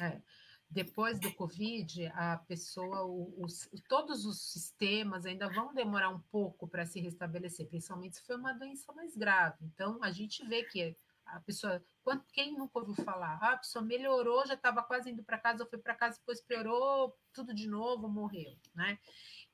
[0.00, 0.29] É
[0.70, 6.86] depois do Covid, a pessoa, os, todos os sistemas ainda vão demorar um pouco para
[6.86, 9.56] se restabelecer, principalmente se for uma doença mais grave.
[9.62, 11.82] Então, a gente vê que a pessoa,
[12.32, 13.38] quem nunca ouviu falar?
[13.42, 17.16] Ah, a pessoa melhorou, já estava quase indo para casa, foi para casa, depois piorou,
[17.32, 18.98] tudo de novo, morreu, né?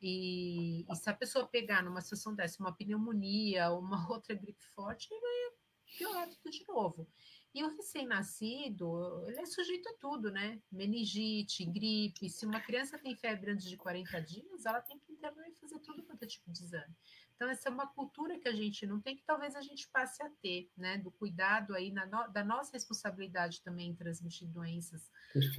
[0.00, 5.08] E, e, se a pessoa pegar numa situação dessa, uma pneumonia, uma outra gripe forte,
[5.08, 7.08] vai piorar tudo de novo.
[7.56, 10.60] E o recém-nascido, ele é sujeito a tudo, né?
[10.70, 12.28] Meningite, gripe.
[12.28, 15.78] Se uma criança tem febre antes de 40 dias, ela tem que internar e fazer
[15.78, 16.94] tudo quanto é tipo de exame.
[17.34, 20.22] Então, essa é uma cultura que a gente não tem, que talvez a gente passe
[20.22, 20.98] a ter, né?
[20.98, 25.10] Do cuidado aí, no, da nossa responsabilidade também em transmitir doenças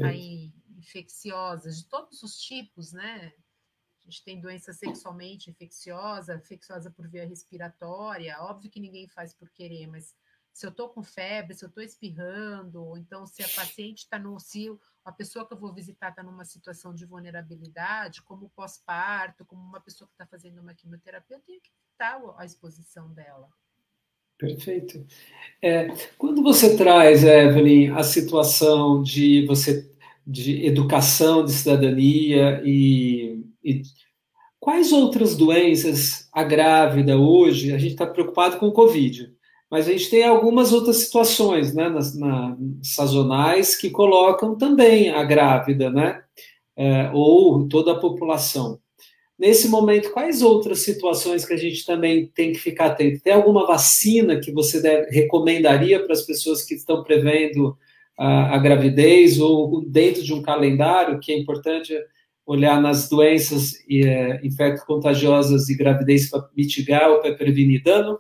[0.06, 3.34] aí, infecciosas, de todos os tipos, né?
[4.02, 8.40] A gente tem doença sexualmente infecciosa, infecciosa por via respiratória.
[8.42, 10.16] Óbvio que ninguém faz por querer, mas
[10.58, 14.18] se eu estou com febre, se eu estou espirrando, ou então se a paciente está
[14.18, 14.76] no se
[15.06, 19.80] a pessoa que eu vou visitar está numa situação de vulnerabilidade, como pós-parto, como uma
[19.80, 23.48] pessoa que está fazendo uma quimioterapia, eu tenho que evitar a exposição dela.
[24.36, 25.06] Perfeito.
[25.62, 29.88] É, quando você traz, Evelyn, a situação de você
[30.26, 33.84] de educação, de cidadania e, e
[34.60, 39.37] quais outras doenças a grávida hoje a gente está preocupado com o Covid?
[39.70, 45.24] Mas a gente tem algumas outras situações, né, nas, na, sazonais, que colocam também a
[45.24, 46.22] grávida, né,
[46.76, 48.80] é, ou toda a população.
[49.38, 53.22] Nesse momento, quais outras situações que a gente também tem que ficar atento?
[53.22, 57.78] Tem alguma vacina que você deve, recomendaria para as pessoas que estão prevendo
[58.18, 61.94] a, a gravidez ou dentro de um calendário que é importante
[62.48, 68.18] olhar nas doenças é, infecto-contagiosas e gravidez para mitigar ou para prevenir dano?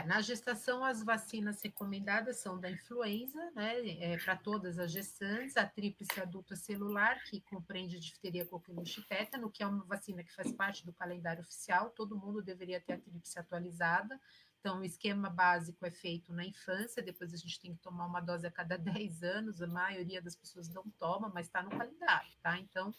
[0.00, 5.56] É, na gestação, as vacinas recomendadas são da influenza, né, é, para todas as gestantes,
[5.56, 10.34] a tríplice adulta celular, que compreende difteria, coqueluche e tétano, que é uma vacina que
[10.34, 14.18] faz parte do calendário oficial, todo mundo deveria ter a tríplice atualizada.
[14.58, 18.20] Então, o esquema básico é feito na infância, depois a gente tem que tomar uma
[18.20, 22.30] dose a cada 10 anos, a maioria das pessoas não toma, mas está no calendário,
[22.42, 22.58] tá?
[22.58, 22.94] Então,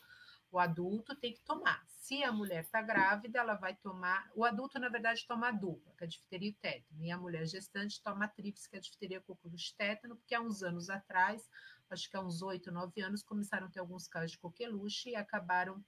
[0.52, 1.82] o adulto tem que tomar.
[1.88, 4.30] Se a mulher está grávida, ela vai tomar.
[4.36, 7.04] O adulto, na verdade, toma a dupla, que é a difteria e o tétano.
[7.04, 10.42] E a mulher gestante toma a tríplice, que é a difteria, coqueluche tétano, porque há
[10.42, 11.50] uns anos atrás,
[11.90, 15.16] acho que há uns oito, nove anos, começaram a ter alguns casos de coqueluche e
[15.16, 15.84] acabaram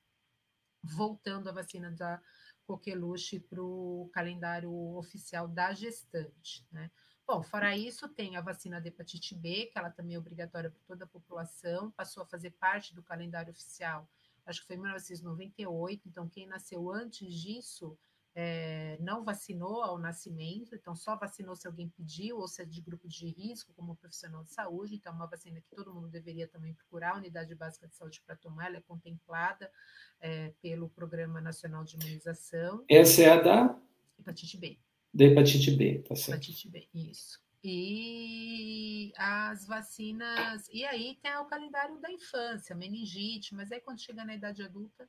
[0.82, 2.22] voltando a vacina da
[2.66, 6.90] coqueluche para o calendário oficial da gestante, né?
[7.26, 10.82] Bom, fora isso, tem a vacina de hepatite B, que ela também é obrigatória para
[10.86, 14.10] toda a população, passou a fazer parte do calendário oficial
[14.46, 17.98] acho que foi em 1998, então quem nasceu antes disso
[18.36, 22.82] é, não vacinou ao nascimento, então só vacinou se alguém pediu, ou se é de
[22.82, 26.48] grupo de risco, como profissional de saúde, então é uma vacina que todo mundo deveria
[26.48, 29.72] também procurar, a unidade básica de saúde para tomar, ela é contemplada
[30.20, 32.84] é, pelo Programa Nacional de Imunização.
[32.90, 33.80] Essa é a da?
[34.20, 34.80] Hepatite B.
[35.14, 36.30] Da hepatite B, tá certo.
[36.30, 40.68] Hepatite B, isso e as vacinas.
[40.72, 45.08] E aí tem o calendário da infância, meningite, mas aí quando chega na idade adulta,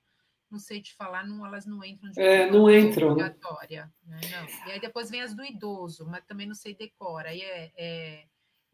[0.50, 3.10] não sei te falar, não, elas não entram de é, não entram.
[3.10, 3.92] obrigatória.
[4.06, 4.20] Né?
[4.30, 4.68] Não.
[4.68, 7.30] E aí depois vem as do idoso, mas também não sei decora.
[7.30, 7.72] Aí é.
[7.76, 8.24] é,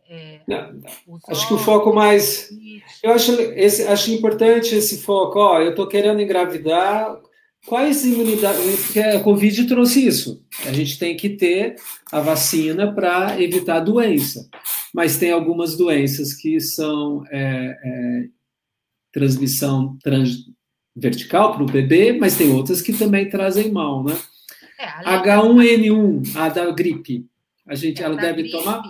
[0.06, 0.42] é
[1.28, 2.50] acho que o foco mais.
[3.02, 5.38] Eu acho, esse, acho importante esse foco.
[5.38, 7.18] Ó, eu estou querendo engravidar,
[7.66, 8.86] Quais imunidades?
[8.86, 10.44] Porque a Covid trouxe isso.
[10.66, 11.76] A gente tem que ter
[12.10, 14.48] a vacina para evitar a doença.
[14.94, 18.24] Mas tem algumas doenças que são é, é,
[19.12, 20.46] transmissão trans,
[20.96, 24.16] vertical para o bebê, mas tem outras que também trazem mal, né?
[24.78, 27.26] É, H1N1, a da gripe.
[27.66, 28.82] A gente, é, ela deve gripe, tomar?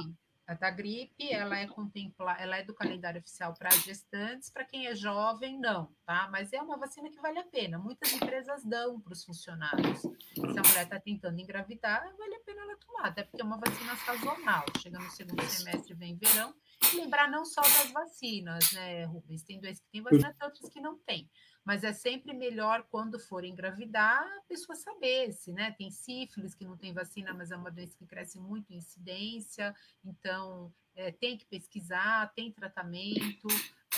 [0.50, 4.88] A da gripe, ela é contemplar, ela é do calendário oficial para gestantes, para quem
[4.88, 6.28] é jovem, não, tá?
[6.28, 7.78] Mas é uma vacina que vale a pena.
[7.78, 10.00] Muitas empresas dão para os funcionários.
[10.00, 13.58] Se a mulher está tentando engravidar, vale a pena ela tomar, até porque é uma
[13.58, 14.64] vacina sazonal.
[14.82, 16.52] Chega no segundo semestre, vem verão.
[16.92, 19.44] E lembrar não só das vacinas, né, Rubens?
[19.44, 21.30] Tem doenças que tem vacina, tem outras que não tem
[21.70, 25.70] mas é sempre melhor quando for engravidar a pessoa saber se, né?
[25.70, 29.72] Tem sífilis que não tem vacina, mas é uma doença que cresce muito em incidência,
[30.04, 33.46] então é, tem que pesquisar, tem tratamento,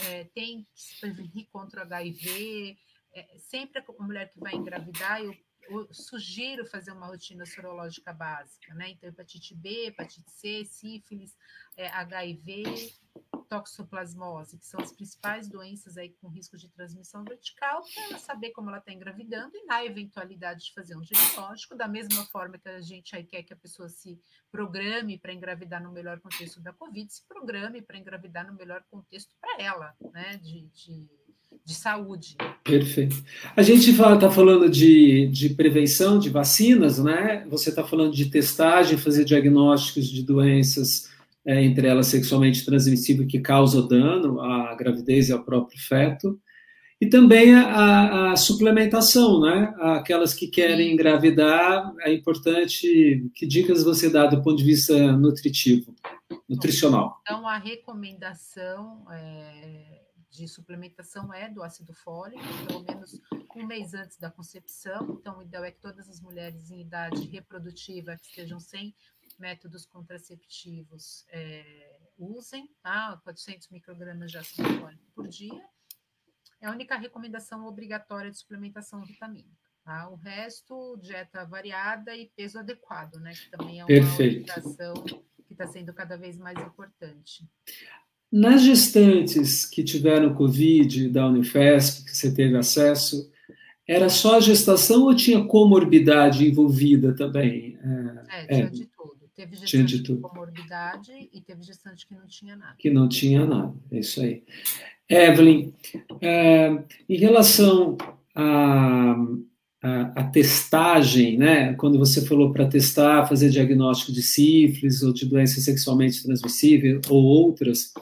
[0.04, 2.76] é, tem que se prevenir contra o HIV.
[3.14, 5.34] É, sempre a mulher que vai engravidar, eu,
[5.70, 8.90] eu, sugiro fazer uma rotina sorológica básica, né?
[8.90, 11.34] Então, hepatite B, hepatite C, sífilis,
[11.78, 18.04] HIV, é, toxoplasmose, que são as principais doenças aí com risco de transmissão vertical, para
[18.04, 22.24] ela saber como ela está engravidando e na eventualidade de fazer um diagnóstico, da mesma
[22.24, 24.18] forma que a gente aí quer que a pessoa se
[24.50, 29.34] programe para engravidar no melhor contexto da Covid, se programe para engravidar no melhor contexto
[29.38, 31.06] para ela, né, de, de,
[31.62, 32.36] de, saúde.
[32.64, 33.22] Perfeito.
[33.54, 37.46] A gente está falando de, de prevenção, de vacinas, né?
[37.50, 41.11] Você está falando de testagem, fazer diagnósticos de doenças
[41.46, 46.40] é, entre elas sexualmente transmissível que causa dano à gravidez e ao próprio feto,
[47.02, 49.74] e também a, a, suplementação, né?
[49.80, 53.28] Aquelas que querem engravidar, é importante.
[53.34, 55.96] Que dicas você dá do ponto de vista nutritivo,
[56.48, 57.18] nutricional?
[57.22, 63.20] Então, a recomendação é, de suplementação é do ácido fólico, pelo menos
[63.56, 65.18] um mês antes da concepção.
[65.20, 68.94] Então, o ideal é que todas as mulheres em idade reprodutiva que estejam sem
[69.38, 73.20] métodos contraceptivos é, usem, tá?
[73.24, 75.62] 400 microgramas de ácido fólico por dia.
[76.60, 79.62] É a única recomendação obrigatória de suplementação vitamínica.
[79.84, 80.08] Tá?
[80.08, 83.32] O resto, dieta variada e peso adequado, né?
[83.32, 84.52] Que também é uma Perfeito.
[85.46, 87.44] que está sendo cada vez mais importante.
[88.30, 93.30] Nas gestantes que tiveram Covid da Unifesp, que você teve acesso,
[93.86, 97.76] era só a gestação ou tinha comorbidade envolvida também?
[98.30, 98.70] É, tinha é.
[98.70, 98.91] de.
[99.34, 102.74] Teve gestante com comorbidade e teve gestante que não tinha nada.
[102.78, 104.42] Que não tinha nada, é isso aí.
[105.08, 105.72] Evelyn,
[106.20, 107.96] é, em relação
[108.34, 109.16] à
[109.82, 111.74] a, testagem, né?
[111.74, 117.22] Quando você falou para testar, fazer diagnóstico de sífilis ou de doença sexualmente transmissível ou
[117.22, 117.92] outras,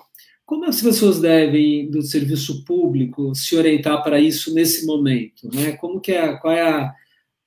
[0.44, 5.48] como as pessoas devem, do serviço público, se orientar para isso nesse momento?
[5.54, 5.72] Né?
[5.72, 6.92] Como que é, qual é a,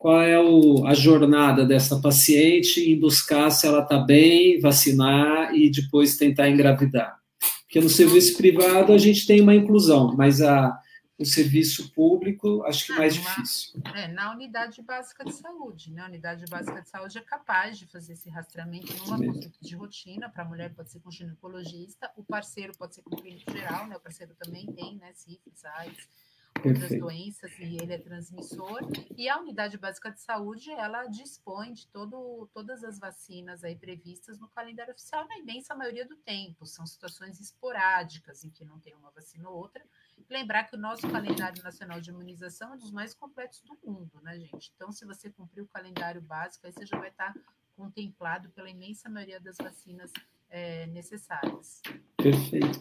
[0.04, 5.72] qual é o, a jornada dessa paciente em buscar se ela está bem, vacinar e
[5.72, 7.18] depois tentar engravidar.
[7.62, 10.78] Porque no serviço privado a gente tem uma inclusão, mas a,
[11.18, 13.82] o serviço público acho que é mais difícil.
[13.96, 16.02] É, na unidade básica de saúde, né?
[16.02, 20.28] A unidade básica de saúde é capaz de fazer esse rastreamento numa consulta de rotina,
[20.28, 23.96] para a mulher pode ser com ginecologista, o parceiro pode ser com clínico geral, né?
[23.96, 25.14] O parceiro também tem, né?
[25.14, 26.10] Sífilis, AIDS
[26.58, 28.80] outras doenças e ele é transmissor.
[29.18, 34.40] E a unidade básica de saúde, ela dispõe de todo, todas as vacinas aí previstas
[34.40, 36.66] no calendário oficial na imensa maioria do tempo.
[36.66, 39.84] São situações esporádicas em que não tem uma vacina ou outra.
[40.30, 44.20] Lembrar que o nosso calendário nacional de imunização é um dos mais completos do mundo,
[44.22, 44.72] né, gente?
[44.76, 47.34] Então, se você cumprir o calendário básico, aí você já vai estar
[47.76, 50.12] contemplado pela imensa maioria das vacinas
[50.54, 51.82] é, necessárias.
[52.16, 52.80] Perfeito.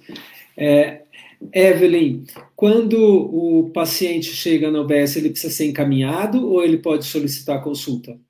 [0.55, 1.07] É,
[1.51, 7.65] Evelyn, quando o paciente chega na OBS, ele precisa ser encaminhado ou ele pode solicitar
[7.65, 8.21] consulta?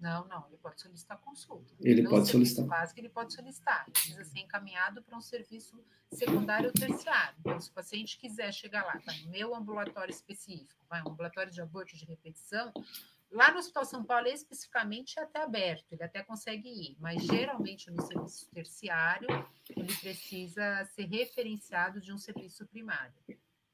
[0.00, 1.74] Não, não, ele pode solicitar consulta.
[1.78, 2.64] Ele pode solicitar.
[2.64, 3.84] básico, ele pode solicitar.
[3.86, 5.78] Ele precisa ser encaminhado para um serviço
[6.10, 7.36] secundário ou terciário.
[7.40, 11.52] Então, se o paciente quiser chegar lá, tá no meu ambulatório específico, vai um ambulatório
[11.52, 12.72] de aborto de repetição,
[13.36, 17.90] Lá no Hospital São Paulo, especificamente, é até aberto, ele até consegue ir, mas geralmente
[17.90, 19.28] no serviço terciário,
[19.76, 23.12] ele precisa ser referenciado de um serviço primário.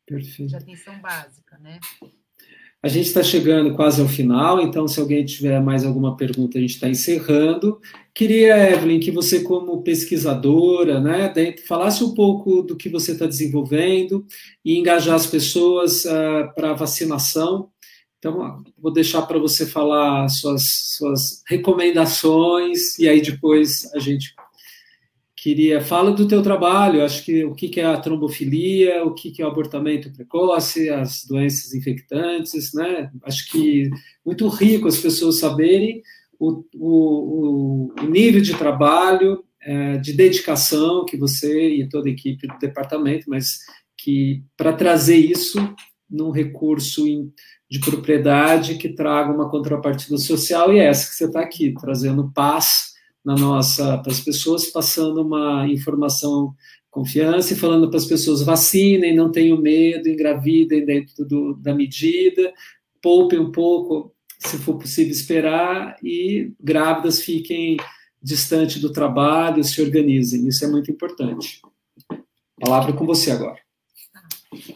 [0.04, 0.48] Perfeito.
[0.48, 1.78] De atenção básica, né?
[2.82, 6.60] A gente está chegando quase ao final, então, se alguém tiver mais alguma pergunta, a
[6.60, 7.80] gente está encerrando.
[8.12, 11.32] Queria, Evelyn, que você, como pesquisadora, né,
[11.68, 14.26] falasse um pouco do que você está desenvolvendo
[14.64, 17.71] e engajar as pessoas uh, para a vacinação
[18.22, 24.32] então, vou deixar para você falar suas, suas recomendações e aí depois a gente
[25.34, 27.04] queria fala do teu trabalho.
[27.04, 31.74] Acho que o que é a trombofilia, o que é o abortamento precoce, as doenças
[31.74, 33.10] infectantes, né?
[33.24, 33.90] Acho que
[34.24, 36.00] muito rico as pessoas saberem
[36.38, 42.46] o, o, o nível de trabalho, é, de dedicação que você e toda a equipe
[42.46, 43.58] do departamento, mas
[43.98, 45.58] que para trazer isso
[46.08, 47.04] num recurso
[47.72, 52.30] de propriedade que traga uma contrapartida social, e é essa que você está aqui, trazendo
[52.34, 52.92] paz
[53.24, 56.54] na nossa para as pessoas, passando uma informação
[56.90, 62.52] confiança e falando para as pessoas vacinem, não tenham medo, engravidem dentro do, da medida,
[63.00, 67.78] poupem um pouco, se for possível esperar, e grávidas fiquem
[68.22, 70.46] distante do trabalho, se organizem.
[70.46, 71.62] Isso é muito importante.
[72.60, 73.61] Palavra com você agora.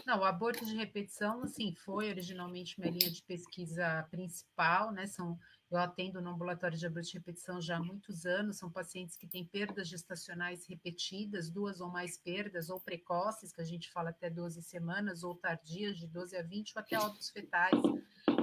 [0.06, 5.06] Não, o aborto de repetição, assim, foi originalmente minha linha de pesquisa principal, né?
[5.06, 5.38] São,
[5.70, 9.26] eu atendo no ambulatório de aborto de repetição já há muitos anos, são pacientes que
[9.26, 14.30] têm perdas gestacionais repetidas, duas ou mais perdas, ou precoces, que a gente fala até
[14.30, 17.82] 12 semanas, ou tardias, de 12 a 20, ou até óbitos fetais,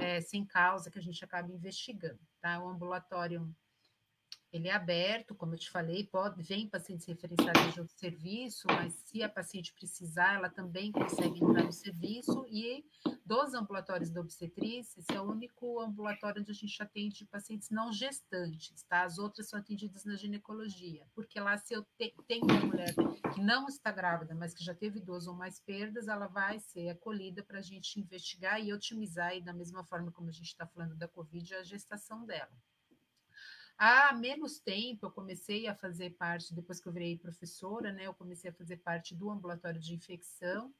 [0.00, 2.62] é, sem causa, que a gente acaba investigando, tá?
[2.62, 3.54] O ambulatório
[4.54, 8.92] ele é aberto, como eu te falei, pode, vem pacientes referenciados de outro serviço, mas
[9.04, 12.46] se a paciente precisar, ela também consegue entrar no serviço.
[12.48, 12.84] E
[13.26, 17.92] dos ambulatórios da obstetrícia, esse é o único ambulatório onde a gente atende pacientes não
[17.92, 19.02] gestantes, tá?
[19.02, 22.94] As outras são atendidas na ginecologia, porque lá, se eu te, tenho uma mulher
[23.34, 26.90] que não está grávida, mas que já teve duas ou mais perdas, ela vai ser
[26.90, 30.64] acolhida para a gente investigar e otimizar, e da mesma forma como a gente está
[30.64, 32.52] falando da Covid, a gestação dela.
[33.76, 38.14] Há menos tempo eu comecei a fazer parte, depois que eu virei professora, né, eu
[38.14, 40.72] comecei a fazer parte do ambulatório de infecção,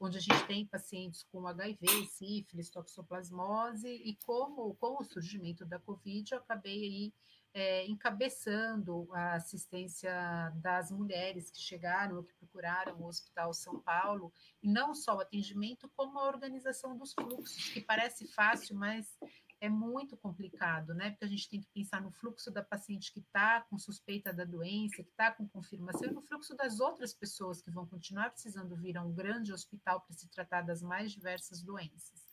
[0.00, 5.78] onde a gente tem pacientes com HIV, sífilis, toxoplasmose, e como com o surgimento da
[5.78, 7.14] Covid, eu acabei aí
[7.52, 10.10] é, encabeçando a assistência
[10.56, 15.20] das mulheres que chegaram ou que procuraram o Hospital São Paulo, e não só o
[15.20, 19.18] atendimento, como a organização dos fluxos, que parece fácil, mas
[19.60, 21.10] é muito complicado, né?
[21.10, 24.44] Porque a gente tem que pensar no fluxo da paciente que está com suspeita da
[24.44, 28.76] doença, que está com confirmação, e no fluxo das outras pessoas que vão continuar precisando
[28.76, 32.26] vir a um grande hospital para se tratar das mais diversas doenças.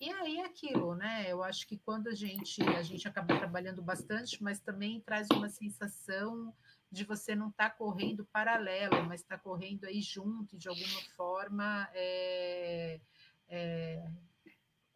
[0.00, 1.30] E aí aquilo, né?
[1.30, 5.48] Eu acho que quando a gente a gente acaba trabalhando bastante, mas também traz uma
[5.48, 6.54] sensação
[6.90, 11.00] de você não estar tá correndo paralelo, mas estar tá correndo aí junto de alguma
[11.16, 11.88] forma.
[11.92, 13.00] É,
[13.48, 14.08] é,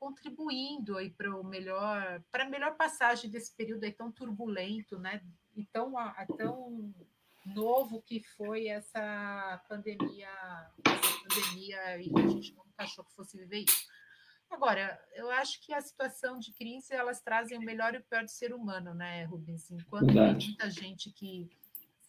[0.03, 5.23] contribuindo aí para o melhor, para a melhor passagem desse período aí tão turbulento, né?
[5.55, 5.95] E tão,
[6.37, 6.93] tão
[7.47, 10.29] novo que foi essa pandemia,
[10.85, 13.87] essa pandemia e que a gente nunca achou que fosse viver isso.
[14.51, 18.25] Agora, eu acho que a situação de crise elas trazem o melhor e o pior
[18.25, 19.71] do ser humano, né, Rubens?
[19.71, 20.39] Enquanto Verdade.
[20.39, 21.49] tem muita gente que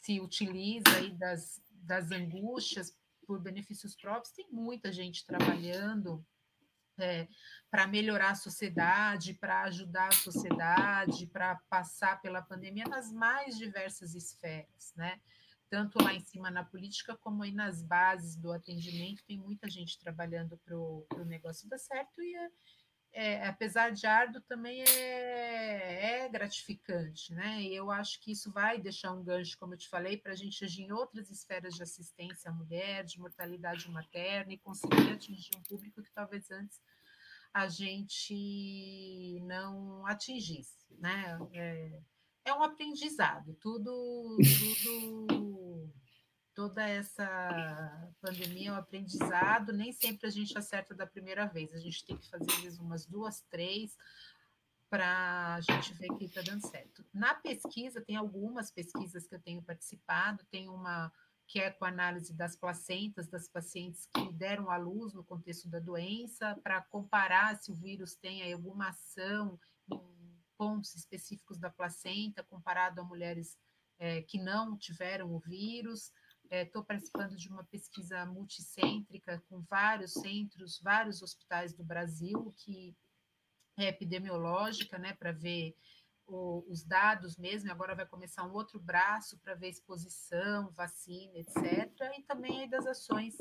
[0.02, 2.98] se utiliza aí das, das angústias
[3.28, 6.26] por benefícios próprios, tem muita gente trabalhando
[7.00, 7.28] é,
[7.70, 14.14] para melhorar a sociedade, para ajudar a sociedade, para passar pela pandemia nas mais diversas
[14.14, 15.20] esferas, né?
[15.70, 20.00] Tanto lá em cima na política, como aí nas bases do atendimento, tem muita gente
[20.00, 22.36] trabalhando para o negócio dar certo e,
[23.14, 27.62] é, apesar de árduo, também é, é, gratificante, né?
[27.62, 30.36] E eu acho que isso vai deixar um gancho, como eu te falei, para a
[30.36, 35.52] gente agir em outras esferas de assistência à mulher, de mortalidade materna e conseguir atingir
[35.56, 36.82] um público que talvez antes
[37.54, 41.38] a gente não atingisse, né?
[41.54, 42.02] É,
[42.46, 44.38] é um aprendizado, tudo,
[44.84, 45.53] tudo,
[46.54, 51.80] toda essa pandemia é um aprendizado, nem sempre a gente acerta da primeira vez, a
[51.80, 53.98] gente tem que fazer vezes, umas duas, três,
[54.90, 57.04] para a gente ver que está dando certo.
[57.14, 61.12] Na pesquisa, tem algumas pesquisas que eu tenho participado, tem uma
[61.48, 65.80] que é com análise das placentas das pacientes que deram à luz no contexto da
[65.80, 69.60] doença, para comparar se o vírus tem alguma ação
[69.92, 70.00] em
[70.58, 73.58] pontos específicos da placenta, comparado a mulheres
[74.00, 76.12] é, que não tiveram o vírus.
[76.50, 82.96] Estou é, participando de uma pesquisa multicêntrica com vários centros, vários hospitais do Brasil, que
[83.78, 85.76] é epidemiológica, né, para ver
[86.28, 91.92] o, os dados mesmo, agora vai começar um outro braço para ver exposição, vacina, etc.,
[92.18, 93.36] e também das ações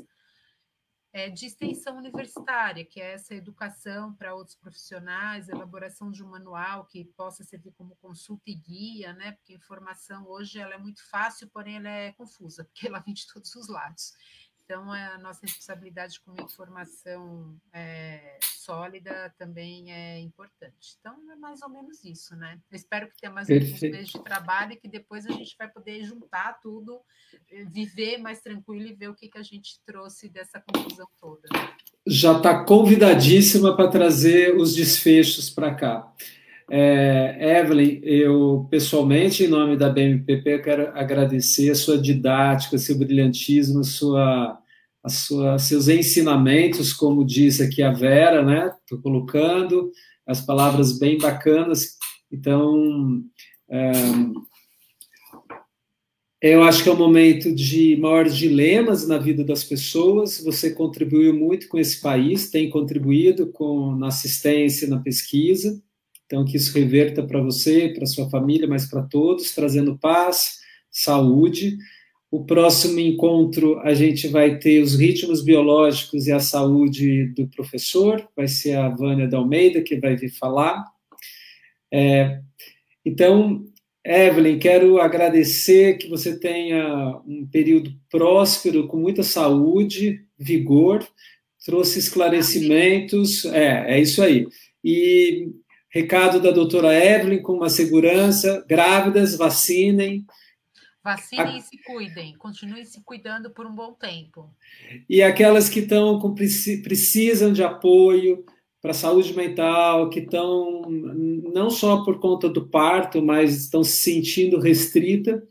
[1.13, 6.87] é, de extensão universitária, que é essa educação para outros profissionais, elaboração de um manual
[6.87, 9.33] que possa servir como consulta e guia, né?
[9.33, 13.13] Porque a informação hoje ela é muito fácil, porém ela é confusa, porque ela vem
[13.13, 14.15] de todos os lados.
[14.65, 20.97] Então, é a nossa responsabilidade com uma informação é, sólida também é importante.
[20.99, 22.59] Então, é mais ou menos isso, né?
[22.71, 25.69] Eu espero que tenha mais alguns meses de trabalho e que depois a gente vai
[25.69, 27.01] poder juntar tudo,
[27.51, 31.49] eh, viver mais tranquilo e ver o que, que a gente trouxe dessa confusão toda.
[32.07, 36.13] Já está convidadíssima para trazer os desfechos para cá.
[36.71, 43.85] É, Evelyn, eu pessoalmente, em nome da BMPP, quero agradecer a sua didática, seu brilhantismo,
[43.85, 44.62] sua
[45.09, 48.73] sua, seus ensinamentos, como diz aqui a Vera, né?
[48.81, 49.91] Estou colocando
[50.27, 51.97] as palavras bem bacanas.
[52.31, 53.23] Então,
[53.69, 53.93] é,
[56.45, 60.43] Eu acho que é um momento de maiores dilemas na vida das pessoas.
[60.43, 65.81] Você contribuiu muito com esse país, tem contribuído com na assistência, na pesquisa.
[66.27, 70.59] Então, que isso reverta para você, para sua família, mas para todos, trazendo paz,
[70.91, 71.77] saúde.
[72.33, 78.27] O próximo encontro a gente vai ter os ritmos biológicos e a saúde do professor,
[78.35, 80.83] vai ser a Vânia da Almeida que vai vir falar.
[81.93, 82.41] É,
[83.05, 83.67] então,
[84.03, 91.07] Evelyn, quero agradecer que você tenha um período próspero, com muita saúde, vigor,
[91.63, 94.49] trouxe esclarecimentos, é, é isso aí.
[94.83, 95.51] E
[95.91, 100.25] recado da doutora Evelyn com uma segurança, grávidas, vacinem,
[101.05, 101.59] Vacinem a...
[101.59, 104.49] e se cuidem, continuem se cuidando por um bom tempo.
[105.09, 108.45] E aquelas que estão com, precisam de apoio
[108.81, 110.83] para a saúde mental, que estão
[111.53, 115.43] não só por conta do parto, mas estão se sentindo restrita,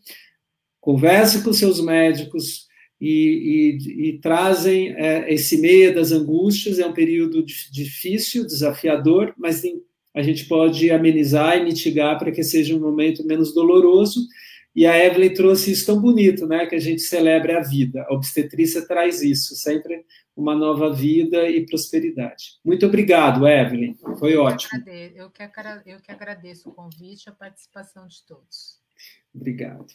[0.80, 2.68] converse com seus médicos
[2.99, 6.80] e, e, e trazem é, esse medo, as angústias.
[6.80, 9.64] É um período difícil, desafiador, mas
[10.14, 14.28] a gente pode amenizar e mitigar para que seja um momento menos doloroso
[14.76, 16.65] e a Evelyn trouxe isso tão bonito, né?
[16.65, 18.06] Que a gente celebra a vida.
[18.07, 22.60] A obstetrícia traz isso, sempre uma nova vida e prosperidade.
[22.64, 23.95] Muito obrigado, Evelyn.
[24.18, 24.80] Foi ótimo.
[25.15, 25.43] Eu que,
[25.85, 28.80] eu que agradeço o convite e a participação de todos.
[29.34, 29.93] Obrigado.